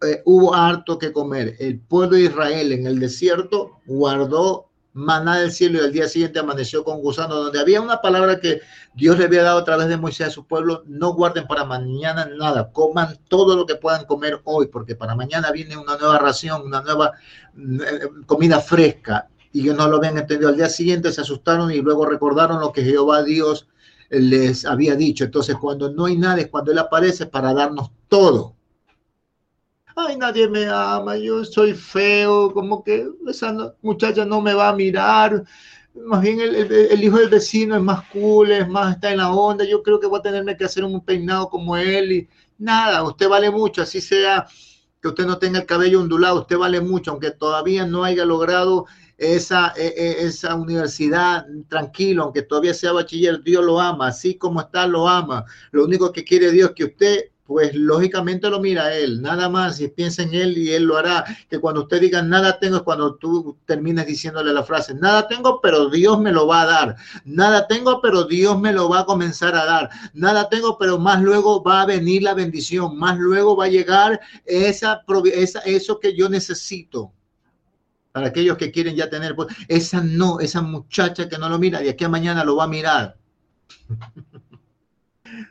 eh, 0.02 0.22
hubo 0.24 0.54
harto 0.54 0.98
que 0.98 1.12
comer. 1.12 1.56
El 1.60 1.78
pueblo 1.78 2.16
de 2.16 2.24
Israel 2.24 2.72
en 2.72 2.86
el 2.86 2.98
desierto 2.98 3.80
guardó 3.86 4.69
maná 4.92 5.38
del 5.38 5.52
cielo 5.52 5.78
y 5.78 5.84
al 5.84 5.92
día 5.92 6.08
siguiente 6.08 6.38
amaneció 6.38 6.82
con 6.84 7.00
gusano, 7.00 7.36
donde 7.36 7.60
había 7.60 7.80
una 7.80 8.00
palabra 8.00 8.40
que 8.40 8.60
Dios 8.94 9.18
le 9.18 9.24
había 9.24 9.42
dado 9.42 9.58
a 9.58 9.64
través 9.64 9.88
de 9.88 9.96
Moisés 9.96 10.28
a 10.28 10.30
su 10.30 10.46
pueblo, 10.46 10.82
no 10.86 11.14
guarden 11.14 11.46
para 11.46 11.64
mañana 11.64 12.28
nada, 12.36 12.72
coman 12.72 13.18
todo 13.28 13.56
lo 13.56 13.66
que 13.66 13.76
puedan 13.76 14.04
comer 14.04 14.40
hoy, 14.44 14.66
porque 14.66 14.96
para 14.96 15.14
mañana 15.14 15.52
viene 15.52 15.76
una 15.76 15.96
nueva 15.96 16.18
ración, 16.18 16.62
una 16.62 16.82
nueva 16.82 17.12
eh, 17.56 18.08
comida 18.26 18.60
fresca 18.60 19.28
y 19.52 19.64
que 19.64 19.74
no 19.74 19.88
lo 19.88 19.96
habían 19.98 20.18
entendido. 20.18 20.48
Al 20.48 20.56
día 20.56 20.68
siguiente 20.68 21.12
se 21.12 21.20
asustaron 21.20 21.70
y 21.70 21.78
luego 21.78 22.06
recordaron 22.06 22.60
lo 22.60 22.72
que 22.72 22.82
Jehová 22.82 23.22
Dios 23.22 23.68
les 24.10 24.64
había 24.64 24.96
dicho. 24.96 25.24
Entonces, 25.24 25.56
cuando 25.56 25.90
no 25.90 26.06
hay 26.06 26.16
nada, 26.16 26.40
es 26.40 26.48
cuando 26.48 26.72
Él 26.72 26.78
aparece 26.78 27.26
para 27.26 27.54
darnos 27.54 27.90
todo. 28.08 28.56
Ay, 30.02 30.16
nadie 30.16 30.48
me 30.48 30.66
ama, 30.66 31.16
yo 31.16 31.44
soy 31.44 31.74
feo, 31.74 32.52
como 32.52 32.82
que 32.82 33.06
esa 33.28 33.74
muchacha 33.82 34.24
no 34.24 34.40
me 34.40 34.54
va 34.54 34.70
a 34.70 34.74
mirar. 34.74 35.44
Más 35.94 36.22
bien 36.22 36.40
el, 36.40 37.04
hijo 37.04 37.18
del 37.18 37.28
vecino 37.28 37.76
es 37.76 37.82
más 37.82 38.08
cool, 38.08 38.50
es 38.52 38.68
más, 38.68 38.94
está 38.94 39.10
en 39.10 39.18
la 39.18 39.30
onda. 39.32 39.64
Yo 39.64 39.82
creo 39.82 40.00
que 40.00 40.06
voy 40.06 40.20
a 40.20 40.22
tenerme 40.22 40.56
que 40.56 40.64
hacer 40.64 40.84
un 40.84 41.04
peinado 41.04 41.48
como 41.50 41.76
él 41.76 42.12
y 42.12 42.28
nada, 42.58 43.02
usted 43.02 43.28
vale 43.28 43.50
mucho, 43.50 43.82
así 43.82 44.00
sea 44.00 44.46
que 45.02 45.08
usted 45.08 45.26
no 45.26 45.38
tenga 45.38 45.60
el 45.60 45.66
cabello 45.66 46.00
ondulado, 46.00 46.40
usted 46.40 46.56
vale 46.58 46.80
mucho, 46.80 47.10
aunque 47.10 47.30
todavía 47.32 47.86
no 47.86 48.04
haya 48.04 48.24
logrado 48.24 48.86
esa, 49.18 49.74
e, 49.76 49.86
e, 49.86 50.26
esa 50.26 50.54
universidad 50.54 51.46
tranquilo, 51.68 52.24
aunque 52.24 52.42
todavía 52.42 52.74
sea 52.74 52.92
bachiller, 52.92 53.42
Dios 53.42 53.64
lo 53.64 53.80
ama, 53.80 54.08
así 54.08 54.36
como 54.36 54.60
está, 54.60 54.86
lo 54.86 55.08
ama. 55.08 55.44
Lo 55.72 55.84
único 55.84 56.12
que 56.12 56.24
quiere 56.24 56.50
Dios 56.52 56.70
es 56.70 56.74
que 56.74 56.84
usted, 56.84 57.24
pues 57.50 57.74
lógicamente 57.74 58.48
lo 58.48 58.60
mira 58.60 58.94
Él, 58.94 59.20
nada 59.20 59.48
más, 59.48 59.80
y 59.80 59.88
piensa 59.88 60.22
en 60.22 60.34
Él 60.34 60.56
y 60.56 60.70
Él 60.70 60.84
lo 60.84 60.96
hará. 60.96 61.24
Que 61.48 61.58
cuando 61.58 61.80
usted 61.80 62.00
diga 62.00 62.22
nada 62.22 62.60
tengo 62.60 62.76
es 62.76 62.82
cuando 62.82 63.16
tú 63.16 63.58
termines 63.66 64.06
diciéndole 64.06 64.52
la 64.52 64.62
frase, 64.62 64.94
nada 64.94 65.26
tengo, 65.26 65.60
pero 65.60 65.90
Dios 65.90 66.20
me 66.20 66.30
lo 66.30 66.46
va 66.46 66.62
a 66.62 66.66
dar. 66.66 66.96
Nada 67.24 67.66
tengo, 67.66 68.00
pero 68.00 68.22
Dios 68.22 68.56
me 68.60 68.72
lo 68.72 68.88
va 68.88 69.00
a 69.00 69.04
comenzar 69.04 69.56
a 69.56 69.64
dar. 69.64 69.90
Nada 70.14 70.48
tengo, 70.48 70.78
pero 70.78 70.96
más 71.00 71.20
luego 71.22 71.60
va 71.60 71.82
a 71.82 71.86
venir 71.86 72.22
la 72.22 72.34
bendición, 72.34 72.96
más 72.96 73.18
luego 73.18 73.56
va 73.56 73.64
a 73.64 73.68
llegar 73.68 74.20
esa, 74.44 75.02
esa 75.34 75.58
eso 75.62 75.98
que 75.98 76.14
yo 76.14 76.28
necesito 76.28 77.12
para 78.12 78.28
aquellos 78.28 78.58
que 78.58 78.70
quieren 78.70 78.94
ya 78.94 79.10
tener, 79.10 79.34
pues, 79.34 79.48
esa 79.66 80.00
no, 80.00 80.38
esa 80.38 80.62
muchacha 80.62 81.28
que 81.28 81.36
no 81.36 81.48
lo 81.48 81.58
mira, 81.58 81.80
de 81.80 81.90
aquí 81.90 82.04
a 82.04 82.08
mañana 82.08 82.44
lo 82.44 82.54
va 82.54 82.64
a 82.64 82.68
mirar. 82.68 83.16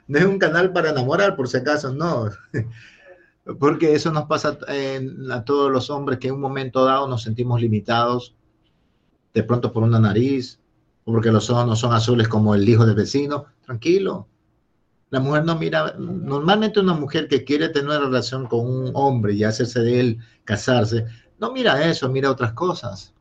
No 0.07 0.19
es 0.19 0.25
un 0.25 0.39
canal 0.39 0.71
para 0.71 0.89
enamorar, 0.89 1.35
por 1.35 1.47
si 1.47 1.57
acaso, 1.57 1.93
no. 1.93 2.29
Porque 3.59 3.95
eso 3.95 4.11
nos 4.11 4.25
pasa 4.25 4.59
a 5.31 5.43
todos 5.43 5.71
los 5.71 5.89
hombres 5.89 6.19
que 6.19 6.27
en 6.27 6.35
un 6.35 6.41
momento 6.41 6.85
dado 6.85 7.07
nos 7.07 7.23
sentimos 7.23 7.59
limitados, 7.59 8.35
de 9.33 9.43
pronto 9.43 9.71
por 9.71 9.81
una 9.81 9.99
nariz, 9.99 10.59
o 11.03 11.13
porque 11.13 11.31
los 11.31 11.49
ojos 11.49 11.65
no 11.65 11.75
son 11.75 11.93
azules 11.93 12.27
como 12.27 12.53
el 12.53 12.67
hijo 12.67 12.85
del 12.85 12.95
vecino. 12.95 13.45
Tranquilo. 13.65 14.27
La 15.09 15.19
mujer 15.19 15.45
no 15.45 15.57
mira, 15.57 15.95
normalmente 15.97 16.79
una 16.79 16.93
mujer 16.93 17.27
que 17.27 17.43
quiere 17.43 17.69
tener 17.69 17.89
una 17.89 17.99
relación 17.99 18.45
con 18.45 18.67
un 18.67 18.91
hombre 18.93 19.33
y 19.33 19.43
hacerse 19.43 19.79
de 19.79 19.99
él, 19.99 20.19
casarse, 20.43 21.07
no 21.39 21.51
mira 21.51 21.89
eso, 21.89 22.09
mira 22.09 22.29
otras 22.29 22.53
cosas. 22.53 23.13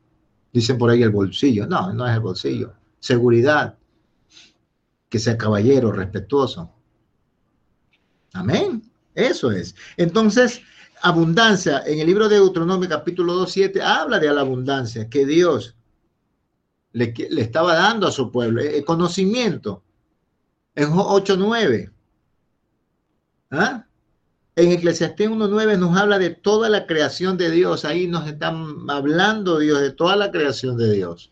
Dicen 0.53 0.77
por 0.77 0.91
ahí 0.91 1.01
el 1.01 1.09
bolsillo. 1.09 1.65
No, 1.65 1.91
no 1.93 2.05
es 2.05 2.13
el 2.13 2.19
bolsillo. 2.19 2.73
Seguridad. 2.99 3.78
Que 5.09 5.19
sea 5.19 5.37
caballero, 5.37 5.91
respetuoso. 5.91 6.71
Amén. 8.33 8.83
Eso 9.15 9.51
es. 9.51 9.75
Entonces, 9.97 10.61
abundancia. 11.01 11.83
En 11.85 11.99
el 11.99 12.07
libro 12.07 12.29
de 12.29 12.35
Deuteronomio 12.35 12.87
capítulo 12.87 13.33
2, 13.33 13.51
7 13.51 13.81
habla 13.81 14.19
de 14.19 14.31
la 14.31 14.41
abundancia 14.41 15.09
que 15.09 15.25
Dios 15.25 15.75
le, 16.93 17.13
le 17.29 17.41
estaba 17.41 17.75
dando 17.75 18.07
a 18.07 18.11
su 18.11 18.31
pueblo. 18.31 18.61
El 18.61 18.85
conocimiento. 18.85 19.83
En 20.75 20.89
8, 20.93 21.35
9. 21.37 21.91
¿Ah? 23.51 23.85
En 24.55 24.71
Eclesiastés 24.71 25.29
1.9 25.29 25.77
nos 25.77 25.97
habla 25.97 26.19
de 26.19 26.31
toda 26.31 26.69
la 26.69 26.85
creación 26.85 27.37
de 27.37 27.49
Dios. 27.49 27.85
Ahí 27.85 28.07
nos 28.07 28.27
están 28.27 28.89
hablando 28.89 29.59
Dios 29.59 29.79
de 29.79 29.91
toda 29.91 30.15
la 30.15 30.31
creación 30.31 30.77
de 30.77 30.91
Dios. 30.91 31.31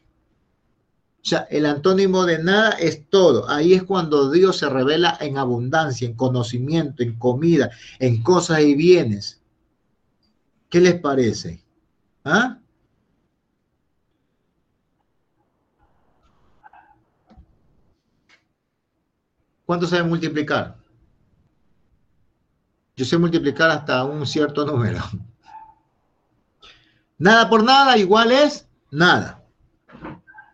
O 1.27 1.29
sea, 1.29 1.45
el 1.49 1.65
antónimo 1.65 2.25
de 2.25 2.41
nada 2.41 2.69
es 2.79 3.09
todo. 3.09 3.49
Ahí 3.49 3.73
es 3.73 3.83
cuando 3.83 4.31
Dios 4.31 4.59
se 4.59 4.69
revela 4.69 5.17
en 5.19 5.37
abundancia, 5.37 6.07
en 6.07 6.15
conocimiento, 6.15 7.03
en 7.03 7.19
comida, 7.19 7.69
en 7.99 8.23
cosas 8.23 8.61
y 8.61 8.75
bienes. 8.75 9.41
¿Qué 10.69 10.79
les 10.79 10.97
parece? 11.01 11.61
¿Ah? 12.23 12.59
¿Cuánto 19.65 19.85
sabe 19.85 20.03
multiplicar? 20.03 20.77
Yo 22.95 23.03
sé 23.03 23.17
multiplicar 23.17 23.69
hasta 23.69 24.05
un 24.05 24.25
cierto 24.25 24.65
número. 24.65 25.03
Nada 27.17 27.49
por 27.49 27.65
nada 27.65 27.97
igual 27.97 28.31
es 28.31 28.65
nada. 28.91 29.36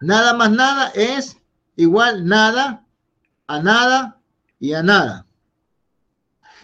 Nada 0.04 0.34
más 0.34 0.52
nada 0.52 0.92
es 0.96 1.38
igual 1.78 2.26
nada 2.26 2.86
a 3.48 3.60
nada 3.60 4.20
y 4.60 4.74
a 4.74 4.84
nada. 4.84 5.26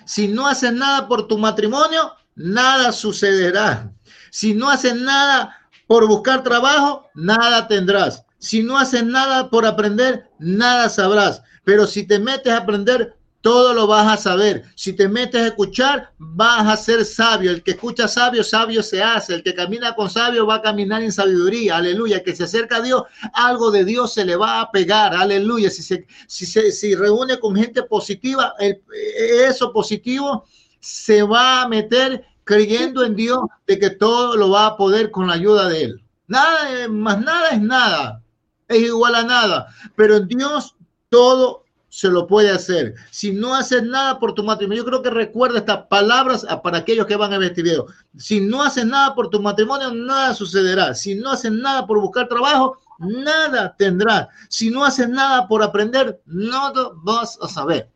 Si 0.04 0.28
no 0.28 0.46
haces 0.46 0.74
nada 0.74 1.08
por 1.08 1.26
tu 1.30 1.38
matrimonio, 1.38 2.16
nada 2.36 2.92
sucederá. 2.92 3.94
Si 4.30 4.54
no 4.54 4.70
haces 4.70 4.94
nada 4.94 5.56
por 5.88 6.06
buscar 6.06 6.44
trabajo, 6.44 7.10
nada 7.16 7.66
tendrás. 7.70 8.26
Si 8.40 8.62
no 8.62 8.78
haces 8.78 9.06
nada 9.06 9.50
por 9.50 9.66
aprender, 9.66 10.30
nada 10.38 10.90
sabrás. 10.90 11.42
Pero 11.64 11.88
si 11.88 12.06
te 12.06 12.20
metes 12.20 12.52
a 12.52 12.58
aprender, 12.58 13.16
todo 13.42 13.74
lo 13.74 13.88
vas 13.88 14.08
a 14.08 14.18
saber. 14.18 14.66
Si 14.76 14.94
te 14.94 15.08
metes 15.08 15.42
a 15.42 15.48
escuchar, 15.48 16.12
vas 16.18 16.68
a 16.68 16.76
ser 16.76 17.06
sabio. 17.06 17.52
El 17.52 17.64
que 17.64 17.72
escucha 17.72 18.08
sabio, 18.08 18.44
sabio 18.44 18.84
se 18.84 19.02
hace. 19.02 19.34
El 19.34 19.44
que 19.44 19.54
camina 19.54 19.96
con 19.96 20.10
sabio 20.10 20.46
va 20.46 20.56
a 20.56 20.62
caminar 20.62 21.02
en 21.02 21.12
sabiduría. 21.12 21.78
Aleluya. 21.78 22.22
Que 22.22 22.36
se 22.36 22.44
acerca 22.44 22.78
a 22.78 22.82
Dios, 22.82 23.04
algo 23.34 23.72
de 23.72 23.86
Dios 23.86 24.14
se 24.14 24.26
le 24.26 24.36
va 24.36 24.62
a 24.62 24.72
pegar. 24.72 25.16
Aleluya. 25.16 25.70
Si 25.70 25.84
se, 25.84 26.06
si 26.28 26.46
se 26.46 26.72
si 26.72 26.96
reúne 26.96 27.40
con 27.40 27.56
gente 27.56 27.84
positiva, 27.84 28.54
eso 28.60 29.72
positivo 29.72 30.46
se 30.80 31.24
va 31.24 31.62
a 31.62 31.68
meter 31.68 32.26
creyendo 32.44 33.04
en 33.04 33.16
Dios 33.16 33.40
de 33.68 33.80
que 33.80 33.90
todo 33.92 34.36
lo 34.36 34.50
va 34.50 34.66
a 34.66 34.78
poder 34.78 35.12
con 35.12 35.28
la 35.28 35.34
ayuda 35.34 35.70
de 35.70 35.84
Él. 35.84 36.04
Nada, 36.28 36.88
más 36.90 37.20
nada 37.22 37.50
es 37.50 37.62
nada. 37.62 38.22
Es 38.68 38.82
igual 38.82 39.16
a 39.16 39.24
nada. 39.24 39.68
Pero 39.96 40.18
en 40.18 40.28
Dios 40.28 40.76
todo 41.10 41.64
se 41.90 42.08
lo 42.08 42.28
puede 42.28 42.52
hacer. 42.52 42.96
Si 43.12 43.32
no 43.32 43.56
haces 43.56 43.84
nada 43.84 44.20
por 44.20 44.34
tu 44.34 44.44
matrimonio, 44.44 44.84
yo 44.84 44.88
creo 44.88 45.02
que 45.02 45.10
recuerda 45.10 45.60
estas 45.60 45.88
palabras 45.88 46.46
para 46.64 46.78
aquellos 46.78 47.08
que 47.08 47.16
van 47.16 47.34
a 47.34 47.46
este 47.46 47.64
video. 47.64 47.88
Si 48.18 48.40
no 48.40 48.64
haces 48.64 48.86
nada 48.86 49.16
por 49.16 49.30
tu 49.30 49.42
matrimonio, 49.42 49.92
nada 49.92 50.34
sucederá. 50.34 50.94
Si 50.94 51.16
no 51.16 51.32
haces 51.32 51.52
nada 51.52 51.86
por 51.86 52.00
buscar 52.00 52.28
trabajo, 52.28 52.78
nada 53.00 53.76
tendrás. 53.78 54.28
Si 54.50 54.70
no 54.70 54.86
haces 54.86 55.10
nada 55.10 55.48
por 55.48 55.64
aprender, 55.64 56.22
no 56.26 56.72
vas 57.04 57.38
a 57.42 57.48
saber. 57.48 57.90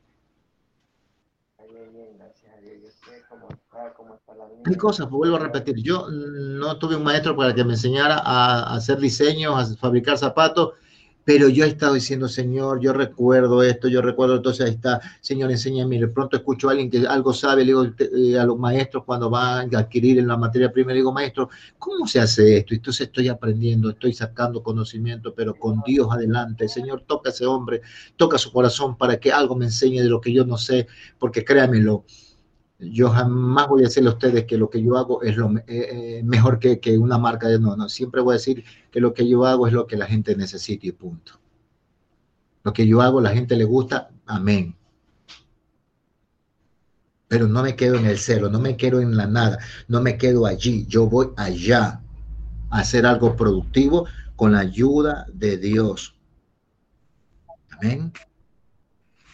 Hay 4.65 4.75
cosas, 4.75 5.07
pues 5.07 5.17
vuelvo 5.17 5.35
a 5.35 5.39
repetir. 5.39 5.75
Yo 5.83 6.07
no 6.09 6.77
tuve 6.77 6.95
un 6.95 7.03
maestro 7.03 7.35
para 7.35 7.53
que 7.53 7.65
me 7.65 7.73
enseñara 7.73 8.21
a 8.23 8.75
hacer 8.75 8.97
diseños, 8.97 9.53
a 9.55 9.75
fabricar 9.75 10.17
zapatos 10.17 10.71
pero 11.25 11.47
yo 11.47 11.63
he 11.63 11.69
estado 11.69 11.93
diciendo, 11.93 12.27
Señor, 12.27 12.81
yo 12.81 12.91
recuerdo 12.91 13.63
esto, 13.63 13.87
yo 13.87 14.01
recuerdo, 14.01 14.35
entonces 14.35 14.65
ahí 14.65 14.73
está, 14.73 14.99
Señor, 15.21 15.51
enséñame. 15.51 15.99
De 15.99 16.07
pronto 16.07 16.35
escucho 16.35 16.67
a 16.67 16.71
alguien 16.71 16.89
que 16.89 17.07
algo 17.07 17.33
sabe, 17.33 17.61
le 17.61 17.67
digo 17.67 17.85
eh, 17.97 18.37
a 18.37 18.45
los 18.45 18.57
maestros 18.57 19.03
cuando 19.05 19.29
van 19.29 19.73
a 19.73 19.79
adquirir 19.79 20.19
en 20.19 20.27
la 20.27 20.37
materia 20.37 20.71
prima, 20.71 20.91
le 20.91 20.97
digo, 20.97 21.13
maestro, 21.13 21.49
¿cómo 21.79 22.07
se 22.07 22.19
hace 22.19 22.57
esto? 22.57 22.73
Entonces 22.73 23.07
estoy 23.07 23.29
aprendiendo, 23.29 23.89
estoy 23.89 24.13
sacando 24.13 24.61
conocimiento, 24.61 25.33
pero 25.33 25.55
con 25.55 25.81
Dios 25.85 26.07
adelante. 26.11 26.67
Señor, 26.67 27.03
toca 27.07 27.29
a 27.29 27.33
ese 27.33 27.45
hombre, 27.45 27.81
toca 28.17 28.37
su 28.37 28.51
corazón 28.51 28.97
para 28.97 29.17
que 29.17 29.31
algo 29.31 29.55
me 29.55 29.65
enseñe 29.65 30.01
de 30.01 30.09
lo 30.09 30.19
que 30.19 30.33
yo 30.33 30.45
no 30.45 30.57
sé, 30.57 30.87
porque 31.17 31.45
créamelo, 31.45 32.03
yo 32.79 33.09
jamás 33.09 33.67
voy 33.67 33.81
a 33.81 33.85
decirle 33.85 34.09
a 34.09 34.13
ustedes 34.13 34.45
que 34.45 34.57
lo 34.57 34.69
que 34.69 34.81
yo 34.81 34.97
hago 34.97 35.21
es 35.23 35.37
lo 35.37 35.49
eh, 35.57 35.63
eh, 35.67 36.21
mejor 36.23 36.59
que, 36.59 36.97
una 36.97 37.17
marca 37.17 37.47
de 37.47 37.59
no, 37.59 37.75
no, 37.75 37.89
siempre 37.89 38.21
voy 38.21 38.33
a 38.33 38.37
decir 38.37 38.63
que 38.91 38.99
lo 38.99 39.13
que 39.13 39.27
yo 39.27 39.45
hago 39.45 39.67
es 39.67 39.73
lo 39.73 39.87
que 39.87 39.97
la 39.97 40.05
gente 40.05 40.35
necesita 40.35 40.87
y 40.87 40.91
punto. 40.91 41.39
Lo 42.63 42.73
que 42.73 42.87
yo 42.87 43.01
hago, 43.01 43.19
la 43.21 43.31
gente 43.31 43.55
le 43.55 43.65
gusta, 43.65 44.09
amén. 44.25 44.75
Pero 47.27 47.47
no 47.47 47.63
me 47.63 47.75
quedo 47.75 47.95
en 47.95 48.05
el 48.05 48.17
cero, 48.17 48.49
no 48.49 48.59
me 48.59 48.77
quedo 48.77 49.01
en 49.01 49.17
la 49.17 49.27
nada, 49.27 49.59
no 49.87 50.01
me 50.01 50.17
quedo 50.17 50.45
allí, 50.45 50.85
yo 50.87 51.07
voy 51.07 51.29
allá 51.35 52.01
a 52.69 52.79
hacer 52.79 53.05
algo 53.05 53.35
productivo 53.35 54.07
con 54.35 54.53
la 54.53 54.59
ayuda 54.59 55.25
de 55.33 55.57
Dios. 55.57 56.15
Amén. 57.71 58.13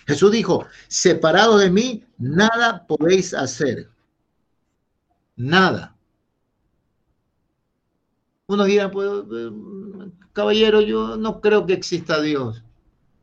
Jesús 0.09 0.31
dijo, 0.31 0.65
separado 0.87 1.59
de 1.59 1.69
mí, 1.69 2.03
nada 2.17 2.87
podéis 2.87 3.31
hacer. 3.35 3.91
Nada. 5.35 5.95
Uno 8.47 8.63
dirá, 8.63 8.89
pues, 8.89 9.07
eh, 9.31 9.51
caballero, 10.33 10.81
yo 10.81 11.15
no 11.15 11.39
creo 11.41 11.67
que 11.67 11.73
exista 11.73 12.19
Dios. 12.21 12.63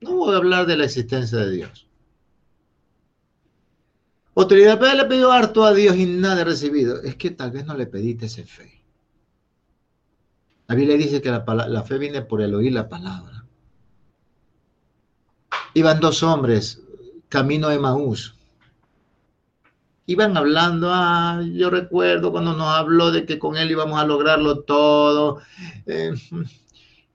No 0.00 0.12
voy 0.12 0.34
a 0.34 0.36
hablar 0.36 0.66
de 0.66 0.76
la 0.76 0.84
existencia 0.84 1.38
de 1.38 1.50
Dios. 1.50 1.88
Autoridad, 4.36 4.78
pero 4.78 4.94
le 4.94 5.06
pidió 5.06 5.32
harto 5.32 5.64
a 5.64 5.74
Dios 5.74 5.96
y 5.96 6.06
nada 6.06 6.42
he 6.42 6.44
recibido. 6.44 7.02
Es 7.02 7.16
que 7.16 7.32
tal 7.32 7.50
vez 7.50 7.66
no 7.66 7.74
le 7.74 7.88
pediste 7.88 8.26
ese 8.26 8.44
fe. 8.44 8.80
La 10.68 10.76
Biblia 10.76 10.96
dice 10.96 11.20
que 11.20 11.32
la, 11.32 11.44
la 11.68 11.82
fe 11.82 11.98
viene 11.98 12.22
por 12.22 12.40
el 12.42 12.54
oír 12.54 12.72
la 12.72 12.88
palabra. 12.88 13.35
Iban 15.76 16.00
dos 16.00 16.22
hombres 16.22 16.80
camino 17.28 17.68
de 17.68 17.78
Maús. 17.78 18.34
Iban 20.06 20.34
hablando, 20.34 20.88
ah, 20.90 21.42
yo 21.52 21.68
recuerdo 21.68 22.32
cuando 22.32 22.54
nos 22.54 22.68
habló 22.68 23.10
de 23.10 23.26
que 23.26 23.38
con 23.38 23.58
él 23.58 23.70
íbamos 23.70 24.00
a 24.00 24.06
lograrlo 24.06 24.60
todo, 24.60 25.42
eh, 25.84 26.14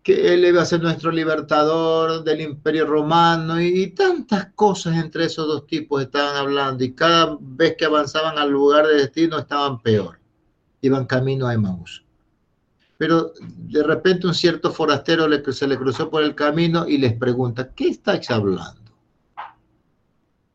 que 0.04 0.32
él 0.32 0.46
iba 0.46 0.62
a 0.62 0.66
ser 0.66 0.84
nuestro 0.84 1.10
libertador 1.10 2.24
del 2.24 2.42
imperio 2.42 2.86
romano 2.86 3.60
y, 3.60 3.88
tantas 3.96 4.54
cosas 4.54 4.96
entre 4.96 5.26
esos 5.26 5.48
dos 5.48 5.66
tipos 5.66 6.04
estaban 6.04 6.36
hablando 6.36 6.84
y 6.84 6.94
cada 6.94 7.40
vez 7.42 7.76
que 7.76 7.86
avanzaban 7.86 8.38
al 8.38 8.52
lugar 8.52 8.86
de 8.86 8.94
destino 8.94 9.40
estaban 9.40 9.82
peor, 9.82 10.20
iban 10.82 11.08
camino 11.08 11.48
a 11.48 11.56
Emaús 11.56 12.04
pero 13.02 13.34
de 13.42 13.82
repente 13.82 14.28
un 14.28 14.36
cierto 14.36 14.72
forastero 14.72 15.28
le, 15.28 15.42
se 15.52 15.66
le 15.66 15.76
cruzó 15.76 16.08
por 16.08 16.22
el 16.22 16.36
camino 16.36 16.88
y 16.88 17.00
les 17.00 17.14
pregunta, 17.14 17.74
¿qué 17.74 17.88
estáis 17.88 18.30
hablando? 18.30 18.80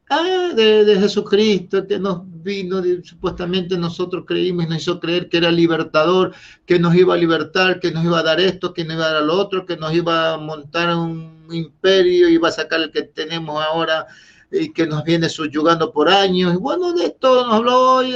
Ah, 0.09 0.53
de, 0.55 0.97
Jesucristo 1.01 1.85
que 1.89 1.99
nos 1.99 2.21
vino, 2.25 2.81
supuestamente 3.03 3.77
nosotros 3.77 4.23
creímos 4.29 4.65
y 4.65 4.69
nos 4.69 4.79
hizo 4.79 5.01
creer 5.01 5.29
que 5.29 5.39
era 5.39 5.51
libertador, 5.51 6.35
que 6.65 6.79
nos 6.79 6.95
iba 6.95 7.15
a 7.15 7.17
libertar, 7.17 7.81
que 7.81 7.91
nos 7.91 8.05
iba 8.05 8.21
a 8.21 8.23
dar 8.23 8.39
esto, 8.39 8.73
que 8.73 8.85
nos 8.85 8.95
iba 8.95 9.07
a 9.07 9.13
dar 9.15 9.23
lo 9.25 9.35
otro, 9.35 9.67
que 9.67 9.77
nos 9.77 9.93
iba 9.93 10.35
a 10.35 10.39
montar 10.39 10.97
un 10.97 11.49
imperio, 11.51 12.29
iba 12.29 12.49
a 12.49 12.53
sacar 12.53 12.81
el 12.81 12.93
que 12.93 13.03
tenemos 13.03 13.61
ahora 13.61 14.07
y 14.53 14.73
que 14.73 14.87
nos 14.87 15.03
viene 15.03 15.29
subyugando 15.29 15.93
por 15.93 16.09
años. 16.09 16.55
Y 16.55 16.59
bueno, 16.59 16.93
de 16.93 17.07
esto 17.07 17.45
nos 17.45 17.55
habló 17.55 17.97
hoy, 17.97 18.15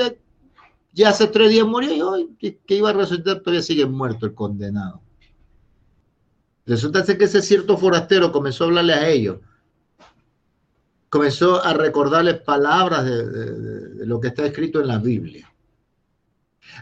ya 0.93 1.11
hace 1.11 1.26
tres 1.28 1.51
días 1.51 1.66
murió 1.66 1.95
y 1.95 2.01
hoy 2.03 2.36
que, 2.38 2.59
iba 2.74 2.91
a 2.91 2.93
resucitar 2.93 3.41
todavía 3.41 3.62
sigue 3.62 3.86
muerto 3.86 4.26
el 4.26 4.34
condenado. 4.34 5.03
Resulta 6.66 7.05
que 7.05 7.24
ese 7.24 7.43
cierto 7.43 7.76
forastero 7.76 8.32
comenzó 8.32 8.64
a 8.64 8.66
hablarle 8.68 8.95
a 8.95 9.09
ellos, 9.09 9.38
comenzó 11.09 11.64
a 11.64 11.72
recordarles 11.72 12.41
palabras 12.41 13.05
de, 13.05 14.07
lo 14.07 14.20
que 14.20 14.28
está 14.28 14.47
escrito 14.47 14.80
en 14.80 14.88
la 14.88 14.99
Biblia. 14.99 15.53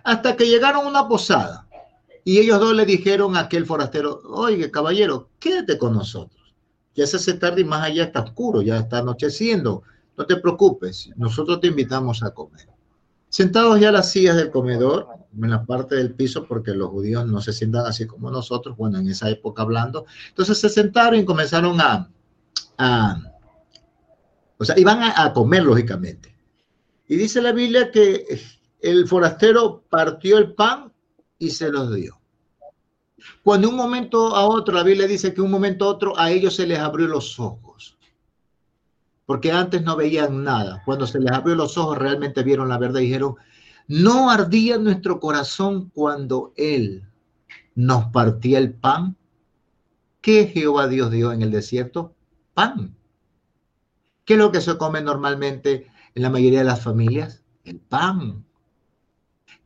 Hasta 0.05 0.37
que 0.37 0.47
llegaron 0.47 0.87
a 0.87 0.89
una 0.89 1.09
posada 1.09 1.67
y 2.25 2.39
ellos 2.39 2.61
dos 2.61 2.75
le 2.75 2.85
dijeron 2.85 3.37
a 3.37 3.41
aquel 3.41 3.65
forastero, 3.65 4.21
oye, 4.27 4.71
caballero, 4.71 5.31
quédate 5.39 5.79
con 5.79 5.95
nosotros. 5.95 6.55
Ya 6.95 7.07
se 7.07 7.17
hace 7.17 7.35
tarde 7.35 7.63
y 7.63 7.65
más 7.65 7.85
allá 7.85 8.05
está 8.05 8.21
oscuro, 8.21 8.61
ya 8.61 8.79
está 8.79 8.99
anocheciendo. 8.99 9.83
No 10.17 10.27
te 10.27 10.37
preocupes, 10.37 11.11
nosotros 11.17 11.61
te 11.61 11.69
invitamos 11.69 12.23
a 12.23 12.33
comer. 12.33 12.69
Sentados 13.29 13.79
ya 13.79 13.93
las 13.93 14.11
sillas 14.11 14.37
del 14.37 14.51
comedor, 14.51 15.07
en 15.37 15.51
la 15.51 15.65
parte 15.65 15.95
del 15.97 16.15
piso, 16.15 16.47
porque 16.47 16.73
los 16.73 16.89
judíos 16.89 17.27
no 17.27 17.41
se 17.41 17.53
sientan 17.53 17.87
así 17.87 18.07
como 18.07 18.31
nosotros, 18.31 18.77
bueno, 18.77 18.99
en 18.99 19.09
esa 19.09 19.29
época 19.29 19.63
hablando. 19.63 20.07
Entonces 20.31 20.59
se 20.59 20.69
sentaron 20.69 21.21
y 21.21 21.25
comenzaron 21.25 21.79
a, 21.81 22.11
o 24.59 24.65
sea, 24.65 24.79
iban 24.79 25.01
a, 25.03 25.33
comer, 25.33 25.63
lógicamente. 25.63 26.35
Y 27.07 27.17
dice 27.17 27.43
la 27.43 27.53
Biblia 27.53 27.91
que 27.91 28.41
el 28.81 29.07
forastero 29.07 29.85
partió 29.89 30.39
el 30.39 30.55
pan 30.55 30.93
y 31.39 31.51
se 31.51 31.71
los 31.71 31.95
dio. 31.95 32.19
Cuando 33.43 33.69
un 33.69 33.77
momento 33.77 34.35
a 34.35 34.47
otro, 34.47 34.75
la 34.75 34.83
Biblia 34.83 35.07
dice 35.07 35.35
que 35.35 35.41
un 35.41 35.51
momento 35.51 35.85
a 35.85 35.89
otro 35.89 36.19
a 36.19 36.31
ellos 36.31 36.55
se 36.55 36.67
les 36.67 36.79
abrió 36.79 37.07
los 37.09 37.39
ojos 37.39 37.68
porque 39.29 39.53
antes 39.53 39.83
no 39.83 39.95
veían 39.95 40.43
nada. 40.43 40.81
Cuando 40.87 41.07
se 41.07 41.21
les 41.21 41.31
abrió 41.31 41.55
los 41.55 41.77
ojos, 41.77 41.99
realmente 41.99 42.43
vieron 42.43 42.71
la 42.71 42.79
verdad 42.79 43.01
y 43.01 43.09
dijeron, 43.09 43.35
no 43.87 44.31
ardía 44.31 44.79
nuestro 44.79 45.21
corazón 45.21 45.91
cuando 45.91 46.55
Él 46.57 47.07
nos 47.75 48.07
partía 48.07 48.57
el 48.57 48.73
pan. 48.73 49.19
¿Qué 50.23 50.47
Jehová 50.47 50.89
Dios 50.89 51.11
dio 51.11 51.31
en 51.31 51.43
el 51.43 51.51
desierto? 51.51 52.15
Pan. 52.55 52.97
¿Qué 54.25 54.33
es 54.33 54.39
lo 54.39 54.51
que 54.51 54.63
se 54.63 54.79
come 54.79 55.03
normalmente 55.03 55.93
en 56.15 56.23
la 56.23 56.31
mayoría 56.31 56.61
de 56.61 56.65
las 56.65 56.81
familias? 56.81 57.45
El 57.65 57.81
pan. 57.81 58.47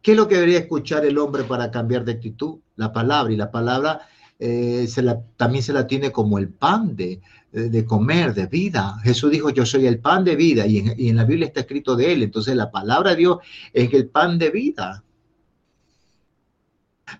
¿Qué 0.02 0.10
es 0.10 0.16
lo 0.16 0.26
que 0.26 0.34
debería 0.34 0.58
escuchar 0.58 1.04
el 1.04 1.18
hombre 1.18 1.44
para 1.44 1.70
cambiar 1.70 2.04
de 2.04 2.14
actitud? 2.14 2.58
La 2.74 2.92
palabra. 2.92 3.32
Y 3.32 3.36
la 3.36 3.52
palabra 3.52 4.08
eh, 4.44 4.88
se 4.88 5.02
la, 5.02 5.22
también 5.36 5.62
se 5.62 5.72
la 5.72 5.86
tiene 5.86 6.10
como 6.10 6.36
el 6.36 6.48
pan 6.48 6.96
de, 6.96 7.20
de, 7.52 7.84
comer, 7.84 8.34
de 8.34 8.46
vida. 8.46 8.98
Jesús 9.04 9.30
dijo, 9.30 9.50
yo 9.50 9.64
soy 9.64 9.86
el 9.86 10.00
pan 10.00 10.24
de 10.24 10.34
vida 10.34 10.66
y 10.66 10.78
en, 10.78 10.94
y 10.98 11.10
en, 11.10 11.16
la 11.16 11.24
Biblia 11.24 11.46
está 11.46 11.60
escrito 11.60 11.94
de 11.94 12.12
él. 12.12 12.24
Entonces 12.24 12.56
la 12.56 12.72
palabra 12.72 13.10
de 13.10 13.18
Dios 13.18 13.38
es 13.72 13.94
el 13.94 14.08
pan 14.08 14.40
de 14.40 14.50
vida. 14.50 15.04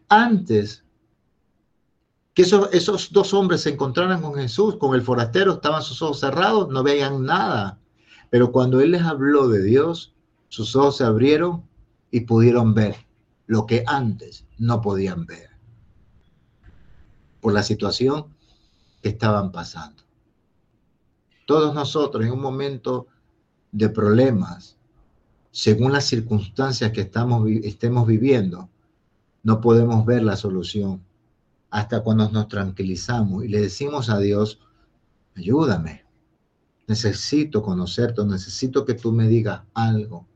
Antes 0.08 0.82
que 2.34 2.42
esos, 2.42 2.68
esos 2.72 3.12
dos 3.12 3.32
hombres 3.34 3.60
se 3.60 3.70
encontraran 3.70 4.20
con 4.20 4.34
Jesús, 4.34 4.76
con 4.78 4.96
el 4.96 5.02
forastero, 5.02 5.52
estaban 5.52 5.82
sus 5.82 6.02
ojos 6.02 6.18
cerrados, 6.18 6.70
no 6.70 6.82
veían 6.82 7.24
nada. 7.24 7.78
Pero 8.30 8.50
cuando 8.50 8.80
Él 8.80 8.90
les 8.90 9.02
habló 9.02 9.46
de 9.46 9.62
Dios, 9.62 10.12
sus 10.48 10.74
ojos 10.74 10.96
se 10.96 11.04
abrieron 11.04 11.62
y 12.10 12.22
pudieron 12.22 12.74
ver 12.74 12.96
lo 13.46 13.64
que 13.64 13.84
antes 13.86 14.44
no 14.58 14.80
podían 14.80 15.24
ver 15.24 15.51
por 17.42 17.52
la 17.52 17.64
situación 17.64 18.26
que 19.02 19.10
estaban 19.10 19.50
pasando. 19.50 20.02
Todos 21.44 21.74
nosotros 21.74 22.24
en 22.24 22.30
un 22.30 22.40
momento 22.40 23.08
de 23.72 23.88
problemas, 23.88 24.76
según 25.50 25.92
las 25.92 26.04
circunstancias 26.04 26.92
que 26.92 27.00
estamos, 27.02 27.46
estemos 27.64 28.06
viviendo, 28.06 28.70
no 29.42 29.60
podemos 29.60 30.06
ver 30.06 30.22
la 30.22 30.36
solución 30.36 31.02
hasta 31.68 32.02
cuando 32.02 32.30
nos 32.30 32.46
tranquilizamos 32.46 33.44
y 33.44 33.48
le 33.48 33.60
decimos 33.60 34.08
a 34.08 34.18
Dios, 34.18 34.60
ayúdame, 35.34 36.04
necesito 36.86 37.60
conocerte, 37.60 38.24
necesito 38.24 38.84
que 38.84 38.94
tú 38.94 39.10
me 39.10 39.26
digas 39.26 39.62
algo. 39.74 40.26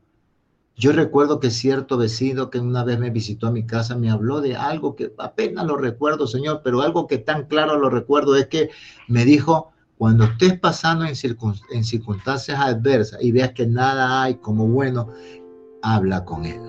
Yo 0.79 0.91
recuerdo 0.91 1.39
que 1.39 1.49
cierto 1.49 1.97
vecino 1.97 2.51
que 2.51 2.59
una 2.59 2.83
vez 2.83 2.99
me 2.99 3.09
visitó 3.09 3.47
a 3.47 3.51
mi 3.51 3.65
casa 3.65 3.95
me 3.95 4.11
habló 4.11 4.41
de 4.41 4.55
algo 4.55 4.95
que 4.95 5.11
apenas 5.17 5.65
lo 5.65 5.75
recuerdo, 5.75 6.27
Señor, 6.27 6.61
pero 6.63 6.81
algo 6.81 7.07
que 7.07 7.17
tan 7.17 7.45
claro 7.47 7.79
lo 7.79 7.89
recuerdo 7.89 8.35
es 8.35 8.45
que 8.45 8.69
me 9.07 9.25
dijo, 9.25 9.71
cuando 9.97 10.25
estés 10.25 10.59
pasando 10.59 11.03
en, 11.05 11.15
circunstancias 11.15 12.59
adversas 12.59 13.19
y 13.23 13.31
veas 13.31 13.53
que 13.53 13.65
nada 13.65 14.21
hay 14.21 14.35
como 14.35 14.67
bueno, 14.67 15.09
habla 15.81 16.23
con 16.23 16.45
Él. 16.45 16.61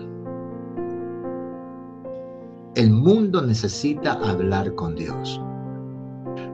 El 2.77 2.91
mundo 2.91 3.43
necesita 3.43 4.13
hablar 4.13 4.75
con 4.75 4.95
Dios. 4.95 5.39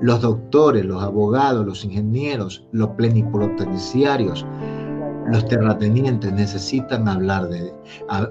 Los 0.01 0.23
doctores, 0.23 0.85
los 0.85 1.01
abogados, 1.01 1.65
los 1.65 1.85
ingenieros, 1.85 2.67
los 2.73 2.89
plenipotenciarios, 2.91 4.45
los 5.31 5.47
terratenientes 5.47 6.33
necesitan 6.33 7.09
hablar 7.09 7.49
de, 7.49 7.72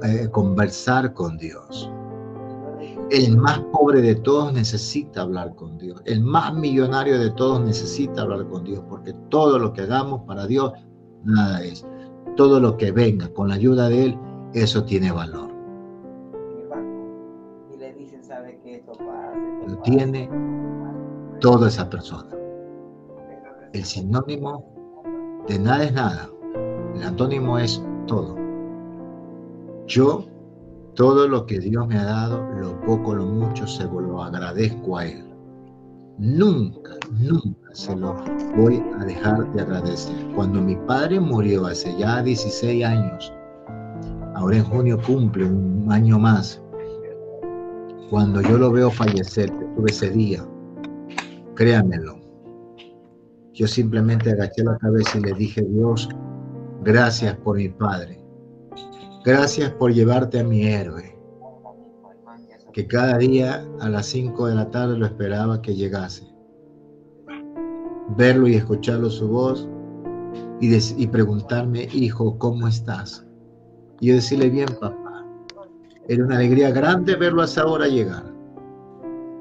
eh, 0.04 0.30
conversar 0.32 1.14
con 1.14 1.38
Dios. 1.38 1.92
El 3.10 3.38
más 3.38 3.60
pobre 3.72 4.02
de 4.02 4.16
todos 4.16 4.54
necesita 4.54 5.22
hablar 5.22 5.56
con 5.56 5.78
Dios. 5.78 6.02
El 6.06 6.22
más 6.22 6.54
millonario 6.54 7.20
de 7.20 7.32
todos 7.32 7.62
necesita 7.62 8.22
hablar 8.22 8.48
con 8.48 8.64
Dios, 8.64 8.84
porque 8.90 9.14
todo 9.30 9.60
lo 9.60 9.74
que 9.74 9.82
hagamos 9.82 10.22
para 10.24 10.48
Dios, 10.48 10.74
nada 11.24 11.64
es. 11.64 11.86
Todo 12.36 12.60
lo 12.60 12.78
que 12.78 12.92
venga 12.92 13.32
con 13.34 13.50
la 13.50 13.56
ayuda 13.56 13.90
de 13.90 14.06
Él, 14.06 14.20
eso 14.54 14.84
tiene 14.84 15.12
valor. 15.12 15.54
lo 19.68 19.78
tiene 19.82 20.30
toda 21.40 21.68
esa 21.68 21.90
persona. 21.90 22.30
El 23.74 23.84
sinónimo 23.84 25.44
de 25.48 25.60
nada 25.60 25.84
es 25.84 25.94
nada. 25.94 26.33
El 26.96 27.04
antónimo 27.04 27.58
es 27.58 27.84
todo. 28.08 28.36
Yo, 29.88 30.26
todo 30.96 31.28
lo 31.28 31.46
que 31.46 31.60
Dios 31.60 31.88
me 31.88 31.98
ha 31.98 32.06
dado, 32.06 32.44
lo 32.60 32.80
poco, 32.82 33.16
lo 33.16 33.26
mucho, 33.26 33.68
se 33.68 33.84
lo 33.86 34.22
agradezco 34.22 34.98
a 34.98 35.08
Él. 35.08 35.26
Nunca, 36.20 36.92
nunca 37.20 37.70
se 37.74 37.96
lo 37.96 38.16
voy 38.56 38.84
a 39.00 39.06
dejar 39.06 39.52
de 39.54 39.62
agradecer. 39.62 40.16
Cuando 40.36 40.62
mi 40.62 40.76
padre 40.76 41.20
murió 41.20 41.66
hace 41.66 41.98
ya 41.98 42.22
16 42.22 42.86
años, 42.86 43.34
ahora 44.36 44.58
en 44.58 44.64
junio 44.66 45.00
cumple 45.06 45.46
un 45.46 45.92
año 45.92 46.20
más, 46.20 46.62
cuando 48.10 48.42
yo 48.42 48.60
lo 48.60 48.72
veo 48.72 48.92
fallecer, 48.92 49.50
tuve 49.76 49.90
ese 49.90 50.12
día, 50.12 50.46
créanmelo, 51.56 52.24
yo 53.54 53.68
simplemente 53.68 54.32
agaché 54.32 54.64
la 54.64 54.78
cabeza 54.78 55.18
y 55.18 55.22
le 55.22 55.34
dije, 55.34 55.64
Dios, 55.64 56.10
gracias 56.84 57.36
por 57.38 57.58
mi 57.58 57.70
padre. 57.70 58.20
Gracias 59.24 59.72
por 59.72 59.94
llevarte 59.94 60.40
a 60.40 60.44
mi 60.44 60.66
héroe. 60.66 61.18
Que 62.74 62.88
cada 62.88 63.18
día 63.18 63.66
a 63.80 63.90
las 63.90 64.08
5 64.08 64.48
de 64.48 64.56
la 64.56 64.70
tarde 64.72 64.98
lo 64.98 65.06
esperaba 65.06 65.62
que 65.62 65.76
llegase. 65.76 66.28
Verlo 68.18 68.48
y 68.48 68.56
escucharlo 68.56 69.10
su 69.10 69.28
voz 69.28 69.68
y, 70.60 70.76
y 70.76 71.08
preguntarme, 71.08 71.88
hijo, 71.94 72.38
¿cómo 72.38 72.68
estás? 72.68 73.26
Y 74.00 74.08
yo 74.08 74.16
decirle, 74.16 74.50
bien, 74.50 74.68
papá 74.80 75.04
era 76.08 76.26
una 76.26 76.36
alegría 76.36 76.72
grande 76.72 77.16
verlo 77.16 77.42
a 77.42 77.46
esa 77.46 77.66
hora 77.66 77.88
llegar. 77.88 78.26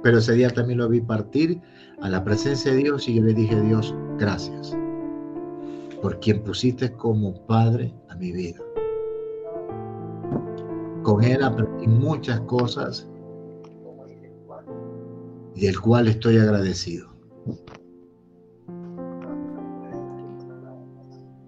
Pero 0.03 0.19
ese 0.19 0.35
día 0.35 0.51
también 0.51 0.79
lo 0.79 0.89
vi 0.89 1.01
partir 1.01 1.61
a 2.01 2.09
la 2.09 2.23
presencia 2.23 2.73
de 2.73 2.79
Dios 2.79 3.09
y 3.09 3.15
yo 3.15 3.23
le 3.23 3.35
dije, 3.35 3.61
Dios, 3.63 3.95
gracias 4.19 4.77
por 6.03 6.19
quien 6.19 6.43
pusiste 6.43 6.93
como 6.93 7.35
padre 7.47 7.95
a 8.11 8.17
mi 8.17 8.33
vida. 8.33 8.61
Con 11.05 11.23
él 11.23 11.43
aprendí 11.43 11.87
muchas 11.87 12.41
cosas 12.41 13.09
y 15.55 15.67
del 15.67 15.81
cual 15.81 16.09
estoy 16.09 16.39
agradecido. 16.39 17.09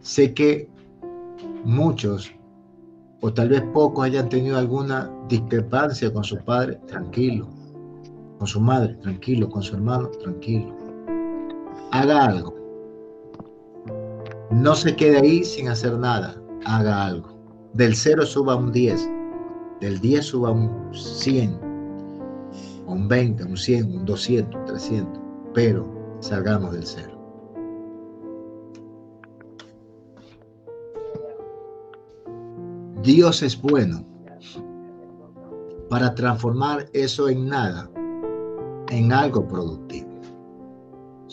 Sé 0.00 0.32
que 0.32 0.68
muchos 1.64 2.32
o 3.20 3.32
tal 3.32 3.48
vez 3.48 3.62
pocos 3.72 4.04
hayan 4.04 4.28
tenido 4.28 4.58
alguna 4.58 5.10
discrepancia 5.28 6.12
con 6.12 6.22
su 6.22 6.36
padre, 6.44 6.78
tranquilo. 6.86 7.48
Con 8.38 8.46
su 8.46 8.60
madre, 8.60 8.94
tranquilo. 8.96 9.48
Con 9.48 9.62
su 9.62 9.76
hermano, 9.76 10.08
tranquilo. 10.10 10.76
Haga 11.90 12.26
algo. 12.26 12.53
No 14.50 14.74
se 14.74 14.94
quede 14.94 15.18
ahí 15.18 15.44
sin 15.44 15.68
hacer 15.68 15.98
nada. 15.98 16.34
Haga 16.64 17.06
algo. 17.06 17.34
Del 17.72 17.94
0 17.94 18.24
suba 18.26 18.56
un 18.56 18.72
10. 18.72 19.08
Del 19.80 20.00
10 20.00 20.24
suba 20.24 20.50
un 20.50 20.70
100. 20.92 21.58
un 22.86 23.08
20, 23.08 23.44
un 23.44 23.56
100, 23.56 23.96
un 23.96 24.04
200, 24.04 24.60
un 24.60 24.66
300. 24.66 25.22
Pero 25.54 26.16
salgamos 26.20 26.72
del 26.72 26.86
0. 26.86 27.14
Dios 33.02 33.42
es 33.42 33.60
bueno 33.60 34.02
para 35.90 36.14
transformar 36.14 36.86
eso 36.94 37.28
en 37.28 37.48
nada, 37.48 37.90
en 38.88 39.12
algo 39.12 39.46
productivo. 39.46 40.13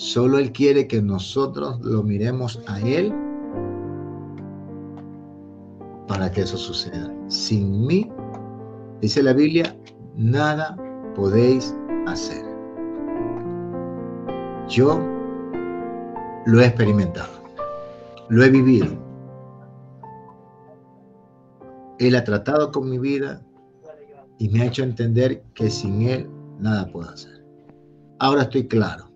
Solo 0.02 0.40
Él 0.40 0.52
quiere 0.52 0.88
que 0.88 1.00
nosotros 1.00 1.80
lo 1.82 2.02
miremos 2.02 2.60
a 2.68 2.80
Él 2.82 3.14
para 6.08 6.32
que 6.32 6.42
eso 6.42 6.58
suceda. 6.58 7.14
Sin 7.28 7.86
mí, 7.86 8.12
dice 9.00 9.22
la 9.22 9.34
Biblia, 9.34 9.76
nada 10.18 10.76
podéis 11.14 11.76
hacer. 12.08 12.44
Yo 14.68 15.00
lo 16.48 16.62
he 16.62 16.66
experimentado, 16.66 17.44
lo 18.30 18.44
he 18.44 18.50
vivido 18.50 18.88
él 22.00 22.16
ha 22.16 22.24
tratado 22.24 22.72
con 22.72 22.90
mi 22.90 22.98
vida 22.98 23.44
y 24.40 24.50
me 24.50 24.64
ha 24.64 24.66
hecho 24.66 24.82
entender 24.82 25.44
que 25.54 25.70
sin 25.70 26.02
Él 26.02 26.28
nada 26.58 26.88
puedo 26.92 27.08
hacer. 27.08 27.46
Ahora 28.18 28.42
estoy 28.42 28.68
claro. 28.68 29.11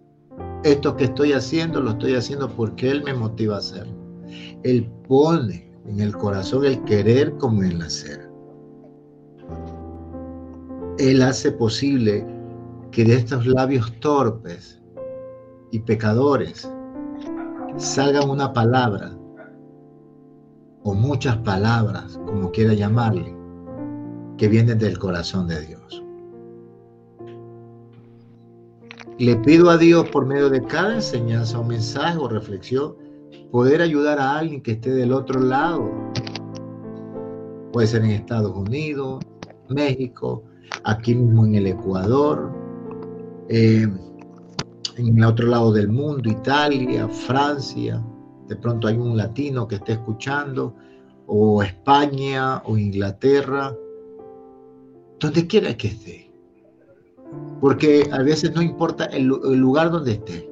Esto 0.65 0.97
que 0.97 1.03
estoy 1.03 1.31
haciendo 1.31 1.79
lo 1.79 1.91
estoy 1.91 2.15
haciendo 2.15 2.49
porque 2.49 2.89
Él 2.89 3.03
me 3.03 3.13
motiva 3.13 3.53
a 3.53 3.59
hacerlo. 3.59 3.93
Él 4.63 4.91
pone 5.07 5.71
en 5.85 5.99
el 5.99 6.17
corazón 6.17 6.65
el 6.65 6.83
querer 6.85 7.37
como 7.37 7.61
el 7.61 7.79
hacer. 7.83 8.27
Él 10.97 11.21
hace 11.21 11.51
posible 11.51 12.25
que 12.89 13.03
de 13.05 13.13
estos 13.13 13.45
labios 13.45 13.93
torpes 13.99 14.81
y 15.69 15.81
pecadores 15.81 16.67
salga 17.77 18.25
una 18.25 18.51
palabra 18.51 19.15
o 20.81 20.95
muchas 20.95 21.37
palabras, 21.37 22.19
como 22.25 22.49
quiera 22.49 22.73
llamarle, 22.73 23.37
que 24.39 24.47
vienen 24.47 24.79
del 24.79 24.97
corazón 24.97 25.47
de 25.47 25.61
Dios. 25.61 26.04
Le 29.17 29.37
pido 29.37 29.69
a 29.69 29.77
Dios 29.77 30.09
por 30.09 30.25
medio 30.25 30.49
de 30.49 30.61
cada 30.61 30.95
enseñanza 30.95 31.57
o 31.59 31.63
mensaje 31.63 32.17
o 32.17 32.27
reflexión 32.27 32.95
poder 33.49 33.81
ayudar 33.81 34.19
a 34.19 34.37
alguien 34.37 34.61
que 34.61 34.73
esté 34.73 34.91
del 34.91 35.13
otro 35.13 35.39
lado. 35.39 35.89
Puede 37.71 37.87
ser 37.87 38.03
en 38.03 38.11
Estados 38.11 38.53
Unidos, 38.53 39.23
México, 39.69 40.43
aquí 40.83 41.15
mismo 41.15 41.45
en 41.45 41.55
el 41.55 41.67
Ecuador, 41.67 42.51
eh, 43.47 43.87
en 44.97 45.17
el 45.17 45.23
otro 45.23 45.47
lado 45.47 45.71
del 45.71 45.87
mundo, 45.87 46.29
Italia, 46.29 47.07
Francia, 47.07 48.03
de 48.47 48.55
pronto 48.57 48.87
hay 48.87 48.97
un 48.97 49.15
latino 49.15 49.65
que 49.67 49.75
esté 49.75 49.93
escuchando, 49.93 50.75
o 51.27 51.63
España, 51.63 52.61
o 52.65 52.77
Inglaterra, 52.77 53.75
donde 55.19 55.47
quiera 55.47 55.75
que 55.75 55.87
esté. 55.87 56.24
Porque 57.61 58.09
a 58.11 58.21
veces 58.21 58.53
no 58.53 58.61
importa 58.61 59.05
el, 59.05 59.25
lugar 59.25 59.91
donde 59.91 60.13
esté. 60.13 60.49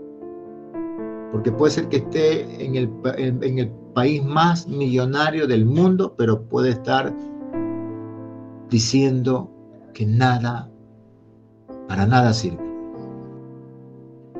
Porque 1.32 1.52
puede 1.52 1.72
ser 1.72 1.90
que 1.90 1.98
esté 1.98 2.64
en 2.64 2.76
el, 2.76 2.90
en 3.18 3.60
el 3.60 3.70
país 3.94 4.24
más 4.24 4.68
millonario 4.68 5.48
del 5.48 5.66
mundo, 5.66 6.16
pero 6.18 6.44
puede 6.44 6.70
estar 6.70 7.14
diciendo 8.70 9.50
que 9.94 10.06
nada, 10.06 10.70
para 11.88 12.06
nada 12.06 12.34
sirve. 12.34 12.64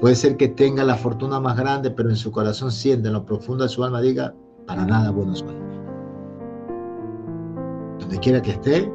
Puede 0.02 0.16
ser 0.16 0.36
que 0.36 0.50
tenga 0.50 0.84
la 0.84 0.96
fortuna 0.96 1.40
más 1.40 1.56
grande, 1.56 1.90
pero 1.90 2.10
en 2.10 2.16
su 2.16 2.32
corazón 2.32 2.72
siente, 2.72 3.08
en 3.08 3.14
lo 3.14 3.26
profundo 3.26 3.64
de 3.64 3.70
su 3.70 3.84
alma, 3.84 4.02
diga, 4.02 4.34
para 4.68 4.86
nada 4.86 5.12
bueno 5.12 5.36
soy. 5.36 5.56
Donde 8.00 8.20
quiera 8.20 8.42
que 8.42 8.52
esté, 8.52 8.92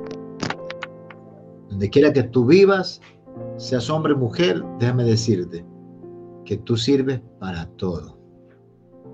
donde 1.71 1.89
quiera 1.89 2.13
que 2.13 2.25
tú 2.25 2.45
vivas, 2.45 3.01
seas 3.59 3.91
hombre 3.91 4.15
o 4.15 4.17
mujer, 4.17 4.65
déjame 4.79 5.05
decirte 5.05 5.67
que 6.45 6.57
tú 6.57 6.77
sirves 6.77 7.21
para 7.39 7.67
todo. 7.77 8.19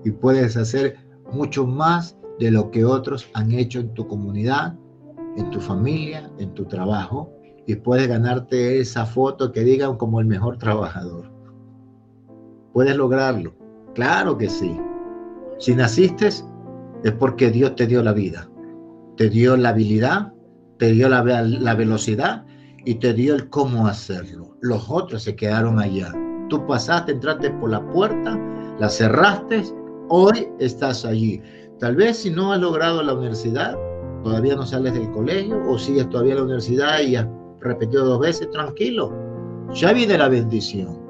Y 0.05 0.11
puedes 0.11 0.55
hacer 0.55 0.97
mucho 1.33 1.65
más 1.65 2.17
de 2.39 2.51
lo 2.51 2.69
que 2.71 2.85
otros 2.85 3.27
han 3.33 3.51
hecho 3.51 3.79
en 3.79 3.93
tu 3.93 4.07
comunidad, 4.07 4.77
en 5.35 5.49
tu 5.49 5.59
familia, 5.59 6.31
en 6.37 6.53
tu 6.53 6.65
trabajo, 6.65 7.31
y 7.65 7.75
puedes 7.75 8.07
ganarte 8.07 8.79
esa 8.79 9.05
foto 9.05 9.51
que 9.51 9.61
digan 9.61 9.97
como 9.97 10.19
el 10.19 10.27
mejor 10.27 10.57
trabajador. 10.57 11.31
Puedes 12.71 12.95
lograrlo, 12.95 13.55
claro 13.95 14.37
que 14.37 14.47
sí. 14.47 14.79
Si 15.57 15.73
naciste 15.73 16.27
es 16.27 16.45
porque 17.17 17.49
Dios 17.49 17.75
te 17.75 17.87
dio 17.87 18.03
la 18.03 18.13
vida, 18.13 18.47
te 19.17 19.29
dio 19.29 19.57
la 19.57 19.69
habilidad, 19.69 20.33
te 20.77 20.91
dio 20.91 21.09
la, 21.09 21.23
la 21.23 21.73
velocidad 21.73 22.45
y 22.85 22.95
te 22.95 23.13
dio 23.13 23.35
el 23.35 23.49
cómo 23.49 23.87
hacerlo. 23.87 24.55
Los 24.61 24.89
otros 24.89 25.23
se 25.23 25.35
quedaron 25.35 25.79
allá. 25.79 26.13
Tú 26.49 26.65
pasaste, 26.67 27.13
entraste 27.13 27.49
por 27.49 27.71
la 27.71 27.85
puerta, 27.91 28.39
la 28.79 28.87
cerraste, 28.87 29.63
hoy 30.09 30.47
estás 30.59 31.03
allí. 31.03 31.41
Tal 31.79 31.95
vez 31.95 32.17
si 32.17 32.29
no 32.29 32.53
has 32.53 32.61
logrado 32.61 33.01
la 33.01 33.13
universidad, 33.13 33.75
todavía 34.23 34.55
no 34.55 34.65
sales 34.65 34.93
del 34.93 35.11
colegio 35.11 35.61
o 35.67 35.77
sigues 35.77 36.09
todavía 36.09 36.33
en 36.33 36.37
la 36.37 36.43
universidad 36.45 37.01
y 37.01 37.15
has 37.15 37.27
repetido 37.59 38.05
dos 38.05 38.19
veces, 38.19 38.49
tranquilo. 38.51 39.11
Ya 39.73 39.91
viene 39.91 40.17
la 40.17 40.29
bendición. 40.29 41.03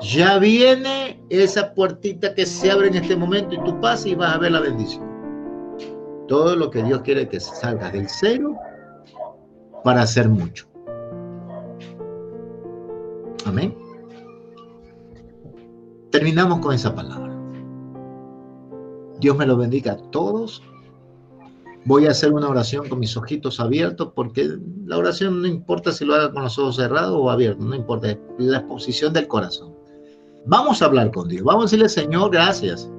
Ya 0.00 0.38
viene 0.38 1.22
esa 1.28 1.74
puertita 1.74 2.34
que 2.34 2.46
se 2.46 2.70
abre 2.70 2.88
en 2.88 2.94
este 2.94 3.14
momento 3.14 3.54
y 3.54 3.62
tú 3.64 3.78
pasas 3.80 4.06
y 4.06 4.14
vas 4.14 4.34
a 4.34 4.38
ver 4.38 4.52
la 4.52 4.60
bendición. 4.60 5.04
Todo 6.26 6.56
lo 6.56 6.70
que 6.70 6.82
Dios 6.82 7.02
quiere 7.02 7.28
que 7.28 7.38
salga 7.38 7.90
del 7.90 8.08
cero 8.08 8.56
para 9.84 10.02
hacer 10.02 10.28
mucho. 10.28 10.69
Amén. 13.46 13.76
Terminamos 16.10 16.58
con 16.60 16.74
esa 16.74 16.94
palabra. 16.94 17.30
Dios 19.20 19.36
me 19.36 19.46
lo 19.46 19.56
bendiga 19.56 19.92
a 19.92 19.96
todos. 20.10 20.62
Voy 21.84 22.06
a 22.06 22.10
hacer 22.10 22.32
una 22.32 22.48
oración 22.48 22.88
con 22.88 22.98
mis 22.98 23.16
ojitos 23.16 23.60
abiertos 23.60 24.12
porque 24.14 24.58
la 24.84 24.98
oración 24.98 25.40
no 25.40 25.48
importa 25.48 25.92
si 25.92 26.04
lo 26.04 26.14
haga 26.14 26.32
con 26.32 26.42
los 26.42 26.58
ojos 26.58 26.76
cerrados 26.76 27.16
o 27.18 27.30
abiertos, 27.30 27.64
no 27.64 27.74
importa, 27.74 28.18
la 28.38 28.66
posición 28.66 29.12
del 29.12 29.28
corazón. 29.28 29.74
Vamos 30.46 30.82
a 30.82 30.86
hablar 30.86 31.10
con 31.10 31.28
Dios. 31.28 31.44
Vamos 31.44 31.62
a 31.62 31.66
decirle, 31.66 31.88
Señor, 31.88 32.30
gracias 32.30 32.90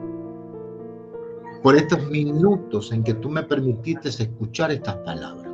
por 1.61 1.75
estos 1.75 2.03
minutos 2.09 2.91
en 2.91 3.03
que 3.03 3.13
tú 3.15 3.29
me 3.29 3.43
permitiste 3.43 4.09
escuchar 4.09 4.71
estas 4.71 4.95
palabras. 4.97 5.50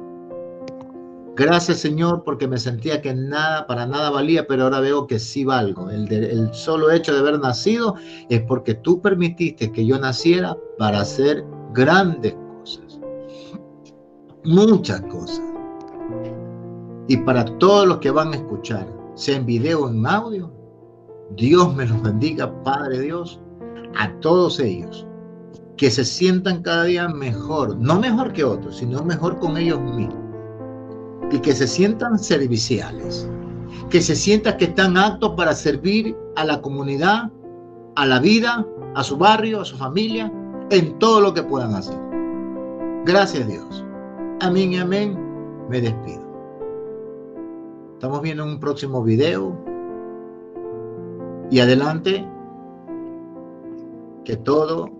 Gracias 1.37 1.77
Señor 1.77 2.23
porque 2.23 2.47
me 2.47 2.57
sentía 2.57 2.99
que 2.99 3.13
nada, 3.13 3.67
para 3.67 3.85
nada 3.85 4.09
valía, 4.09 4.47
pero 4.47 4.63
ahora 4.63 4.79
veo 4.79 5.05
que 5.05 5.19
sí 5.19 5.45
valgo. 5.45 5.91
El, 5.91 6.49
solo 6.51 6.89
hecho 6.89 7.13
de 7.13 7.19
haber 7.19 7.39
nacido 7.39 7.93
es 8.27 8.41
porque 8.41 8.73
tú 8.73 8.99
permitiste 8.99 9.71
que 9.71 9.85
yo 9.85 9.99
naciera 9.99 10.57
para 10.79 11.01
hacer 11.01 11.45
grandes 11.75 12.33
cosas. 12.33 12.99
Muchas 14.45 14.99
cosas. 15.01 15.43
Y 17.07 17.17
para 17.17 17.45
todos 17.59 17.87
los 17.87 17.99
que 17.99 18.09
van 18.09 18.33
a 18.33 18.37
escuchar, 18.37 18.87
sea 19.13 19.37
en 19.37 19.45
video 19.45 19.83
o 19.83 19.89
en 19.91 20.07
audio, 20.07 20.51
Dios 21.35 21.75
me 21.75 21.85
los 21.85 22.01
bendiga, 22.01 22.51
Padre 22.63 23.01
Dios, 23.01 23.39
a 23.95 24.11
todos 24.21 24.59
ellos. 24.59 25.05
Que 25.77 25.91
se 25.91 26.03
sientan 26.03 26.63
cada 26.63 26.85
día 26.85 27.07
mejor, 27.07 27.77
no 27.77 27.99
mejor 27.99 28.33
que 28.33 28.43
otros, 28.43 28.77
sino 28.77 29.03
mejor 29.03 29.37
con 29.37 29.55
ellos 29.55 29.79
mismos 29.79 30.26
y 31.31 31.39
que 31.39 31.53
se 31.53 31.67
sientan 31.67 32.17
serviciales, 32.19 33.29
que 33.89 34.01
se 34.01 34.15
sientan 34.15 34.57
que 34.57 34.65
están 34.65 34.97
aptos 34.97 35.33
para 35.35 35.53
servir 35.53 36.15
a 36.35 36.45
la 36.45 36.61
comunidad, 36.61 37.31
a 37.95 38.05
la 38.05 38.19
vida, 38.19 38.65
a 38.95 39.03
su 39.03 39.17
barrio, 39.17 39.61
a 39.61 39.65
su 39.65 39.77
familia, 39.77 40.31
en 40.69 40.97
todo 40.99 41.21
lo 41.21 41.33
que 41.33 41.43
puedan 41.43 41.73
hacer. 41.73 41.97
Gracias 43.05 43.47
Dios. 43.47 43.85
Amén 44.41 44.73
y 44.73 44.77
amén. 44.77 45.17
Me 45.69 45.81
despido. 45.81 46.27
Estamos 47.93 48.21
viendo 48.21 48.45
un 48.45 48.59
próximo 48.59 49.03
video. 49.03 49.57
Y 51.49 51.59
adelante, 51.59 52.27
que 54.23 54.35
todo 54.35 54.91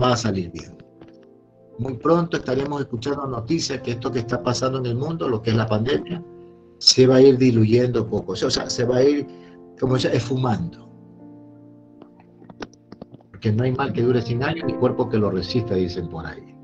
va 0.00 0.12
a 0.12 0.16
salir 0.16 0.50
bien. 0.52 0.79
Muy 1.80 1.94
pronto 1.94 2.36
estaremos 2.36 2.82
escuchando 2.82 3.26
noticias 3.26 3.80
que 3.80 3.92
esto 3.92 4.12
que 4.12 4.18
está 4.18 4.42
pasando 4.42 4.80
en 4.80 4.84
el 4.84 4.96
mundo, 4.96 5.26
lo 5.26 5.40
que 5.40 5.48
es 5.48 5.56
la 5.56 5.66
pandemia, 5.66 6.22
se 6.76 7.06
va 7.06 7.16
a 7.16 7.22
ir 7.22 7.38
diluyendo 7.38 8.06
poco. 8.06 8.32
O 8.32 8.36
sea, 8.36 8.68
se 8.68 8.84
va 8.84 8.96
a 8.96 9.02
ir, 9.02 9.26
como 9.80 9.94
dice, 9.94 10.14
esfumando. 10.14 10.90
Porque 13.30 13.50
no 13.50 13.64
hay 13.64 13.72
mal 13.72 13.94
que 13.94 14.02
dure 14.02 14.20
100 14.20 14.42
años 14.42 14.64
ni 14.66 14.74
cuerpo 14.74 15.08
que 15.08 15.16
lo 15.16 15.30
resista, 15.30 15.74
dicen 15.74 16.10
por 16.10 16.26
ahí. 16.26 16.54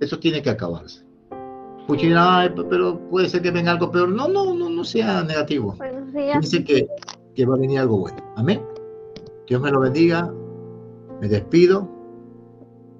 Eso 0.00 0.18
tiene 0.18 0.42
que 0.42 0.50
acabarse. 0.50 1.06
pero 2.68 3.08
puede 3.08 3.28
ser 3.28 3.40
que 3.40 3.52
venga 3.52 3.70
algo 3.70 3.92
peor. 3.92 4.08
No, 4.08 4.26
no, 4.26 4.52
no, 4.52 4.68
no 4.68 4.82
sea 4.82 5.22
negativo. 5.22 5.76
Dice 6.40 6.64
que, 6.64 6.88
que 7.36 7.46
va 7.46 7.54
a 7.54 7.58
venir 7.58 7.78
algo 7.78 7.98
bueno. 7.98 8.18
Amén. 8.34 8.60
Dios 9.46 9.62
me 9.62 9.70
lo 9.70 9.78
bendiga. 9.78 10.28
Me 11.20 11.28
despido 11.28 12.01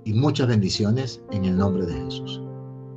y 0.04 0.12
muchas 0.14 0.48
bendiciones 0.48 1.22
en 1.30 1.44
el 1.44 1.56
nombre 1.56 1.86
de 1.86 1.94
Jesús, 1.94 2.42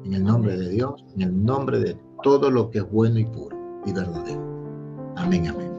en 0.06 0.14
el 0.14 0.24
nombre 0.24 0.58
de 0.58 0.70
Dios, 0.70 1.03
en 1.16 1.22
el 1.22 1.45
nombre 1.45 1.80
de 1.80 1.97
todo 2.24 2.49
lo 2.49 2.70
que 2.72 2.80
es 2.80 2.91
bueno 2.91 3.20
y 3.20 3.26
puro 3.26 3.56
y 3.86 3.93
verdadero. 3.93 5.14
Amén, 5.16 5.47
amén. 5.47 5.74